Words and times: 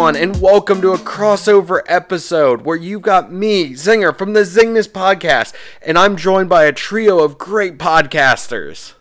everyone, 0.00 0.16
and 0.16 0.40
welcome 0.40 0.80
to 0.80 0.92
a 0.92 0.96
crossover 0.96 1.82
episode 1.86 2.62
where 2.62 2.76
you've 2.78 3.02
got 3.02 3.30
me, 3.30 3.72
Zinger, 3.72 4.16
from 4.16 4.32
the 4.32 4.40
Zingness 4.40 4.88
Podcast, 4.88 5.52
and 5.82 5.98
I'm 5.98 6.16
joined 6.16 6.48
by 6.48 6.64
a 6.64 6.72
trio 6.72 7.22
of 7.22 7.36
great 7.36 7.76
podcasters. 7.76 8.94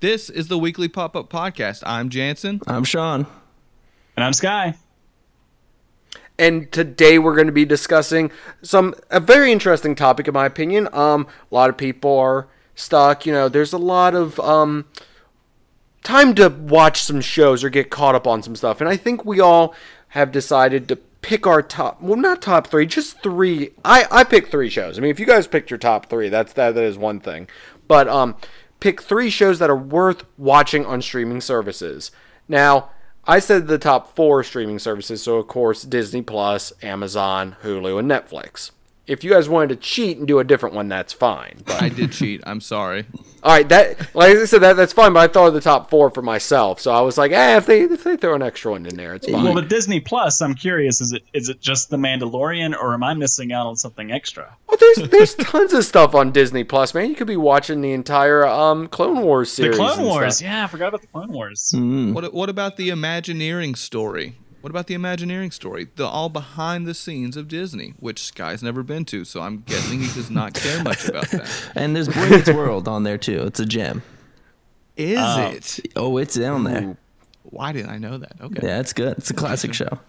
This 0.00 0.28
is 0.28 0.48
the 0.48 0.58
weekly 0.58 0.88
pop 0.88 1.16
up 1.16 1.30
podcast. 1.30 1.82
I'm 1.86 2.10
Jansen. 2.10 2.60
I'm 2.66 2.84
Sean. 2.84 3.26
And 4.14 4.24
I'm 4.24 4.34
Sky. 4.34 4.74
And 6.38 6.70
today 6.70 7.18
we're 7.18 7.34
going 7.34 7.46
to 7.46 7.52
be 7.52 7.64
discussing 7.64 8.30
some 8.60 8.94
a 9.10 9.20
very 9.20 9.50
interesting 9.50 9.94
topic, 9.94 10.28
in 10.28 10.34
my 10.34 10.44
opinion. 10.44 10.90
Um, 10.92 11.26
a 11.50 11.54
lot 11.54 11.70
of 11.70 11.78
people 11.78 12.18
are 12.18 12.46
stuck. 12.74 13.24
You 13.24 13.32
know, 13.32 13.48
there's 13.48 13.72
a 13.72 13.78
lot 13.78 14.14
of 14.14 14.38
um, 14.40 14.84
time 16.02 16.34
to 16.34 16.50
watch 16.50 17.02
some 17.02 17.22
shows 17.22 17.64
or 17.64 17.70
get 17.70 17.88
caught 17.88 18.14
up 18.14 18.26
on 18.26 18.42
some 18.42 18.54
stuff, 18.54 18.82
and 18.82 18.90
I 18.90 18.98
think 18.98 19.24
we 19.24 19.40
all 19.40 19.74
have 20.16 20.32
decided 20.32 20.88
to 20.88 20.96
pick 21.20 21.46
our 21.46 21.60
top. 21.60 22.00
Well, 22.00 22.16
not 22.16 22.40
top 22.40 22.68
three, 22.68 22.86
just 22.86 23.22
three. 23.22 23.70
I 23.84 24.06
I 24.10 24.24
picked 24.24 24.50
three 24.50 24.70
shows. 24.70 24.98
I 24.98 25.02
mean, 25.02 25.10
if 25.10 25.20
you 25.20 25.26
guys 25.26 25.46
picked 25.46 25.70
your 25.70 25.78
top 25.78 26.08
three, 26.08 26.30
that's 26.30 26.54
that 26.54 26.74
that 26.74 26.82
is 26.82 26.96
one 26.96 27.20
thing. 27.20 27.48
But 27.86 28.08
um, 28.08 28.36
pick 28.80 29.02
three 29.02 29.28
shows 29.28 29.58
that 29.58 29.70
are 29.70 29.76
worth 29.76 30.24
watching 30.38 30.86
on 30.86 31.02
streaming 31.02 31.42
services. 31.42 32.10
Now 32.48 32.90
I 33.26 33.38
said 33.38 33.66
the 33.66 33.78
top 33.78 34.16
four 34.16 34.42
streaming 34.42 34.78
services, 34.78 35.22
so 35.22 35.36
of 35.36 35.48
course 35.48 35.82
Disney 35.82 36.22
Plus, 36.22 36.72
Amazon, 36.82 37.56
Hulu, 37.62 37.98
and 37.98 38.10
Netflix. 38.10 38.70
If 39.06 39.22
you 39.22 39.30
guys 39.30 39.48
wanted 39.48 39.68
to 39.68 39.76
cheat 39.76 40.18
and 40.18 40.26
do 40.26 40.38
a 40.40 40.44
different 40.44 40.74
one, 40.74 40.88
that's 40.88 41.12
fine. 41.12 41.62
But 41.64 41.80
I 41.80 41.88
did 41.88 42.10
cheat. 42.12 42.40
I'm 42.44 42.60
sorry. 42.60 43.04
all 43.42 43.52
right, 43.52 43.68
that 43.68 44.14
like 44.16 44.36
I 44.36 44.44
said, 44.46 44.62
that 44.62 44.74
that's 44.76 44.92
fine. 44.92 45.12
But 45.12 45.20
I 45.20 45.32
thought 45.32 45.46
of 45.48 45.54
the 45.54 45.60
top 45.60 45.88
four 45.90 46.10
for 46.10 46.22
myself, 46.22 46.80
so 46.80 46.90
I 46.92 47.00
was 47.02 47.16
like, 47.16 47.30
eh, 47.30 47.56
if 47.56 47.66
they 47.66 47.82
if 47.82 48.02
they 48.02 48.16
throw 48.16 48.34
an 48.34 48.42
extra 48.42 48.72
one 48.72 48.84
in 48.84 48.96
there, 48.96 49.14
it's 49.14 49.28
fine. 49.30 49.44
Well, 49.44 49.54
with 49.54 49.68
Disney 49.68 50.00
Plus, 50.00 50.40
I'm 50.42 50.54
curious: 50.54 51.00
is 51.00 51.12
it 51.12 51.22
is 51.32 51.48
it 51.48 51.60
just 51.60 51.90
the 51.90 51.96
Mandalorian, 51.96 52.74
or 52.76 52.94
am 52.94 53.04
I 53.04 53.14
missing 53.14 53.52
out 53.52 53.68
on 53.68 53.76
something 53.76 54.10
extra? 54.10 54.56
Well, 54.68 54.76
there's 54.80 55.08
there's 55.10 55.34
tons 55.36 55.72
of 55.72 55.84
stuff 55.84 56.14
on 56.14 56.32
Disney 56.32 56.64
Plus, 56.64 56.92
man. 56.92 57.08
You 57.08 57.14
could 57.14 57.28
be 57.28 57.36
watching 57.36 57.82
the 57.82 57.92
entire 57.92 58.44
um 58.44 58.88
Clone 58.88 59.22
Wars 59.22 59.52
series. 59.52 59.76
The. 59.76 59.84
Clone 59.84 60.04
Wars, 60.04 60.38
stuff. 60.38 60.46
yeah, 60.46 60.64
I 60.64 60.66
forgot 60.66 60.88
about 60.88 61.02
the 61.02 61.06
Clone 61.08 61.32
Wars. 61.32 61.72
What 61.76 62.34
what 62.34 62.48
about 62.48 62.76
the 62.76 62.88
Imagineering 62.88 63.76
story? 63.76 64.34
What 64.66 64.70
about 64.72 64.88
the 64.88 64.94
Imagineering 64.94 65.52
story? 65.52 65.86
The 65.94 66.04
all 66.08 66.28
behind 66.28 66.88
the 66.88 66.92
scenes 66.94 67.36
of 67.36 67.46
Disney, 67.46 67.94
which 68.00 68.24
Sky's 68.24 68.64
never 68.64 68.82
been 68.82 69.04
to, 69.04 69.24
so 69.24 69.40
I'm 69.40 69.58
guessing 69.64 70.00
he 70.00 70.08
does 70.12 70.28
not 70.28 70.54
care 70.54 70.82
much 70.82 71.06
about 71.08 71.28
that. 71.28 71.48
And 71.76 71.94
there's 71.94 72.08
Boy 72.08 72.52
World 72.52 72.88
on 72.88 73.04
there 73.04 73.16
too. 73.16 73.44
It's 73.44 73.60
a 73.60 73.64
gem. 73.64 74.02
Is 74.96 75.20
Oh. 75.20 75.50
it? 75.52 75.80
Oh, 75.94 76.16
it's 76.18 76.34
down 76.34 76.64
there. 76.64 76.96
Why 77.44 77.70
didn't 77.70 77.90
I 77.92 77.98
know 77.98 78.18
that? 78.18 78.32
Okay. 78.40 78.66
Yeah, 78.66 78.80
it's 78.80 78.92
good. 78.92 79.16
It's 79.18 79.30
a 79.30 79.34
classic 79.34 79.72
show. 79.80 80.00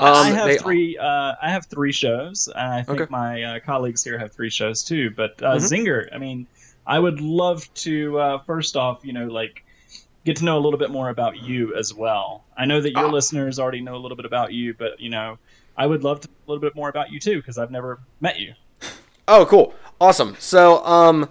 I 0.00 0.30
Um, 0.30 0.34
have 0.34 0.58
three. 0.60 0.98
Uh, 0.98 1.34
I 1.40 1.48
have 1.52 1.66
three 1.66 1.92
shows, 1.92 2.48
and 2.52 2.72
I 2.72 2.82
think 2.82 3.02
Okay. 3.02 3.08
my 3.08 3.40
uh, 3.44 3.60
colleagues 3.60 4.02
here 4.02 4.18
have 4.18 4.32
three 4.32 4.50
shows 4.50 4.82
too. 4.82 5.10
But 5.10 5.40
uh, 5.40 5.58
Mhm. 5.58 5.70
Zinger, 5.86 6.08
I 6.12 6.18
mean, 6.18 6.48
I 6.84 6.98
would 6.98 7.20
love 7.20 7.72
to 7.74 8.18
uh, 8.18 8.38
first 8.40 8.76
off, 8.76 9.04
you 9.04 9.12
know, 9.12 9.26
like 9.28 9.64
get 10.24 10.36
to 10.36 10.44
know 10.44 10.56
a 10.56 10.60
little 10.60 10.78
bit 10.78 10.90
more 10.90 11.08
about 11.08 11.36
you 11.42 11.74
as 11.74 11.92
well. 11.92 12.44
I 12.56 12.64
know 12.64 12.80
that 12.80 12.90
your 12.92 13.06
Ah. 13.06 13.10
listeners 13.10 13.58
already 13.58 13.80
know 13.80 13.96
a 13.96 13.98
little 14.02 14.16
bit 14.16 14.26
about 14.26 14.52
you, 14.52 14.74
but 14.74 15.00
you 15.00 15.10
know, 15.10 15.38
I 15.76 15.86
would 15.86 16.04
love 16.04 16.20
to 16.20 16.28
know 16.28 16.34
a 16.46 16.48
little 16.52 16.60
bit 16.60 16.74
more 16.76 16.88
about 16.88 17.10
you 17.10 17.18
too 17.20 17.36
because 17.36 17.58
I've 17.58 17.70
never 17.70 17.98
met 18.20 18.38
you. 18.38 18.54
Oh, 19.28 19.46
cool, 19.46 19.74
awesome. 20.00 20.36
So, 20.38 20.84
um, 20.84 21.28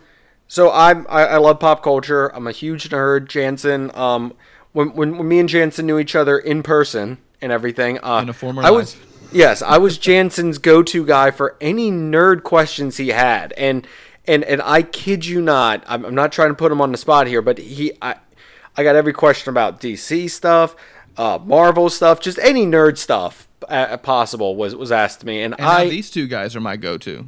so 0.47 0.71
I'm 0.71 1.05
I, 1.09 1.25
I 1.25 1.37
love 1.37 1.59
pop 1.59 1.83
culture. 1.83 2.27
I'm 2.35 2.47
a 2.47 2.51
huge 2.51 2.89
nerd. 2.89 3.27
Jansen, 3.27 3.91
um, 3.95 4.33
when, 4.73 4.89
when 4.93 5.17
when 5.17 5.27
me 5.27 5.39
and 5.39 5.49
Jansen 5.49 5.85
knew 5.85 5.99
each 5.99 6.15
other 6.15 6.37
in 6.37 6.63
person 6.63 7.17
and 7.41 7.51
everything, 7.51 7.99
uh, 8.03 8.19
In 8.21 8.29
a 8.29 8.33
former 8.33 8.63
I 8.63 8.71
was 8.71 8.95
life. 8.95 9.29
yes, 9.33 9.61
I 9.61 9.77
was 9.77 9.97
Jansen's 9.97 10.57
go-to 10.57 11.05
guy 11.05 11.31
for 11.31 11.55
any 11.61 11.91
nerd 11.91 12.43
questions 12.43 12.97
he 12.97 13.09
had, 13.09 13.53
and 13.57 13.85
and 14.25 14.43
and 14.45 14.61
I 14.63 14.81
kid 14.83 15.25
you 15.25 15.41
not, 15.41 15.83
I'm, 15.87 16.05
I'm 16.05 16.15
not 16.15 16.31
trying 16.31 16.49
to 16.49 16.55
put 16.55 16.71
him 16.71 16.79
on 16.81 16.91
the 16.91 16.97
spot 16.97 17.27
here, 17.27 17.41
but 17.41 17.57
he 17.57 17.91
I 18.01 18.15
I 18.75 18.83
got 18.83 18.95
every 18.95 19.13
question 19.13 19.49
about 19.49 19.81
DC 19.81 20.29
stuff. 20.29 20.75
Uh, 21.17 21.39
Marvel 21.43 21.89
stuff, 21.89 22.21
just 22.21 22.39
any 22.39 22.65
nerd 22.65 22.97
stuff 22.97 23.47
uh, 23.67 23.97
possible 23.97 24.55
was 24.55 24.75
was 24.75 24.91
asked 24.91 25.21
to 25.21 25.25
me, 25.25 25.41
and, 25.41 25.53
And 25.55 25.65
I 25.65 25.89
these 25.89 26.09
two 26.09 26.27
guys 26.27 26.55
are 26.55 26.61
my 26.61 26.77
go-to. 26.77 27.27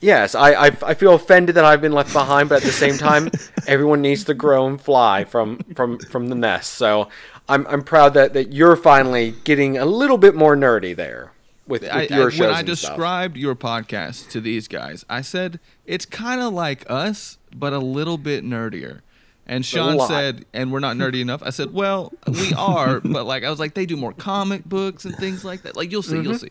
Yes, 0.00 0.34
I, 0.34 0.52
I, 0.52 0.66
I 0.82 0.94
feel 0.94 1.14
offended 1.14 1.56
that 1.56 1.64
I've 1.64 1.80
been 1.80 1.92
left 1.92 2.12
behind, 2.12 2.50
but 2.50 2.56
at 2.56 2.62
the 2.62 2.72
same 2.72 2.98
time, 2.98 3.30
everyone 3.66 4.02
needs 4.02 4.24
to 4.24 4.34
grow 4.34 4.66
and 4.66 4.80
fly 4.80 5.24
from 5.24 5.58
from 5.74 5.98
from 5.98 6.28
the 6.28 6.34
nest. 6.34 6.74
So 6.74 7.08
I'm 7.48 7.66
I'm 7.66 7.82
proud 7.82 8.14
that, 8.14 8.32
that 8.34 8.52
you're 8.52 8.76
finally 8.76 9.34
getting 9.44 9.78
a 9.78 9.86
little 9.86 10.18
bit 10.18 10.34
more 10.34 10.54
nerdy 10.54 10.94
there 10.94 11.32
with, 11.66 11.82
with 11.82 11.90
I, 11.90 12.02
your 12.02 12.28
I, 12.28 12.30
shows 12.30 12.40
when 12.40 12.50
I 12.50 12.60
and 12.60 12.76
stuff. 12.76 12.90
described 12.90 13.36
your 13.36 13.54
podcast 13.54 14.28
to 14.30 14.40
these 14.40 14.68
guys, 14.68 15.04
I 15.08 15.22
said 15.22 15.60
it's 15.86 16.04
kind 16.04 16.40
of 16.40 16.52
like 16.52 16.88
us, 16.90 17.38
but 17.54 17.72
a 17.72 17.78
little 17.78 18.18
bit 18.18 18.44
nerdier. 18.44 19.00
And 19.46 19.64
Sean 19.64 20.00
said, 20.08 20.44
"And 20.52 20.72
we're 20.72 20.80
not 20.80 20.96
nerdy 20.96 21.20
enough." 21.20 21.42
I 21.44 21.50
said, 21.50 21.72
"Well, 21.72 22.12
we 22.26 22.52
are, 22.58 23.00
but 23.00 23.24
like 23.26 23.44
I 23.44 23.50
was 23.50 23.58
like, 23.60 23.74
they 23.74 23.86
do 23.86 23.96
more 23.96 24.12
comic 24.12 24.64
books 24.64 25.04
and 25.04 25.16
things 25.16 25.44
like 25.44 25.62
that. 25.62 25.76
Like 25.76 25.90
you'll 25.92 26.02
see, 26.02 26.20
you'll 26.20 26.38
see." 26.38 26.50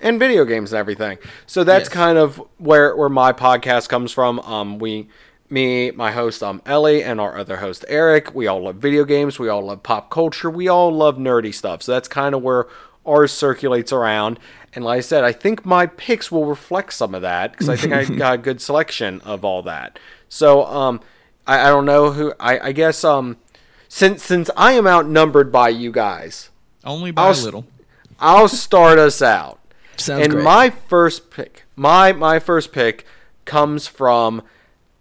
and 0.00 0.18
video 0.18 0.44
games 0.44 0.72
and 0.72 0.78
everything. 0.78 1.16
So 1.46 1.62
that's 1.64 1.84
Yes. 1.84 1.88
kind 1.94 2.18
of 2.18 2.42
where 2.58 2.96
where 2.96 3.08
my 3.08 3.32
podcast 3.32 3.88
comes 3.88 4.10
from. 4.12 4.40
Um, 4.40 4.78
we, 4.80 5.08
me, 5.48 5.92
my 5.92 6.10
host 6.10 6.42
um 6.42 6.60
Ellie, 6.66 7.02
and 7.04 7.20
our 7.20 7.38
other 7.38 7.58
host 7.58 7.84
Eric. 7.88 8.34
We 8.34 8.46
all 8.48 8.62
love 8.64 8.76
video 8.76 9.04
games. 9.04 9.38
We 9.38 9.48
all 9.48 9.62
love 9.64 9.82
pop 9.84 10.10
culture. 10.10 10.50
We 10.50 10.66
all 10.68 10.90
love 10.92 11.16
nerdy 11.16 11.54
stuff. 11.54 11.82
So 11.84 11.92
that's 11.92 12.08
kind 12.08 12.34
of 12.34 12.42
where 12.42 12.66
ours 13.06 13.30
circulates 13.32 13.92
around. 13.92 14.40
And 14.72 14.84
like 14.84 14.98
I 14.98 15.00
said, 15.02 15.22
I 15.22 15.30
think 15.30 15.64
my 15.64 15.86
picks 15.86 16.32
will 16.32 16.46
reflect 16.46 16.92
some 16.94 17.14
of 17.14 17.22
that 17.22 17.52
because 17.52 17.68
I 17.68 17.76
think 17.76 17.92
I 17.92 18.04
got 18.16 18.34
a 18.34 18.38
good 18.38 18.60
selection 18.60 19.20
of 19.20 19.44
all 19.44 19.62
that. 19.62 20.00
So 20.28 20.64
um, 20.66 21.00
I, 21.46 21.60
I 21.66 21.68
don't 21.68 21.84
know 21.84 22.12
who. 22.12 22.32
I, 22.40 22.58
I 22.68 22.72
guess 22.72 23.04
um, 23.04 23.36
since 23.88 24.22
since 24.22 24.50
I 24.56 24.72
am 24.72 24.86
outnumbered 24.86 25.50
by 25.52 25.68
you 25.70 25.92
guys, 25.92 26.50
Only 26.84 27.10
by 27.10 27.22
I'll 27.22 27.28
a 27.28 27.32
s- 27.32 27.44
little. 27.44 27.66
I'll 28.20 28.48
start 28.48 28.98
us 28.98 29.20
out. 29.20 29.58
Sounds 29.96 30.22
and 30.24 30.32
great. 30.32 30.44
my 30.44 30.70
first 30.70 31.30
pick, 31.30 31.64
my 31.76 32.12
my 32.12 32.38
first 32.38 32.72
pick 32.72 33.04
comes 33.44 33.86
from 33.86 34.42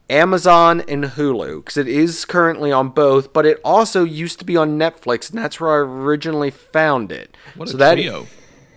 Amazon 0.09 0.81
and 0.81 1.03
Hulu 1.05 1.57
because 1.63 1.77
it 1.77 1.87
is 1.87 2.25
currently 2.25 2.71
on 2.71 2.89
both, 2.89 3.33
but 3.33 3.45
it 3.45 3.59
also 3.63 4.03
used 4.03 4.37
to 4.39 4.45
be 4.45 4.57
on 4.57 4.77
Netflix, 4.77 5.29
and 5.29 5.39
that's 5.39 5.59
where 5.59 5.71
I 5.71 5.77
originally 5.77 6.51
found 6.51 7.11
it. 7.11 7.35
What 7.55 7.73
a 7.73 7.77
that 7.77 7.95
trio! 7.95 8.27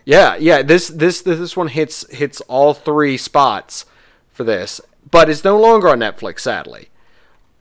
yeah, 0.04 0.37
yeah. 0.37 0.62
This 0.62 0.88
this 0.88 1.21
this 1.22 1.56
one 1.56 1.69
hits 1.69 2.09
hits 2.15 2.41
all 2.43 2.72
three 2.75 3.16
spots 3.16 3.84
for 4.31 4.44
this, 4.44 4.81
but 5.10 5.28
it's 5.28 5.44
no 5.44 5.59
longer 5.60 5.88
on 5.88 5.98
Netflix. 5.98 6.41
Sadly, 6.41 6.88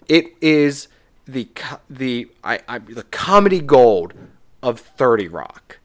it 0.07 0.35
is 0.41 0.87
the 1.25 1.47
the 1.89 2.29
I, 2.43 2.59
I 2.67 2.79
the 2.79 3.03
comedy 3.03 3.61
gold 3.61 4.13
of 4.61 4.79
Thirty 4.79 5.27
Rock. 5.27 5.79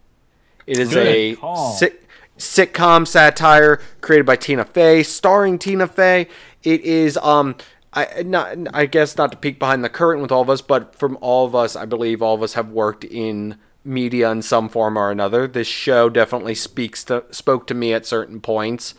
It 0.66 0.78
is 0.78 0.90
Good 0.90 1.06
a 1.06 1.36
sit, 1.78 2.06
sitcom 2.38 3.06
satire 3.06 3.80
created 4.00 4.26
by 4.26 4.36
Tina 4.36 4.64
Fey, 4.64 5.02
starring 5.02 5.58
Tina 5.58 5.86
Fey. 5.86 6.28
It 6.62 6.82
is 6.82 7.16
um 7.18 7.56
I 7.92 8.22
not 8.24 8.56
I 8.72 8.86
guess 8.86 9.16
not 9.16 9.32
to 9.32 9.38
peek 9.38 9.58
behind 9.58 9.82
the 9.82 9.88
curtain 9.88 10.22
with 10.22 10.30
all 10.30 10.42
of 10.42 10.50
us, 10.50 10.62
but 10.62 10.94
from 10.94 11.18
all 11.20 11.46
of 11.46 11.54
us, 11.54 11.74
I 11.74 11.86
believe 11.86 12.22
all 12.22 12.34
of 12.34 12.42
us 12.42 12.54
have 12.54 12.70
worked 12.70 13.04
in 13.04 13.56
media 13.84 14.30
in 14.30 14.42
some 14.42 14.68
form 14.68 14.96
or 14.96 15.10
another. 15.10 15.46
This 15.46 15.66
show 15.66 16.08
definitely 16.08 16.54
speaks 16.54 17.02
to 17.04 17.24
spoke 17.30 17.66
to 17.68 17.74
me 17.74 17.92
at 17.92 18.06
certain 18.06 18.40
points, 18.40 18.94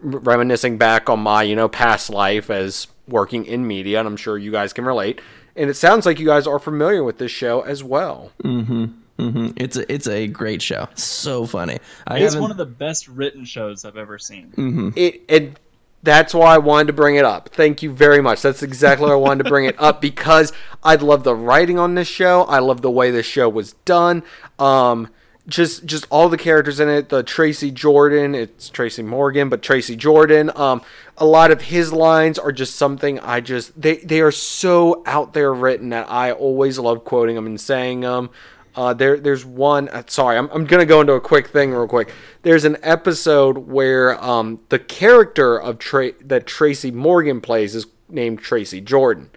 reminiscing 0.00 0.78
back 0.78 1.10
on 1.10 1.20
my 1.20 1.42
you 1.42 1.56
know 1.56 1.68
past 1.68 2.08
life 2.08 2.48
as 2.48 2.86
working 3.08 3.44
in 3.44 3.66
media, 3.66 3.98
and 3.98 4.08
I'm 4.08 4.16
sure 4.16 4.38
you 4.38 4.50
guys 4.50 4.72
can 4.72 4.84
relate. 4.84 5.20
And 5.54 5.68
it 5.68 5.74
sounds 5.74 6.06
like 6.06 6.18
you 6.18 6.26
guys 6.26 6.46
are 6.46 6.58
familiar 6.58 7.04
with 7.04 7.18
this 7.18 7.30
show 7.30 7.60
as 7.60 7.84
well. 7.84 8.32
Mm-hmm, 8.42 8.84
mm-hmm. 9.18 9.48
It's 9.56 9.76
a, 9.76 9.92
it's 9.92 10.06
a 10.06 10.26
great 10.26 10.62
show. 10.62 10.88
So 10.94 11.44
funny. 11.46 11.78
I 12.06 12.18
It's 12.18 12.36
one 12.36 12.50
of 12.50 12.56
the 12.56 12.66
best 12.66 13.08
written 13.08 13.44
shows 13.44 13.84
I've 13.84 13.98
ever 13.98 14.18
seen. 14.18 14.52
Mm-hmm. 14.56 14.90
it, 14.96 15.22
it 15.28 15.58
that's 16.02 16.34
why 16.34 16.54
I 16.54 16.58
wanted 16.58 16.88
to 16.88 16.92
bring 16.94 17.16
it 17.16 17.24
up. 17.24 17.50
Thank 17.50 17.82
you 17.82 17.92
very 17.92 18.20
much. 18.20 18.42
That's 18.42 18.62
exactly 18.62 19.06
why 19.06 19.12
I 19.12 19.16
wanted 19.16 19.44
to 19.44 19.50
bring 19.50 19.66
it 19.66 19.76
up 19.78 20.00
because 20.00 20.52
I 20.82 20.96
love 20.96 21.22
the 21.22 21.34
writing 21.34 21.78
on 21.78 21.94
this 21.94 22.08
show. 22.08 22.42
I 22.44 22.58
love 22.58 22.82
the 22.82 22.90
way 22.90 23.10
this 23.10 23.26
show 23.26 23.48
was 23.48 23.74
done. 23.84 24.24
Um, 24.58 25.08
just 25.48 25.84
just 25.84 26.06
all 26.10 26.28
the 26.28 26.38
characters 26.38 26.78
in 26.78 26.88
it. 26.88 27.08
The 27.08 27.22
Tracy 27.22 27.70
Jordan, 27.70 28.34
it's 28.34 28.68
Tracy 28.68 29.02
Morgan, 29.02 29.48
but 29.48 29.62
Tracy 29.62 29.96
Jordan. 29.96 30.50
Um, 30.54 30.82
a 31.18 31.26
lot 31.26 31.50
of 31.50 31.62
his 31.62 31.92
lines 31.92 32.38
are 32.38 32.52
just 32.52 32.76
something 32.76 33.18
I 33.20 33.40
just 33.40 33.80
they 33.80 33.96
they 33.96 34.20
are 34.20 34.30
so 34.30 35.02
out 35.06 35.32
there 35.32 35.52
written 35.52 35.90
that 35.90 36.08
I 36.10 36.32
always 36.32 36.78
love 36.78 37.04
quoting 37.04 37.34
them 37.34 37.46
and 37.46 37.60
saying 37.60 38.00
them. 38.00 38.30
Uh, 38.74 38.94
there, 38.94 39.18
there's 39.18 39.44
one. 39.44 39.88
Uh, 39.90 40.02
sorry, 40.06 40.38
I'm, 40.38 40.48
I'm 40.50 40.64
gonna 40.64 40.86
go 40.86 41.00
into 41.00 41.12
a 41.12 41.20
quick 41.20 41.48
thing 41.48 41.72
real 41.72 41.88
quick. 41.88 42.12
There's 42.42 42.64
an 42.64 42.78
episode 42.82 43.58
where 43.58 44.22
um, 44.22 44.62
the 44.70 44.78
character 44.78 45.60
of 45.60 45.78
Tra- 45.78 46.12
that 46.24 46.46
Tracy 46.46 46.90
Morgan 46.90 47.40
plays 47.40 47.74
is 47.74 47.86
named 48.08 48.38
Tracy 48.38 48.80
Jordan, 48.80 49.30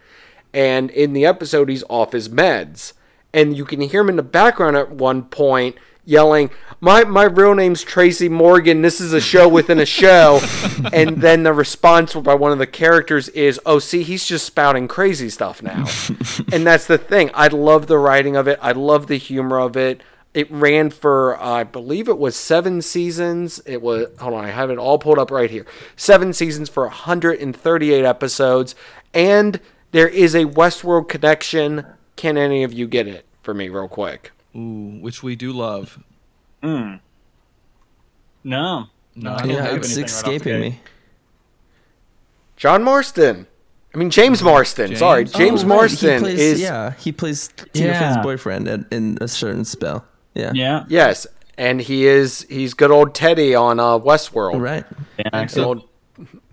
and 0.54 0.90
in 0.92 1.14
the 1.14 1.26
episode 1.26 1.68
he's 1.68 1.84
off 1.90 2.14
his 2.14 2.30
meds, 2.30 2.94
and 3.34 3.58
you 3.58 3.66
can 3.66 3.82
hear 3.82 4.02
him 4.02 4.10
in 4.10 4.16
the 4.16 4.24
background 4.24 4.78
at 4.78 4.92
one 4.92 5.24
point 5.24 5.76
yelling, 6.06 6.50
"My 6.80 7.04
my 7.04 7.24
real 7.24 7.56
name's 7.56 7.84
Tracy 7.84 8.30
Morgan. 8.30 8.82
This 8.82 9.02
is 9.02 9.14
a 9.14 9.22
show 9.22 9.48
within 9.48 9.80
a 9.80 9.86
show," 9.86 10.40
and 10.94 11.22
then 11.22 11.44
the 11.44 11.54
response 11.54 12.14
by 12.14 12.36
one 12.36 12.52
of 12.52 12.60
the 12.60 12.68
characters 12.68 13.30
is, 13.30 13.60
"Oh, 13.66 13.80
see, 13.80 14.04
he's 14.04 14.26
just 14.26 14.46
spouting 14.46 14.88
crazy 14.88 15.30
stuff 15.30 15.62
now," 15.62 15.86
and 16.54 16.66
that's 16.66 16.86
the 16.86 16.98
thing. 16.98 17.32
I 17.34 17.48
love 17.48 17.88
the 17.88 17.98
writing 17.98 18.36
of 18.36 18.48
it. 18.48 18.60
I 18.62 18.72
love 18.72 19.08
the 19.08 19.18
humor 19.18 19.60
of 19.60 19.76
it. 19.76 20.02
It 20.36 20.52
ran 20.52 20.90
for, 20.90 21.42
I 21.42 21.64
believe 21.64 22.10
it 22.10 22.18
was 22.18 22.36
seven 22.36 22.82
seasons. 22.82 23.62
It 23.66 23.82
was, 23.82 24.08
hold 24.20 24.34
on, 24.34 24.44
I 24.44 24.50
have 24.50 24.70
it 24.70 24.78
all 24.78 25.00
pulled 25.00 25.18
up 25.18 25.32
right 25.32 25.50
here. 25.50 25.66
Seven 25.96 26.34
seasons 26.34 26.68
for 26.68 26.84
138 26.84 28.04
episodes. 28.04 28.76
And 29.14 29.62
there 29.92 30.10
is 30.10 30.36
a 30.36 30.44
Westworld 30.44 31.08
connection. 31.08 31.86
Can 32.18 32.38
any 32.38 32.64
of 32.64 32.74
you 32.74 32.86
get 32.86 33.08
it 33.08 33.26
for 33.42 33.54
me, 33.54 33.70
real 33.70 33.88
quick? 33.88 34.34
Ooh, 34.56 35.00
which 35.02 35.22
we 35.24 35.36
do 35.36 35.52
love. 35.52 36.00
No. 36.64 37.00
No, 38.44 39.32
I 39.32 39.44
yeah, 39.46 39.66
it's 39.76 39.96
anything 39.96 39.98
right 39.98 40.06
escaping 40.10 40.60
me. 40.60 40.80
John 42.58 42.84
Marston. 42.84 43.48
I 43.94 43.98
mean, 43.98 44.10
James 44.10 44.44
Marsden. 44.44 44.88
James? 44.88 45.00
Sorry. 45.00 45.24
James 45.26 45.64
Oh, 45.64 45.68
Marsden 45.68 46.16
he 46.16 46.20
plays, 46.20 46.40
is. 46.40 46.62
yeah, 46.62 46.92
he 47.00 47.12
plays 47.12 47.50
Tina 47.74 47.88
Yeah. 47.90 48.16
Fey's 48.16 48.24
boyfriend 48.24 48.68
in, 48.68 48.86
in 48.92 49.18
a 49.22 49.28
certain 49.28 49.64
spell. 49.64 50.06
Yeah, 50.34 50.52
Yeah. 50.54 50.84
Yes. 50.90 51.28
And 51.58 51.80
he 51.80 52.06
is, 52.06 52.46
he's 52.50 52.74
good 52.74 52.92
old 52.92 53.16
Teddy 53.16 53.56
on 53.56 53.80
uh, 53.80 53.98
Westworld. 53.98 54.60
right. 54.62 54.84
yeah. 55.18 55.46
Good 55.46 55.58
old 55.60 55.88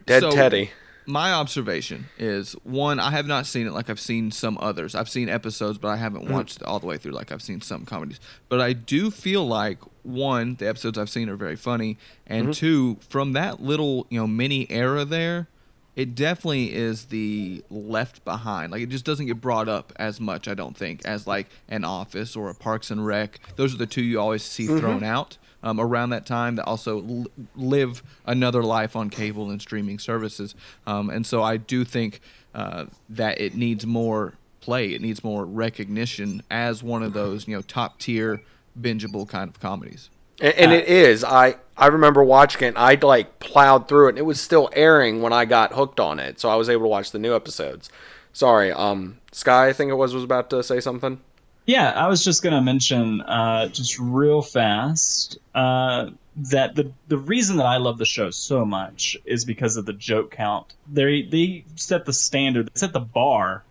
dead 0.06 0.20
So- 0.22 0.30
Teddy. 0.30 0.70
My 1.06 1.32
observation 1.32 2.06
is 2.18 2.52
one, 2.62 3.00
I 3.00 3.10
have 3.10 3.26
not 3.26 3.46
seen 3.46 3.66
it 3.66 3.72
like 3.72 3.90
I've 3.90 4.00
seen 4.00 4.30
some 4.30 4.56
others. 4.60 4.94
I've 4.94 5.08
seen 5.08 5.28
episodes, 5.28 5.78
but 5.78 5.88
I 5.88 5.96
haven't 5.96 6.24
mm-hmm. 6.24 6.34
watched 6.34 6.62
all 6.62 6.78
the 6.78 6.86
way 6.86 6.96
through 6.96 7.12
like 7.12 7.32
I've 7.32 7.42
seen 7.42 7.60
some 7.60 7.84
comedies. 7.84 8.20
But 8.48 8.60
I 8.60 8.72
do 8.72 9.10
feel 9.10 9.46
like 9.46 9.78
one, 10.02 10.56
the 10.56 10.68
episodes 10.68 10.98
I've 10.98 11.10
seen 11.10 11.28
are 11.28 11.36
very 11.36 11.56
funny, 11.56 11.98
and 12.26 12.44
mm-hmm. 12.44 12.52
two, 12.52 12.98
from 13.08 13.32
that 13.32 13.62
little 13.62 14.06
you 14.10 14.20
know 14.20 14.26
mini 14.26 14.70
era 14.70 15.04
there, 15.04 15.48
it 15.94 16.14
definitely 16.14 16.72
is 16.74 17.06
the 17.06 17.62
left 17.70 18.24
behind. 18.24 18.72
Like 18.72 18.82
it 18.82 18.88
just 18.88 19.04
doesn't 19.04 19.26
get 19.26 19.40
brought 19.40 19.68
up 19.68 19.92
as 19.96 20.20
much, 20.20 20.48
I 20.48 20.54
don't 20.54 20.76
think, 20.76 21.04
as 21.04 21.26
like 21.26 21.48
an 21.68 21.84
Office 21.84 22.36
or 22.36 22.48
a 22.50 22.54
Parks 22.54 22.90
and 22.90 23.04
Rec. 23.04 23.40
Those 23.56 23.74
are 23.74 23.78
the 23.78 23.86
two 23.86 24.02
you 24.02 24.20
always 24.20 24.42
see 24.42 24.66
mm-hmm. 24.66 24.78
thrown 24.78 25.04
out 25.04 25.38
um, 25.62 25.80
around 25.80 26.10
that 26.10 26.26
time 26.26 26.56
that 26.56 26.64
also 26.66 26.98
l- 27.06 27.26
live 27.56 28.02
another 28.26 28.62
life 28.62 28.96
on 28.96 29.10
cable 29.10 29.50
and 29.50 29.60
streaming 29.60 29.98
services. 29.98 30.54
Um, 30.86 31.10
and 31.10 31.26
so 31.26 31.42
I 31.42 31.56
do 31.56 31.84
think 31.84 32.20
uh, 32.54 32.86
that 33.08 33.40
it 33.40 33.54
needs 33.54 33.86
more 33.86 34.34
play. 34.60 34.92
It 34.92 35.00
needs 35.00 35.24
more 35.24 35.44
recognition 35.44 36.42
as 36.50 36.82
one 36.82 37.02
of 37.02 37.12
those 37.12 37.48
you 37.48 37.56
know 37.56 37.62
top 37.62 37.98
tier 37.98 38.42
bingeable 38.80 39.28
kind 39.28 39.48
of 39.48 39.60
comedies. 39.60 40.08
And, 40.40 40.54
and 40.54 40.72
it 40.72 40.86
is. 40.88 41.24
I 41.24 41.56
I 41.76 41.86
remember 41.86 42.22
watching 42.24 42.68
it. 42.68 42.74
I 42.76 42.94
like 42.94 43.38
plowed 43.38 43.88
through 43.88 44.06
it. 44.06 44.10
and 44.10 44.18
It 44.18 44.22
was 44.22 44.40
still 44.40 44.68
airing 44.72 45.22
when 45.22 45.32
I 45.32 45.44
got 45.44 45.72
hooked 45.72 46.00
on 46.00 46.18
it, 46.18 46.40
so 46.40 46.48
I 46.48 46.56
was 46.56 46.68
able 46.68 46.82
to 46.84 46.88
watch 46.88 47.10
the 47.10 47.18
new 47.18 47.34
episodes. 47.34 47.90
Sorry, 48.32 48.72
um, 48.72 49.18
Sky, 49.30 49.68
I 49.68 49.72
think 49.72 49.90
it 49.90 49.94
was 49.94 50.14
was 50.14 50.24
about 50.24 50.48
to 50.50 50.62
say 50.62 50.80
something. 50.80 51.20
Yeah, 51.64 51.90
I 51.90 52.08
was 52.08 52.24
just 52.24 52.42
gonna 52.42 52.62
mention, 52.62 53.20
uh, 53.20 53.68
just 53.68 53.98
real 53.98 54.42
fast, 54.42 55.38
uh, 55.54 56.10
that 56.36 56.74
the 56.74 56.92
the 57.08 57.18
reason 57.18 57.58
that 57.58 57.66
I 57.66 57.76
love 57.76 57.98
the 57.98 58.04
show 58.04 58.30
so 58.30 58.64
much 58.64 59.16
is 59.24 59.44
because 59.44 59.76
of 59.76 59.86
the 59.86 59.92
joke 59.92 60.32
count. 60.32 60.74
They 60.90 61.22
they 61.22 61.64
set 61.76 62.04
the 62.04 62.12
standard, 62.12 62.66
they 62.66 62.78
set 62.78 62.92
the 62.92 63.00
bar 63.00 63.64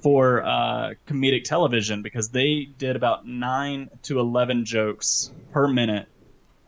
for 0.00 0.42
uh, 0.42 0.94
comedic 1.06 1.44
television 1.44 2.02
because 2.02 2.30
they 2.30 2.68
did 2.78 2.96
about 2.96 3.26
nine 3.26 3.90
to 4.04 4.20
eleven 4.20 4.64
jokes 4.64 5.30
per 5.52 5.66
minute 5.68 6.08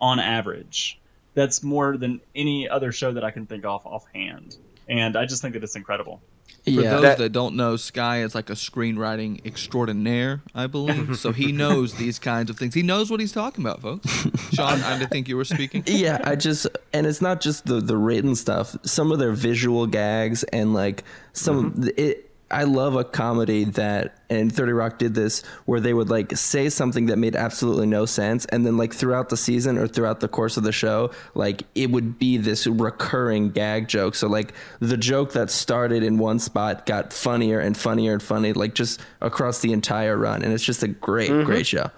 on 0.00 0.18
average. 0.18 0.98
That's 1.34 1.62
more 1.62 1.96
than 1.96 2.20
any 2.34 2.68
other 2.68 2.90
show 2.90 3.12
that 3.12 3.24
I 3.24 3.30
can 3.30 3.46
think 3.46 3.64
of 3.64 3.86
offhand, 3.86 4.56
and 4.88 5.16
I 5.16 5.26
just 5.26 5.40
think 5.40 5.54
that 5.54 5.62
it's 5.62 5.76
incredible. 5.76 6.20
For 6.64 6.70
Yeah, 6.70 6.90
those 6.90 7.02
that- 7.02 7.18
that, 7.18 7.32
don't 7.32 7.54
know, 7.56 7.76
Sky 7.76 8.22
is 8.22 8.34
like 8.34 8.50
a 8.50 8.54
screenwriting 8.54 9.44
extraordinaire, 9.46 10.42
I 10.54 10.66
believe. 10.66 11.16
so 11.24 11.32
he 11.32 11.52
knows 11.52 11.94
these 11.94 12.18
kinds 12.18 12.50
of 12.50 12.58
things. 12.58 12.74
He 12.74 12.82
knows 12.82 13.10
what 13.10 13.20
he's 13.20 13.32
talking 13.32 13.64
about, 13.64 13.80
folks. 13.80 14.06
Sean, 14.52 14.80
I 14.82 15.04
think 15.06 15.28
you 15.28 15.36
were 15.36 15.44
speaking. 15.44 15.82
yeah 15.86 16.20
i 16.24 16.34
just 16.36 16.66
and 16.92 17.06
it's 17.06 17.20
not 17.20 17.40
just 17.40 17.66
the 17.66 17.80
the 17.80 17.96
written 17.96 18.34
stuff 18.34 18.76
some 18.84 19.12
of 19.12 19.18
their 19.18 19.32
visual 19.32 19.86
gags 19.86 20.42
and 20.44 20.74
like 20.74 21.04
some 21.32 21.72
mm-hmm. 21.72 21.88
it 21.96 22.27
I 22.50 22.64
love 22.64 22.96
a 22.96 23.04
comedy 23.04 23.64
that, 23.64 24.18
and 24.30 24.54
30 24.54 24.72
Rock 24.72 24.98
did 24.98 25.14
this, 25.14 25.42
where 25.66 25.80
they 25.80 25.92
would 25.92 26.08
like 26.08 26.34
say 26.34 26.70
something 26.70 27.06
that 27.06 27.18
made 27.18 27.36
absolutely 27.36 27.86
no 27.86 28.06
sense. 28.06 28.46
And 28.46 28.64
then, 28.64 28.78
like, 28.78 28.94
throughout 28.94 29.28
the 29.28 29.36
season 29.36 29.76
or 29.76 29.86
throughout 29.86 30.20
the 30.20 30.28
course 30.28 30.56
of 30.56 30.62
the 30.62 30.72
show, 30.72 31.10
like, 31.34 31.64
it 31.74 31.90
would 31.90 32.18
be 32.18 32.38
this 32.38 32.66
recurring 32.66 33.50
gag 33.50 33.86
joke. 33.88 34.14
So, 34.14 34.28
like, 34.28 34.54
the 34.80 34.96
joke 34.96 35.32
that 35.34 35.50
started 35.50 36.02
in 36.02 36.16
one 36.16 36.38
spot 36.38 36.86
got 36.86 37.12
funnier 37.12 37.60
and 37.60 37.76
funnier 37.76 38.14
and 38.14 38.22
funny, 38.22 38.54
like, 38.54 38.74
just 38.74 39.00
across 39.20 39.60
the 39.60 39.74
entire 39.74 40.16
run. 40.16 40.42
And 40.42 40.52
it's 40.54 40.64
just 40.64 40.82
a 40.82 40.88
great, 40.88 41.28
great 41.44 41.66
show. 41.66 41.90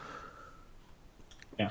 Yeah. 1.60 1.70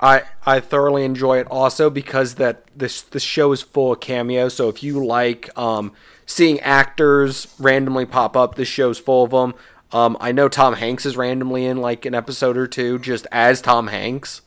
I 0.00 0.22
I 0.46 0.60
thoroughly 0.60 1.04
enjoy 1.04 1.40
it 1.40 1.46
also 1.50 1.90
because 1.90 2.36
that 2.36 2.66
this 2.74 3.02
the 3.02 3.20
show 3.20 3.52
is 3.52 3.60
full 3.60 3.92
of 3.92 4.00
cameos. 4.00 4.54
So 4.54 4.70
if 4.70 4.82
you 4.82 5.04
like 5.04 5.50
um, 5.58 5.92
seeing 6.26 6.60
actors 6.60 7.54
randomly 7.58 8.06
pop 8.06 8.36
up, 8.36 8.54
this 8.54 8.68
show's 8.68 8.98
full 8.98 9.24
of 9.24 9.30
them. 9.30 9.54
Um, 9.92 10.16
I 10.20 10.32
know 10.32 10.48
Tom 10.48 10.74
Hanks 10.74 11.06
is 11.06 11.16
randomly 11.16 11.64
in 11.66 11.78
like 11.78 12.04
an 12.04 12.14
episode 12.14 12.56
or 12.56 12.66
two 12.66 12.98
just 12.98 13.26
as 13.30 13.60
Tom 13.60 13.88
Hanks. 13.88 14.40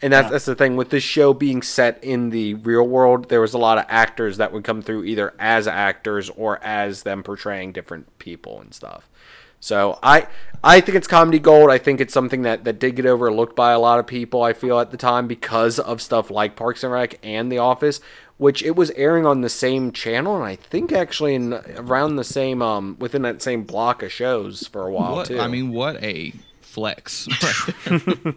And 0.00 0.12
that's, 0.12 0.30
that's 0.30 0.46
the 0.46 0.56
thing 0.56 0.74
with 0.76 0.90
this 0.90 1.04
show 1.04 1.32
being 1.32 1.62
set 1.62 2.02
in 2.02 2.30
the 2.30 2.54
real 2.54 2.86
world. 2.86 3.28
There 3.28 3.40
was 3.40 3.54
a 3.54 3.58
lot 3.58 3.78
of 3.78 3.84
actors 3.88 4.36
that 4.36 4.52
would 4.52 4.64
come 4.64 4.82
through 4.82 5.04
either 5.04 5.32
as 5.38 5.68
actors 5.68 6.28
or 6.30 6.62
as 6.64 7.04
them 7.04 7.22
portraying 7.22 7.70
different 7.70 8.18
people 8.18 8.60
and 8.60 8.74
stuff. 8.74 9.08
So 9.60 10.00
I 10.02 10.26
I 10.64 10.80
think 10.80 10.96
it's 10.96 11.06
comedy 11.06 11.38
gold. 11.38 11.70
I 11.70 11.78
think 11.78 12.00
it's 12.00 12.12
something 12.12 12.42
that, 12.42 12.64
that 12.64 12.80
did 12.80 12.96
get 12.96 13.06
overlooked 13.06 13.54
by 13.54 13.70
a 13.70 13.78
lot 13.78 14.00
of 14.00 14.06
people. 14.08 14.42
I 14.42 14.54
feel 14.54 14.80
at 14.80 14.90
the 14.90 14.96
time 14.96 15.28
because 15.28 15.78
of 15.78 16.02
stuff 16.02 16.32
like 16.32 16.56
Parks 16.56 16.82
and 16.82 16.92
Rec 16.92 17.20
and 17.22 17.50
The 17.50 17.58
Office, 17.58 18.00
which 18.42 18.62
it 18.62 18.74
was 18.74 18.90
airing 18.92 19.24
on 19.24 19.40
the 19.40 19.48
same 19.48 19.92
channel, 19.92 20.34
and 20.36 20.44
I 20.44 20.56
think 20.56 20.90
actually 20.92 21.34
in 21.36 21.54
around 21.76 22.16
the 22.16 22.24
same 22.24 22.60
um 22.60 22.96
within 22.98 23.22
that 23.22 23.40
same 23.40 23.62
block 23.62 24.02
of 24.02 24.10
shows 24.10 24.66
for 24.66 24.86
a 24.86 24.92
while 24.92 25.14
What, 25.16 25.26
too. 25.28 25.38
I 25.38 25.46
mean, 25.46 25.70
what 25.72 26.02
a 26.02 26.32
flex. 26.60 27.28
Right 27.86 28.34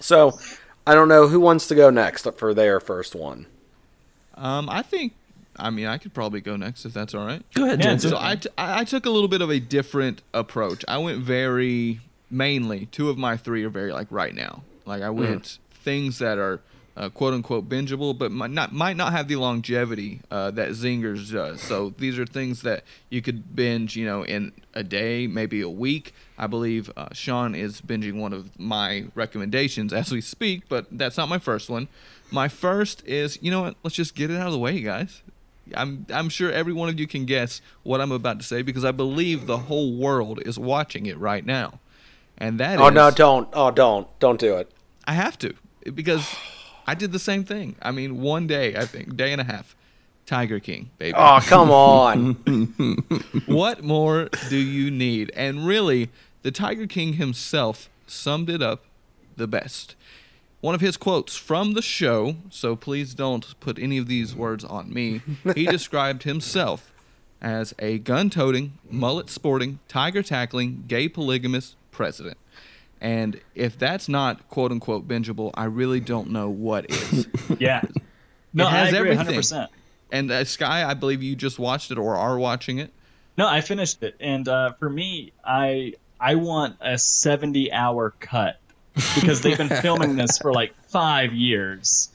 so 0.00 0.38
I 0.86 0.94
don't 0.94 1.08
know 1.08 1.28
who 1.28 1.40
wants 1.40 1.66
to 1.68 1.74
go 1.74 1.90
next 1.90 2.26
for 2.36 2.52
their 2.54 2.78
first 2.80 3.14
one. 3.14 3.46
um, 4.34 4.68
I 4.68 4.82
think, 4.82 5.14
I 5.56 5.70
mean, 5.70 5.86
I 5.86 5.98
could 5.98 6.12
probably 6.12 6.40
go 6.40 6.56
next 6.56 6.84
if 6.84 6.92
that's 6.92 7.14
all 7.14 7.24
right. 7.24 7.42
Go 7.54 7.64
ahead, 7.64 7.78
Yeah, 7.80 7.86
Jensen. 7.86 8.10
So 8.10 8.18
I, 8.20 8.36
t- 8.36 8.48
I 8.58 8.80
I 8.80 8.84
took 8.84 9.06
a 9.06 9.10
little 9.10 9.28
bit 9.28 9.40
of 9.42 9.50
a 9.50 9.60
different 9.60 10.22
approach. 10.32 10.84
I 10.88 10.98
went 10.98 11.18
very 11.20 12.00
mainly 12.30 12.86
two 12.86 13.08
of 13.08 13.16
my 13.18 13.36
three 13.36 13.64
are 13.64 13.70
very 13.70 13.92
like 13.92 14.08
right 14.10 14.34
now. 14.34 14.62
Like 14.84 15.02
I 15.02 15.10
went 15.10 15.58
things 15.72 16.18
that 16.18 16.38
are 16.38 16.60
uh, 16.96 17.08
quote 17.08 17.34
unquote 17.34 17.68
bingeable, 17.68 18.16
but 18.16 18.30
might 18.30 18.50
not 18.50 18.72
might 18.72 18.96
not 18.96 19.12
have 19.12 19.28
the 19.28 19.36
longevity 19.36 20.20
uh, 20.30 20.50
that 20.52 20.70
Zingers 20.70 21.32
does. 21.32 21.60
So 21.60 21.94
these 21.98 22.18
are 22.18 22.26
things 22.26 22.62
that 22.62 22.84
you 23.10 23.20
could 23.22 23.56
binge, 23.56 23.96
you 23.96 24.06
know, 24.06 24.24
in 24.24 24.52
a 24.74 24.82
day, 24.82 25.26
maybe 25.26 25.60
a 25.60 25.68
week. 25.68 26.14
I 26.38 26.46
believe 26.46 26.90
uh, 26.96 27.08
Sean 27.12 27.54
is 27.54 27.80
binging 27.80 28.20
one 28.20 28.32
of 28.32 28.58
my 28.58 29.06
recommendations 29.14 29.92
as 29.92 30.12
we 30.12 30.20
speak, 30.20 30.68
but 30.68 30.86
that's 30.90 31.16
not 31.16 31.28
my 31.28 31.38
first 31.38 31.68
one. 31.68 31.88
My 32.30 32.48
first 32.48 33.06
is, 33.06 33.38
you 33.42 33.50
know 33.50 33.62
what? 33.62 33.76
Let's 33.82 33.96
just 33.96 34.14
get 34.14 34.30
it 34.30 34.36
out 34.36 34.46
of 34.46 34.52
the 34.52 34.58
way, 34.58 34.80
guys. 34.80 35.22
I'm 35.74 36.06
I'm 36.10 36.28
sure 36.28 36.52
every 36.52 36.72
one 36.72 36.88
of 36.88 37.00
you 37.00 37.06
can 37.06 37.24
guess 37.24 37.60
what 37.82 38.00
I'm 38.00 38.12
about 38.12 38.38
to 38.38 38.44
say 38.44 38.62
because 38.62 38.84
I 38.84 38.92
believe 38.92 39.46
the 39.46 39.58
whole 39.58 39.94
world 39.94 40.40
is 40.44 40.58
watching 40.58 41.06
it 41.06 41.18
right 41.18 41.44
now. 41.44 41.80
And 42.36 42.58
that 42.60 42.74
is 42.74 42.80
Oh 42.80 42.90
no, 42.90 43.10
don't! 43.10 43.48
Oh 43.52 43.70
don't! 43.70 44.06
Don't 44.18 44.38
do 44.38 44.56
it. 44.56 44.70
I 45.06 45.14
have 45.14 45.38
to 45.38 45.54
because 45.94 46.34
I 46.86 46.94
did 46.94 47.12
the 47.12 47.18
same 47.18 47.44
thing. 47.44 47.76
I 47.80 47.90
mean, 47.90 48.20
one 48.20 48.46
day, 48.46 48.76
I 48.76 48.86
think, 48.86 49.16
day 49.16 49.32
and 49.32 49.40
a 49.40 49.44
half. 49.44 49.74
Tiger 50.26 50.58
King, 50.58 50.90
baby. 50.98 51.14
Oh 51.16 51.38
come 51.42 51.70
on! 51.70 52.32
what 53.46 53.84
more 53.84 54.30
do 54.48 54.56
you 54.56 54.90
need? 54.90 55.30
And 55.36 55.66
really, 55.66 56.08
the 56.42 56.50
Tiger 56.50 56.86
King 56.86 57.14
himself 57.14 57.90
summed 58.06 58.48
it 58.48 58.62
up 58.62 58.84
the 59.36 59.46
best. 59.46 59.96
One 60.62 60.74
of 60.74 60.80
his 60.80 60.96
quotes 60.96 61.36
from 61.36 61.74
the 61.74 61.82
show, 61.82 62.36
so 62.48 62.74
please 62.74 63.12
don't 63.12 63.58
put 63.60 63.78
any 63.78 63.98
of 63.98 64.06
these 64.08 64.34
words 64.34 64.64
on 64.64 64.92
me. 64.92 65.20
He 65.54 65.66
described 65.70 66.22
himself 66.22 66.90
as 67.42 67.74
a 67.78 67.98
gun 67.98 68.30
toting, 68.30 68.78
mullet 68.90 69.28
sporting, 69.28 69.78
tiger 69.88 70.22
tackling, 70.22 70.84
gay 70.88 71.06
polygamous 71.06 71.76
president. 71.90 72.38
And 73.04 73.38
if 73.54 73.78
that's 73.78 74.08
not 74.08 74.48
quote 74.48 74.72
unquote 74.72 75.06
bingeable, 75.06 75.50
I 75.52 75.64
really 75.66 76.00
don't 76.00 76.30
know 76.30 76.48
what 76.48 76.90
is. 76.90 77.28
Yeah. 77.58 77.82
No, 78.54 78.66
It 78.66 78.70
has 78.70 78.94
I 78.94 78.96
agree 78.96 79.10
everything. 79.10 79.40
100%. 79.40 79.68
and 80.10 80.30
uh, 80.30 80.44
Sky, 80.46 80.88
I 80.88 80.94
believe 80.94 81.22
you 81.22 81.36
just 81.36 81.58
watched 81.58 81.90
it 81.90 81.98
or 81.98 82.16
are 82.16 82.38
watching 82.38 82.78
it. 82.78 82.94
No, 83.36 83.46
I 83.46 83.60
finished 83.60 84.02
it, 84.02 84.14
and 84.20 84.48
uh, 84.48 84.72
for 84.78 84.88
me, 84.88 85.32
I 85.44 85.94
I 86.18 86.36
want 86.36 86.76
a 86.80 86.96
seventy-hour 86.96 88.14
cut 88.20 88.58
because 89.16 89.42
they've 89.42 89.58
been 89.58 89.68
filming 89.68 90.16
this 90.22 90.38
for 90.38 90.52
like 90.52 90.72
five 90.86 91.32
years. 91.34 92.10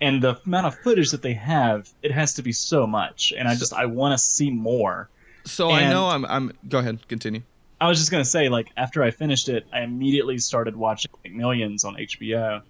And 0.00 0.22
the 0.22 0.38
amount 0.46 0.66
of 0.66 0.78
footage 0.78 1.10
that 1.10 1.22
they 1.22 1.32
have, 1.32 1.90
it 2.02 2.12
has 2.12 2.34
to 2.34 2.42
be 2.42 2.52
so 2.52 2.86
much. 2.86 3.32
And 3.36 3.48
I 3.48 3.56
just 3.56 3.72
I 3.72 3.86
want 3.86 4.12
to 4.12 4.18
see 4.18 4.50
more. 4.50 5.08
So 5.46 5.70
I 5.70 5.88
know 5.88 6.06
I'm. 6.08 6.24
I'm. 6.26 6.52
Go 6.68 6.78
ahead. 6.78 7.08
Continue. 7.08 7.42
I 7.80 7.88
was 7.88 7.98
just 7.98 8.10
gonna 8.10 8.24
say, 8.24 8.48
like, 8.48 8.70
after 8.76 9.02
I 9.02 9.10
finished 9.10 9.48
it, 9.48 9.66
I 9.72 9.82
immediately 9.82 10.38
started 10.38 10.74
watching 10.76 11.10
Millions 11.30 11.84
on 11.84 11.94
HBO, 11.96 12.62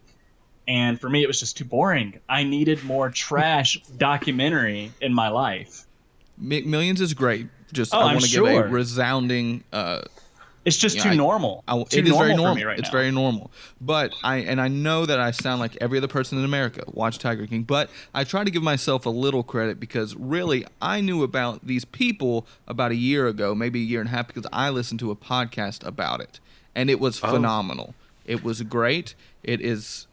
and 0.66 1.00
for 1.00 1.08
me, 1.08 1.22
it 1.22 1.26
was 1.26 1.40
just 1.40 1.56
too 1.56 1.64
boring. 1.64 2.20
I 2.28 2.44
needed 2.44 2.84
more 2.84 3.10
trash 3.10 3.80
documentary 3.96 4.92
in 5.00 5.14
my 5.14 5.28
life. 5.28 5.86
Mi- 6.36 6.62
Millions 6.62 7.00
is 7.00 7.14
great. 7.14 7.48
Just 7.72 7.94
Oh, 7.94 7.98
I 7.98 8.12
want 8.12 8.24
to 8.24 8.30
give 8.30 8.44
a 8.44 8.68
resounding. 8.68 9.64
Uh, 9.72 10.02
It's 10.64 10.76
just 10.76 10.96
Yeah, 10.96 11.04
too 11.04 11.08
I- 11.10 11.14
normal. 11.14 11.64
I, 11.66 11.76
too 11.76 12.00
it 12.00 12.08
is 12.08 12.16
very 12.16 12.34
normal. 12.34 12.64
right 12.64 12.78
it's 12.78 12.88
now. 12.88 12.92
very 12.92 13.10
normal. 13.10 13.50
But 13.80 14.12
I 14.22 14.38
and 14.38 14.60
I 14.60 14.68
know 14.68 15.06
that 15.06 15.20
I 15.20 15.30
sound 15.30 15.60
like 15.60 15.76
every 15.80 15.98
other 15.98 16.08
person 16.08 16.38
in 16.38 16.44
America 16.44 16.82
watch 16.88 17.18
Tiger 17.18 17.46
King, 17.46 17.62
but 17.62 17.88
I 18.12 18.24
try 18.24 18.44
to 18.44 18.50
give 18.50 18.62
myself 18.62 19.06
a 19.06 19.10
little 19.10 19.42
credit 19.42 19.78
because 19.78 20.16
really 20.16 20.66
I 20.82 21.00
knew 21.00 21.22
about 21.22 21.66
these 21.66 21.84
people 21.84 22.46
about 22.66 22.90
a 22.90 22.96
year 22.96 23.28
ago, 23.28 23.54
maybe 23.54 23.80
a 23.80 23.84
year 23.84 24.00
and 24.00 24.08
a 24.08 24.12
half, 24.12 24.26
because 24.26 24.46
I 24.52 24.70
listened 24.70 25.00
to 25.00 25.10
a 25.10 25.16
podcast 25.16 25.86
about 25.86 26.20
it, 26.20 26.40
and 26.74 26.90
it 26.90 26.98
was 26.98 27.22
oh. 27.22 27.30
phenomenal. 27.30 27.94
It 28.26 28.42
was 28.44 28.60
great. 28.62 29.14
It 29.42 29.60
is 29.60 30.07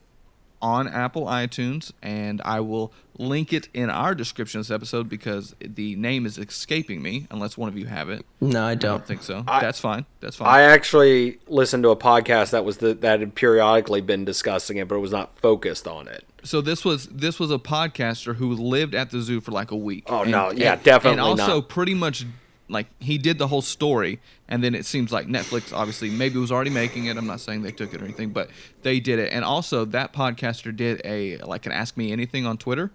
on 0.61 0.87
Apple 0.87 1.25
iTunes, 1.25 1.91
and 2.01 2.41
I 2.43 2.59
will 2.59 2.91
link 3.17 3.53
it 3.53 3.69
in 3.73 3.89
our 3.89 4.13
description 4.13 4.59
of 4.59 4.67
this 4.67 4.73
episode 4.75 5.07
because 5.07 5.55
the 5.61 5.95
name 5.95 6.25
is 6.25 6.37
escaping 6.37 7.01
me, 7.01 7.27
unless 7.31 7.57
one 7.57 7.69
of 7.69 7.77
you 7.77 7.85
have 7.85 8.09
it. 8.09 8.25
No, 8.41 8.61
I 8.63 8.71
I 8.71 8.75
don't. 8.75 8.97
don't 8.97 9.07
think 9.07 9.23
so. 9.23 9.43
I- 9.47 9.61
That's 9.61 9.79
fine. 9.79 10.05
That's 10.19 10.35
fine. 10.35 10.47
I 10.47 10.61
actually 10.63 11.39
listened 11.47 11.83
to 11.83 11.89
a 11.89 11.95
podcast 11.95 12.51
that 12.51 12.65
was 12.65 12.77
the, 12.77 12.93
that 12.95 13.19
had 13.21 13.35
periodically 13.35 14.01
been 14.01 14.25
discussing 14.25 14.77
it, 14.77 14.87
but 14.87 14.95
it 14.95 14.99
was 14.99 15.11
not 15.11 15.37
focused 15.39 15.87
on 15.87 16.07
it. 16.07 16.25
So 16.43 16.61
this 16.61 16.83
was 16.85 17.07
this 17.07 17.39
was 17.39 17.49
a 17.51 17.57
podcaster 17.57 18.35
who 18.35 18.53
lived 18.53 18.93
at 18.93 19.09
the 19.11 19.21
zoo 19.21 19.41
for 19.41 19.51
like 19.51 19.71
a 19.71 19.75
week. 19.77 20.03
Oh, 20.07 20.23
no. 20.23 20.51
Yeah, 20.51 20.75
definitely 20.75 21.11
And 21.13 21.21
also 21.21 21.55
not. 21.61 21.69
pretty 21.69 21.93
much 21.95 22.25
like 22.67 22.87
he 22.99 23.17
did 23.17 23.37
the 23.37 23.47
whole 23.47 23.61
story, 23.61 24.19
and 24.47 24.63
then 24.63 24.73
it 24.75 24.85
seems 24.85 25.11
like 25.11 25.27
Netflix 25.27 25.71
obviously 25.73 26.09
maybe 26.09 26.37
was 26.39 26.51
already 26.51 26.71
making 26.71 27.05
it. 27.05 27.17
I'm 27.17 27.27
not 27.27 27.39
saying 27.39 27.61
they 27.61 27.71
took 27.71 27.93
it 27.93 28.01
or 28.01 28.05
anything, 28.05 28.31
but 28.31 28.49
they 28.81 28.99
did 28.99 29.19
it. 29.19 29.31
And 29.31 29.45
also 29.45 29.85
that 29.85 30.13
podcaster 30.13 30.75
did 30.75 31.01
a 31.05 31.37
like 31.39 31.65
an 31.65 31.71
Ask 31.71 31.95
Me 31.97 32.11
Anything 32.11 32.45
on 32.45 32.57
Twitter. 32.57 32.91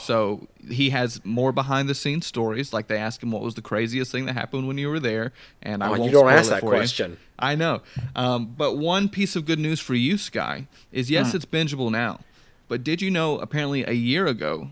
So 0.00 0.46
he 0.70 0.90
has 0.90 1.20
more 1.24 1.50
behind 1.50 1.88
the 1.88 1.94
scenes 1.94 2.24
stories. 2.26 2.72
Like 2.72 2.86
they 2.86 2.96
asked 2.98 3.22
him 3.22 3.32
what 3.32 3.42
was 3.42 3.54
the 3.54 3.62
craziest 3.62 4.12
thing 4.12 4.26
that 4.26 4.34
happened 4.34 4.68
when 4.68 4.78
you 4.78 4.88
were 4.88 5.00
there, 5.00 5.32
and 5.62 5.82
I 5.82 5.88
Oh, 5.88 5.94
you 5.94 6.00
won't 6.00 6.12
don't 6.12 6.20
spoil 6.22 6.30
ask 6.38 6.46
it 6.46 6.50
that 6.50 6.60
for 6.60 6.66
you. 6.74 6.78
question. 6.78 7.16
I 7.38 7.54
know. 7.54 7.82
Um, 8.14 8.46
but 8.56 8.76
one 8.76 9.08
piece 9.08 9.34
of 9.36 9.44
good 9.44 9.58
news 9.58 9.80
for 9.80 9.94
you, 9.94 10.18
Sky, 10.18 10.68
is 10.92 11.10
yes, 11.10 11.34
it's 11.34 11.44
bingeable 11.44 11.90
now. 11.90 12.20
But 12.68 12.82
did 12.84 13.02
you 13.02 13.10
know 13.10 13.38
apparently 13.38 13.84
a 13.84 13.92
year 13.92 14.26
ago, 14.26 14.70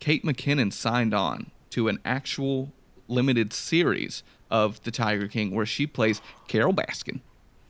Kate 0.00 0.24
McKinnon 0.24 0.72
signed 0.72 1.14
on 1.14 1.50
to 1.70 1.88
an 1.88 1.98
actual 2.04 2.72
limited 3.08 3.52
series 3.52 4.22
of 4.50 4.82
The 4.82 4.90
Tiger 4.90 5.28
King 5.28 5.54
where 5.54 5.66
she 5.66 5.86
plays 5.86 6.20
Carole 6.48 6.72
Baskin. 6.72 7.20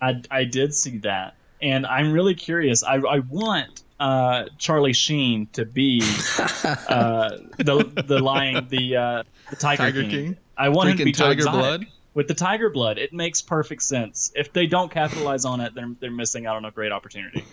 I, 0.00 0.22
I 0.30 0.44
did 0.44 0.74
see 0.74 0.98
that, 0.98 1.34
and 1.62 1.86
I'm 1.86 2.12
really 2.12 2.34
curious. 2.34 2.82
I, 2.82 2.96
I 2.96 3.20
want 3.20 3.82
uh, 3.98 4.44
Charlie 4.58 4.92
Sheen 4.92 5.48
to 5.54 5.64
be 5.64 6.00
uh, 6.64 7.38
the 7.56 8.04
the 8.06 8.18
lion, 8.18 8.68
the 8.68 8.96
uh, 8.96 9.22
the 9.50 9.56
Tiger, 9.56 9.82
Tiger 9.82 10.02
King. 10.02 10.10
King? 10.10 10.36
I 10.56 10.68
want 10.68 10.90
him 10.90 10.98
to 10.98 11.04
be 11.04 11.12
tiger 11.12 11.44
blood? 11.44 11.86
with 12.14 12.28
the 12.28 12.34
tiger 12.34 12.70
blood. 12.70 12.96
It 12.98 13.12
makes 13.12 13.42
perfect 13.42 13.82
sense. 13.82 14.32
If 14.34 14.52
they 14.52 14.66
don't 14.66 14.90
capitalize 14.90 15.44
on 15.44 15.60
it, 15.60 15.74
they're 15.74 15.94
they're 16.00 16.10
missing 16.10 16.46
out 16.46 16.56
on 16.56 16.64
a 16.64 16.70
great 16.70 16.92
opportunity. 16.92 17.44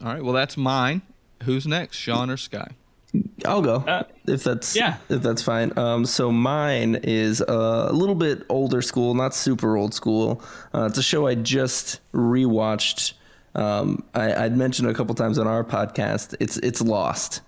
All 0.00 0.12
right, 0.12 0.22
well 0.22 0.34
that's 0.34 0.56
mine. 0.56 1.02
Who's 1.44 1.66
next, 1.66 1.96
Sean 1.96 2.30
or 2.30 2.36
Sky? 2.36 2.72
I'll 3.44 3.62
go 3.62 3.76
Uh, 3.76 4.04
if 4.26 4.44
that's 4.44 4.74
yeah. 4.74 4.96
if 5.08 5.22
that's 5.22 5.42
fine. 5.42 5.76
Um, 5.78 6.04
so 6.06 6.32
mine 6.32 6.96
is 7.02 7.40
uh, 7.42 7.88
a 7.90 7.92
little 7.92 8.14
bit 8.14 8.44
older 8.48 8.82
school, 8.82 9.14
not 9.14 9.34
super 9.34 9.76
old 9.76 9.94
school. 9.94 10.42
Uh, 10.74 10.86
it's 10.86 10.98
a 10.98 11.02
show 11.02 11.26
I 11.26 11.34
just 11.34 12.00
rewatched. 12.12 13.12
Um, 13.54 14.04
I, 14.14 14.34
I'd 14.44 14.56
mentioned 14.56 14.88
a 14.88 14.94
couple 14.94 15.14
times 15.14 15.38
on 15.38 15.46
our 15.46 15.62
podcast. 15.64 16.34
It's 16.40 16.56
it's 16.58 16.80
Lost. 16.80 17.40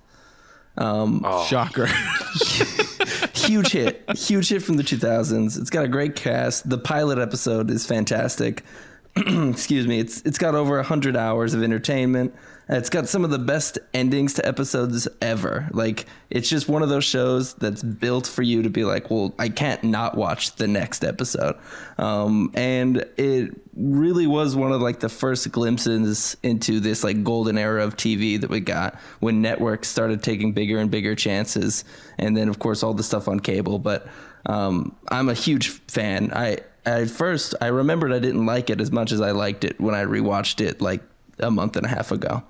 Oh, 0.79 1.47
Shocker. 1.49 1.87
huge 3.35 3.73
hit, 3.73 4.05
huge 4.17 4.49
hit 4.51 4.63
from 4.63 4.77
the 4.77 4.83
2000s. 4.83 5.59
It's 5.59 5.71
got 5.71 5.85
a 5.85 5.89
great 5.89 6.17
cast. 6.17 6.69
The 6.69 6.79
pilot 6.79 7.19
episode 7.19 7.71
is 7.71 7.87
fantastic. 7.87 8.63
Excuse 9.17 9.87
me. 9.87 9.99
It's 10.01 10.21
it's 10.23 10.39
got 10.39 10.55
over 10.55 10.77
100 10.77 11.17
hours 11.17 11.55
of 11.55 11.63
entertainment. 11.63 12.35
It's 12.69 12.91
got 12.91 13.09
some 13.09 13.25
of 13.25 13.31
the 13.31 13.39
best 13.39 13.79
endings 13.95 14.35
to 14.35 14.47
episodes 14.47 15.07
ever. 15.21 15.69
Like 15.73 16.07
it's 16.31 16.49
just 16.49 16.69
one 16.69 16.83
of 16.83 16.89
those 16.89 17.05
shows 17.05 17.55
that's 17.55 17.83
built 17.83 18.27
for 18.27 18.43
you 18.43 18.63
to 18.63 18.71
be 18.71 18.85
like, 18.85 19.09
well, 19.09 19.35
I 19.39 19.51
can't 19.51 19.85
not 19.85 20.17
watch 20.17 20.57
the 20.57 20.67
next 20.67 21.05
episode. 21.05 21.57
Um, 21.97 22.51
and 22.55 23.05
it 23.17 23.55
really 23.77 24.27
was 24.27 24.57
one 24.57 24.73
of 24.73 24.81
like 24.81 24.99
the 24.99 25.09
first 25.09 25.51
glimpses 25.53 26.37
into 26.43 26.81
this 26.81 27.05
like 27.05 27.23
golden 27.23 27.57
era 27.57 27.85
of 27.85 27.97
TV 27.97 28.41
that 28.41 28.51
we 28.51 28.59
got 28.59 28.99
when 29.21 29.41
networks 29.41 29.87
started 29.87 30.25
taking 30.25 30.53
bigger 30.53 30.79
and 30.79 30.91
bigger 30.91 31.15
chances, 31.15 31.85
and 32.19 32.37
then 32.37 32.49
of 32.49 32.59
course 32.59 32.83
all 32.83 32.95
the 32.95 33.05
stuff 33.05 33.29
on 33.29 33.39
cable. 33.39 33.79
But 33.79 34.09
um, 34.47 34.97
I'm 35.09 35.29
a 35.29 35.35
huge 35.35 35.69
fan. 35.69 36.33
I 36.33 36.59
at 36.85 37.11
first 37.11 37.55
I 37.61 37.69
remembered 37.69 38.13
I 38.13 38.19
didn't 38.19 38.45
like 38.45 38.71
it 38.71 38.81
as 38.81 38.91
much 38.91 39.13
as 39.13 39.21
I 39.21 39.31
liked 39.31 39.65
it 39.65 39.81
when 39.81 39.95
I 39.95 40.05
rewatched 40.05 40.61
it 40.61 40.81
like 40.81 41.03
a 41.39 41.51
month 41.51 41.77
and 41.77 41.87
a 41.87 41.89
half 41.89 42.11
ago. 42.11 42.43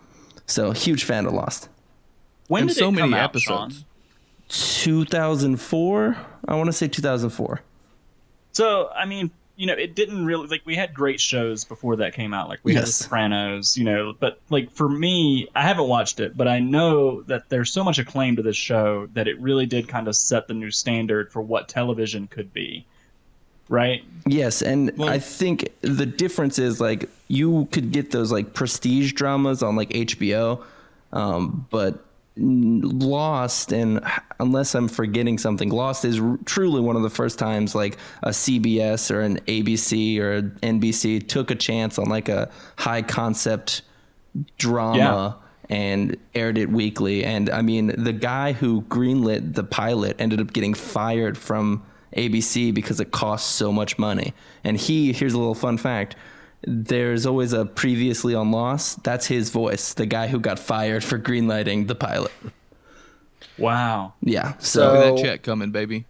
So 0.47 0.71
huge 0.73 1.05
fan 1.05 1.27
of 1.27 1.33
Lost. 1.33 1.69
When 2.49 2.63
and 2.63 2.69
did 2.69 2.77
so 2.77 2.89
it 2.89 2.97
come 2.97 3.11
many 3.11 3.15
out, 3.15 3.39
Sean? 3.39 3.65
episodes. 3.71 3.85
2004. 4.49 6.17
I 6.49 6.55
want 6.55 6.67
to 6.67 6.73
say 6.73 6.89
2004. 6.89 7.61
So 8.53 8.89
I 8.95 9.05
mean, 9.07 9.31
you 9.57 9.67
know, 9.67 9.73
it 9.75 9.95
didn't 9.95 10.25
really 10.25 10.47
like 10.47 10.63
we 10.65 10.77
had 10.77 10.95
great 10.95 11.21
shows 11.21 11.65
before 11.65 11.97
that 11.97 12.15
came 12.15 12.33
out. 12.33 12.49
Like 12.49 12.61
we 12.63 12.75
had 12.75 12.85
The 12.85 12.93
Sopranos, 12.93 13.77
you 13.77 13.85
know. 13.85 14.15
But 14.19 14.41
like 14.51 14.71
for 14.71 14.89
me, 14.89 15.49
I 15.55 15.63
haven't 15.63 15.89
watched 15.89 16.21
it, 16.21 16.37
but 16.37 16.47
I 16.47 16.61
know 16.61 17.23
that 17.23 17.49
there's 17.49 17.73
so 17.73 17.83
much 17.83 17.99
acclaim 17.99 18.37
to 18.37 18.43
this 18.43 18.57
show 18.57 19.09
that 19.15 19.27
it 19.29 19.41
really 19.41 19.67
did 19.67 19.89
kind 19.89 20.09
of 20.09 20.15
set 20.17 20.47
the 20.47 20.55
new 20.55 20.71
standard 20.71 21.33
for 21.33 21.43
what 21.43 21.69
television 21.69 22.29
could 22.29 22.53
be. 22.53 22.87
Right? 23.69 24.05
Yes, 24.27 24.63
and 24.63 24.93
Well- 24.97 25.09
I 25.09 25.19
think 25.19 25.69
the 25.83 26.07
difference 26.07 26.59
is 26.59 26.81
like 26.81 27.09
you 27.29 27.67
could 27.73 27.93
get 27.93 28.11
those 28.13 28.31
like 28.33 28.55
prestige 28.55 29.13
dramas 29.13 29.63
on 29.63 29.77
like 29.77 29.91
HBO, 29.91 30.63
um, 31.13 31.67
but 31.71 32.03
Lost 32.39 33.73
and 33.73 34.01
unless 34.39 34.75
I'm 34.75 34.89
forgetting 34.89 35.39
something, 35.39 35.71
Lost 35.71 36.05
is 36.05 36.21
r- 36.21 36.39
truly 36.45 36.83
one 36.83 36.95
of 36.95 37.03
the 37.03 37.09
first 37.11 37.39
times 37.39 37.75
like 37.75 37.97
a 38.23 38.29
CBS 38.29 39.11
or 39.11 39.23
an 39.23 39.39
ABC 39.47 40.19
or 40.21 40.33
an 40.33 40.59
NBC 40.63 41.27
took 41.27 41.51
a 41.51 41.55
chance 41.55 41.99
on 41.99 42.11
like 42.11 42.29
a 42.29 42.51
high 42.77 43.01
concept 43.01 43.81
drama 44.59 45.39
and 45.71 46.17
aired 46.35 46.59
it 46.59 46.69
weekly. 46.69 47.25
And 47.25 47.49
I 47.49 47.63
mean, 47.63 47.87
the 47.97 48.13
guy 48.13 48.53
who 48.53 48.83
greenlit 48.83 49.55
the 49.55 49.65
pilot 49.65 50.17
ended 50.19 50.39
up 50.41 50.53
getting 50.53 50.75
fired 50.75 51.39
from 51.39 51.83
ABC 52.17 52.73
because 52.75 53.01
it 53.01 53.11
costs 53.13 53.49
so 53.51 53.71
much 53.73 53.99
money. 53.99 54.35
And 54.65 54.77
he, 54.77 55.13
here's 55.13 55.35
a 55.35 55.39
little 55.39 55.55
fun 55.55 55.79
fact. 55.79 56.17
There's 56.63 57.27
always 57.27 57.53
a 57.53 57.65
previously 57.67 58.35
on 58.35 58.51
Lost. 58.51 59.05
That's 59.05 59.27
his 59.27 59.51
voice, 59.51 59.95
the 59.95 60.07
guy 60.07 60.27
who 60.29 60.41
got 60.41 60.59
fired 60.59 61.05
for 61.05 61.19
greenlighting 61.19 61.87
the 61.87 61.95
pilot. 61.95 62.33
Wow. 63.59 64.15
Yeah. 64.23 64.49
Look 64.49 64.61
So, 64.63 64.95
at 64.95 65.17
that 65.17 65.23
check 65.23 65.43
coming, 65.43 65.71
baby. 65.71 66.05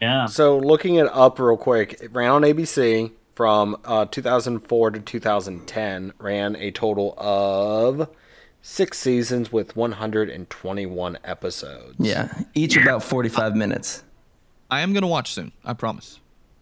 Yeah. 0.00 0.26
So 0.26 0.58
looking 0.58 0.96
it 0.96 1.06
up 1.12 1.38
real 1.38 1.56
quick, 1.56 1.98
it 2.02 2.12
ran 2.12 2.30
on 2.30 2.42
ABC 2.42 3.12
from 3.34 3.76
uh, 3.84 4.06
2004 4.06 4.90
to 4.92 5.00
2010. 5.00 6.12
Ran 6.18 6.56
a 6.56 6.70
total 6.70 7.14
of 7.18 8.08
six 8.62 8.98
seasons 8.98 9.52
with 9.52 9.76
121 9.76 11.18
episodes. 11.24 11.96
yeah, 11.98 12.32
each 12.54 12.76
about 12.76 13.02
45 13.02 13.54
minutes. 13.56 14.02
I 14.72 14.80
am 14.80 14.94
gonna 14.94 15.06
watch 15.06 15.32
soon. 15.32 15.52
I 15.64 15.74
promise. 15.74 16.18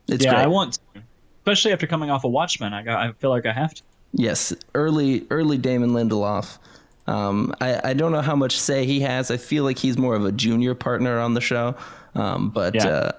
It's 0.09 0.25
yeah, 0.25 0.33
great. 0.35 0.43
I 0.43 0.47
want 0.49 0.75
to. 0.95 1.02
Especially 1.43 1.73
after 1.73 1.87
coming 1.87 2.11
off 2.11 2.25
a 2.25 2.29
Watchmen, 2.29 2.75
I 2.75 2.83
got 2.83 2.99
I 2.99 3.12
feel 3.12 3.31
like 3.31 3.47
I 3.47 3.52
have 3.52 3.73
to. 3.75 3.83
Yes, 4.12 4.52
early 4.75 5.26
early 5.31 5.57
Damon 5.59 5.90
Lindelof. 5.90 6.59
Um, 7.07 7.55
I, 7.61 7.90
I 7.90 7.93
don't 7.95 8.11
know 8.12 8.21
how 8.21 8.35
much 8.37 8.59
say 8.59 8.85
he 8.85 9.00
has. 9.00 9.31
I 9.31 9.37
feel 9.37 9.62
like 9.64 9.79
he's 9.79 9.97
more 9.97 10.14
of 10.17 10.25
a 10.25 10.33
junior 10.33 10.75
partner 10.75 11.19
on 11.21 11.35
the 11.35 11.40
show, 11.40 11.76
um, 12.14 12.50
but 12.50 12.75
Yeah. 12.75 12.87
uh, 12.88 13.12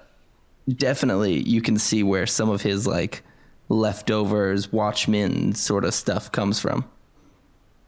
definitely 0.68 1.40
you 1.48 1.62
can 1.62 1.78
see 1.78 2.02
where 2.02 2.26
some 2.26 2.50
of 2.50 2.60
his 2.62 2.86
like 2.86 3.22
leftovers, 3.70 4.70
Watchmen 4.72 5.54
sort 5.54 5.84
of 5.86 5.94
stuff 5.94 6.30
comes 6.30 6.60
from. 6.60 6.84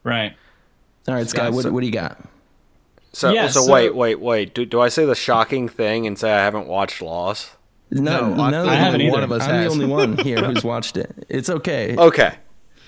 Right. 0.03 0.33
All 1.07 1.13
right, 1.13 1.29
Scott. 1.29 1.51
Yeah, 1.51 1.55
what, 1.55 1.71
what 1.71 1.81
do 1.81 1.85
you 1.85 1.93
got? 1.93 2.19
So, 3.15 3.31
Yeah, 3.31 3.47
so, 3.47 3.61
so- 3.61 3.71
wait, 3.71 3.95
wait, 3.95 4.19
wait. 4.19 4.53
Do, 4.53 4.65
do 4.65 4.81
I 4.81 4.89
say 4.89 5.05
the 5.05 5.15
shocking 5.15 5.69
thing 5.69 6.05
and 6.05 6.19
say 6.19 6.31
I 6.33 6.39
haven't 6.43 6.67
watched 6.67 7.01
Lost? 7.01 7.51
No, 7.89 8.01
No, 8.33 8.43
I 8.43 8.51
no, 8.51 8.57
feel 8.63 8.65
like 8.71 8.81
no, 8.81 8.87
only 8.93 9.09
one 9.11 9.23
of 9.23 9.31
us 9.31 9.43
I'm 9.43 9.49
has. 9.51 9.65
the 9.75 9.83
only 9.83 9.85
one 9.85 10.17
here 10.25 10.43
who's 10.43 10.63
watched 10.65 10.97
it. 10.97 11.13
It's 11.29 11.49
okay. 11.49 11.95
Okay. 11.97 12.35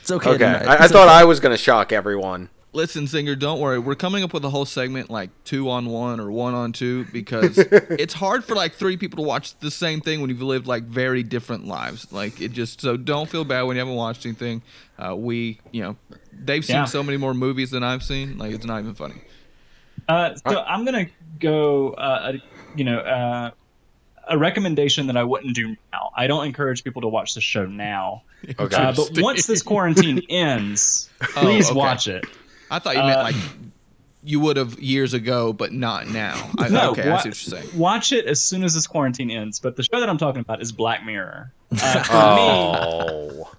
It's 0.01 0.12
okay. 0.12 0.29
Okay, 0.31 0.38
tonight. 0.39 0.67
I, 0.67 0.75
I 0.75 0.84
It's 0.84 0.91
thought 0.91 1.07
okay. 1.07 1.17
I 1.17 1.24
was 1.24 1.39
gonna 1.39 1.55
shock 1.57 1.91
everyone. 1.93 2.50
Listen, 2.74 3.05
Zinger, 3.05 3.38
don't 3.39 3.60
worry. 3.62 3.79
We're 3.79 3.96
coming 3.96 4.24
up 4.24 4.34
with 4.34 4.43
a 4.43 4.50
whole 4.50 4.65
segment 4.65 5.10
like 5.10 5.29
two 5.46 5.69
on 5.69 5.86
one 5.89 6.19
or 6.19 6.29
one 6.31 6.53
on 6.53 6.74
two 6.74 7.05
because 7.13 7.57
it's 7.57 8.13
hard 8.15 8.43
for 8.43 8.53
like 8.55 8.74
three 8.74 8.98
people 8.98 9.24
to 9.24 9.27
watch 9.27 9.57
the 9.60 9.72
same 9.72 10.01
thing 10.01 10.19
when 10.19 10.29
you've 10.29 10.41
lived 10.41 10.67
like 10.67 10.84
very 10.84 11.24
different 11.24 11.65
lives. 11.67 12.12
Like 12.12 12.41
it 12.41 12.51
just 12.51 12.81
so 12.81 12.98
don't 12.98 13.29
feel 13.29 13.46
bad 13.46 13.63
when 13.63 13.77
you 13.77 13.79
haven't 13.79 13.96
watched 13.96 14.25
anything. 14.25 14.62
Uh, 15.00 15.15
we, 15.15 15.60
you 15.72 15.81
know, 15.84 15.96
they've 16.34 16.65
seen 16.65 16.75
Yeah. 16.75 16.86
so 16.86 17.01
many 17.01 17.17
more 17.17 17.34
movies 17.34 17.72
than 17.72 17.84
I've 17.84 18.03
seen. 18.03 18.38
Like 18.38 18.51
it's 18.53 18.65
not 18.65 18.79
even 18.81 18.93
funny. 18.96 19.22
Uh, 20.07 20.35
so 20.35 20.61
I'm 20.61 20.85
gonna 20.85 21.07
go. 21.39 21.91
Uh, 21.91 22.33
a, 22.35 22.77
you 22.77 22.83
know, 22.83 22.99
uh, 22.99 23.51
a 24.29 24.37
recommendation 24.37 25.07
that 25.07 25.17
I 25.17 25.23
wouldn't 25.23 25.55
do 25.55 25.75
now. 25.91 26.11
I 26.15 26.27
don't 26.27 26.45
encourage 26.45 26.83
people 26.83 27.01
to 27.03 27.07
watch 27.07 27.33
the 27.33 27.41
show 27.41 27.65
now. 27.65 28.23
Okay. 28.59 28.75
Uh, 28.77 28.93
but 28.93 29.09
once 29.21 29.47
this 29.47 29.61
quarantine 29.61 30.21
ends, 30.29 31.09
Oh, 31.21 31.25
please 31.41 31.69
okay. 31.69 31.77
watch 31.77 32.07
it. 32.07 32.25
I 32.69 32.79
thought 32.79 32.95
you 32.95 33.01
meant 33.03 33.19
Uh, 33.19 33.23
like 33.23 33.35
you 34.23 34.39
would 34.41 34.57
have 34.57 34.77
years 34.79 35.13
ago, 35.13 35.53
but 35.53 35.71
not 35.71 36.07
now. 36.07 36.51
I, 36.57 36.67
No, 36.67 36.91
okay, 36.91 37.07
I 37.07 37.13
wa- 37.13 37.19
see 37.19 37.29
what 37.29 37.47
you're 37.47 37.61
saying. 37.61 37.77
Watch 37.79 38.11
it 38.11 38.25
as 38.25 38.41
soon 38.41 38.63
as 38.63 38.73
this 38.73 38.85
quarantine 38.85 39.31
ends. 39.31 39.59
But 39.59 39.75
the 39.77 39.83
show 39.83 39.99
that 40.01 40.09
I'm 40.09 40.17
talking 40.17 40.41
about 40.41 40.61
is 40.61 40.71
Black 40.73 41.05
Mirror. 41.05 41.51
Uh, 41.81 42.03
for 42.03 42.35
me, 42.35 43.41
Oh, 43.41 43.51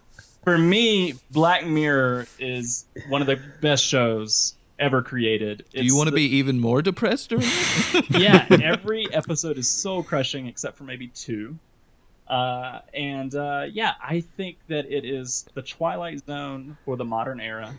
for 0.45 0.59
me, 0.59 1.15
Black 1.31 1.67
Mirror 1.67 2.27
is 2.39 2.85
one 3.09 3.21
of 3.23 3.27
the 3.27 3.41
best 3.63 3.85
shows 3.85 4.55
ever 4.79 5.03
created. 5.03 5.65
Do 5.73 5.85
you 5.85 5.97
want 5.97 6.09
to 6.09 6.15
be 6.15 6.37
even 6.37 6.61
more 6.61 6.83
depressed 6.83 7.31
during 7.31 7.47
yeah, 8.11 8.47
every 8.51 9.13
episode 9.13 9.59
is 9.59 9.69
soul 9.69 10.03
crushing 10.03 10.47
except 10.47 10.77
for 10.77 10.85
maybe 10.85 11.09
two. 11.09 11.59
Uh, 12.27 12.81
and 12.93 13.35
uh, 13.35 13.65
yeah, 13.71 13.93
I 14.03 14.21
think 14.21 14.59
that 14.69 14.87
it 14.91 15.05
is 15.05 15.47
the 15.55 15.63
Twilight 15.63 16.27
Zone 16.27 16.77
for 16.85 16.97
the 16.97 17.05
modern 17.05 17.41
era, 17.41 17.75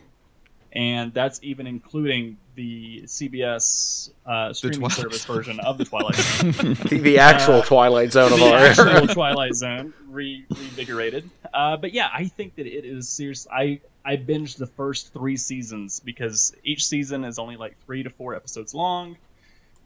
and 0.72 1.14
that's 1.14 1.38
even 1.42 1.68
including 1.68 2.36
the 2.56 3.02
CBS 3.06 4.10
uh, 4.26 4.52
streaming 4.52 4.80
Twilight 4.80 4.96
service 4.96 5.24
version 5.24 5.60
of 5.60 5.78
the 5.78 5.84
Twilight 5.84 6.14
Zone, 6.16 6.50
the, 6.88 6.98
the 7.00 7.18
actual 7.20 7.54
Uh, 7.56 7.62
Twilight 7.62 8.12
Zone 8.12 8.32
of 8.32 8.40
the 8.40 8.44
our 8.52 8.58
actual 8.58 8.88
era. 8.88 9.06
Twilight 9.14 9.54
Zone 9.54 9.94
re- 10.08 10.44
reinvigorated. 10.50 11.30
Uh, 11.54 11.76
but 11.76 11.92
yeah, 11.94 12.08
I 12.12 12.24
think 12.26 12.56
that 12.56 12.66
it 12.66 12.84
is 12.84 13.08
serious. 13.08 13.46
I 13.50 13.80
I 14.04 14.16
binged 14.16 14.56
the 14.56 14.66
first 14.66 15.12
three 15.12 15.36
seasons 15.36 16.00
because 16.00 16.54
each 16.64 16.86
season 16.86 17.24
is 17.24 17.38
only 17.38 17.56
like 17.56 17.76
three 17.84 18.02
to 18.02 18.10
four 18.10 18.34
episodes 18.34 18.74
long, 18.74 19.16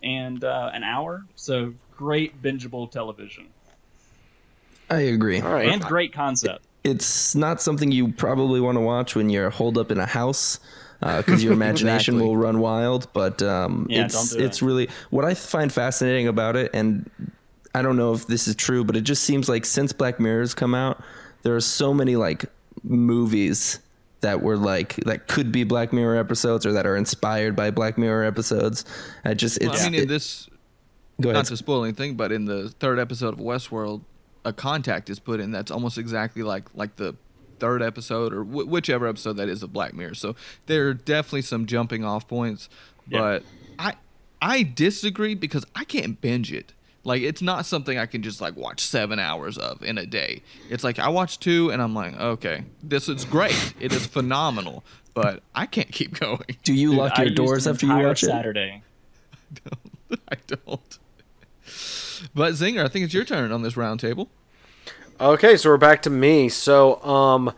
and 0.03 0.43
uh, 0.45 0.71
an 0.73 0.85
hour. 0.85 1.25
So 1.35 1.75
great 1.97 2.43
bingeable 2.43 2.91
television 2.91 3.49
I 4.91 5.01
agree. 5.01 5.41
All 5.41 5.53
right. 5.53 5.69
and 5.69 5.83
great 5.83 6.13
concept. 6.13 6.65
It's 6.83 7.35
not 7.35 7.63
something 7.63 7.91
you 7.91 8.13
probably 8.13 8.61
want 8.61 8.77
to 8.77 8.81
watch 8.81 9.17
when 9.17 9.31
you're 9.31 9.51
holed 9.51 9.79
up 9.79 9.91
in 9.91 9.99
a 9.99 10.07
house 10.07 10.61
because 11.01 11.43
your 11.43 11.53
imagination 11.61 12.15
Exactly. 12.15 12.29
will 12.29 12.37
run 12.37 12.59
wild. 12.61 13.09
But 13.13 13.43
um, 13.43 13.87
Yeah, 13.89 14.05
it's 14.05 14.31
don't 14.31 14.43
it's 14.43 14.63
really 14.63 14.89
what 15.11 15.25
I 15.25 15.35
find 15.35 15.73
fascinating 15.73 16.29
about 16.29 16.57
it, 16.57 16.71
and 16.75 17.11
I 17.75 17.83
don't 17.83 17.97
know 17.97 18.13
if 18.13 18.27
this 18.27 18.47
is 18.47 18.55
true, 18.55 18.85
but 18.85 18.97
it 18.97 19.03
just 19.03 19.25
seems 19.25 19.49
like 19.49 19.65
since 19.65 19.93
Black 19.93 20.21
Mirror's 20.21 20.55
come 20.55 20.75
out, 20.75 21.03
there 21.43 21.57
are 21.57 21.61
so 21.61 21.95
many 21.95 22.17
like 22.17 22.45
movies 22.83 23.81
that 24.25 24.43
were 24.43 24.57
like 24.57 24.97
that 25.07 25.29
could 25.29 25.53
be 25.53 25.65
Black 25.65 25.93
Mirror 25.93 26.17
episodes 26.17 26.67
or 26.67 26.73
that 26.73 26.87
are 26.87 26.97
inspired 26.97 27.55
by 27.55 27.71
Black 27.71 27.97
Mirror 27.97 28.25
episodes. 28.25 28.85
I 29.25 29.35
just 29.35 29.57
it's 29.59 29.67
Well, 29.69 29.81
I 29.81 29.85
mean, 29.85 29.95
in 29.95 30.03
it- 30.03 30.09
this, 30.09 30.49
go 31.21 31.29
ahead. 31.31 31.37
not 31.37 31.47
to 31.47 31.57
spoil 31.57 31.85
anything, 31.85 32.17
but 32.17 32.33
in 32.33 32.45
the 32.47 32.69
third 32.69 32.99
episode 32.99 33.35
of 33.35 33.39
Westworld, 33.41 34.03
a 34.45 34.53
contact 34.53 35.09
is 35.09 35.19
put 35.21 35.41
in 35.41 35.51
that's 35.53 35.71
almost 35.71 35.97
exactly 35.99 36.43
like 36.43 36.65
like 36.75 36.97
the 36.97 37.15
third 37.61 37.83
episode 37.83 38.35
or 38.35 38.43
wh- 38.45 38.69
whichever 38.69 39.07
episode 39.07 39.35
that 39.35 39.49
is 39.49 39.63
of 39.63 39.73
Black 39.73 39.95
Mirror. 39.95 40.15
So 40.15 40.35
there 40.67 40.89
are 40.89 40.95
definitely 40.95 41.43
some 41.43 41.67
jumping 41.67 42.05
off 42.05 42.27
points, 42.29 42.69
Yeah. 43.09 43.19
but 43.21 43.43
I 43.79 43.95
I 44.43 44.63
disagree 44.63 45.35
because 45.35 45.65
I 45.75 45.85
can't 45.85 46.21
binge 46.21 46.53
it. 46.53 46.73
Like 47.05 47.23
it's 47.23 47.43
not 47.43 47.67
something 47.67 47.99
I 47.99 48.07
can 48.07 48.23
just 48.23 48.41
like 48.41 48.57
watch 48.57 48.81
seven 48.81 49.19
hours 49.19 49.59
of 49.59 49.83
in 49.83 49.99
a 49.99 50.07
day. 50.07 50.43
It's 50.71 50.83
like 50.83 50.99
I 50.99 51.09
watch 51.09 51.39
two 51.39 51.71
and 51.71 51.81
I'm 51.83 51.95
like, 51.95 52.19
okay, 52.19 52.65
this 52.83 53.09
is 53.09 53.25
great. 53.25 53.75
It 53.79 53.93
is 53.93 54.07
phenomenal, 54.07 54.85
but 55.13 55.43
I 55.55 55.67
can't 55.67 55.93
keep 55.93 56.19
going. 56.21 56.41
Do 56.63 56.73
you 56.73 56.91
Dude, 56.91 56.99
lock 56.99 57.19
your 57.19 57.27
used 57.27 57.37
doors 57.37 57.67
after 57.67 57.87
you 57.87 57.93
entire 57.93 58.09
watch 58.09 58.23
it? 58.23 58.27
Saturday. 58.27 58.83
I 59.53 59.59
don't. 59.71 60.21
I 60.31 60.37
don't. 60.47 60.99
But 62.35 62.55
Zinger, 62.55 62.85
I 62.85 62.89
think 62.89 63.05
it's 63.05 63.15
your 63.15 63.25
turn 63.25 63.53
on 63.53 63.63
this 63.63 63.77
round 63.77 64.01
table. 64.01 64.31
Okay, 65.21 65.57
so 65.57 65.71
we're 65.71 65.77
back 65.77 66.03
to 66.03 66.11
me. 66.11 66.49
So, 66.49 67.03
um, 67.05 67.53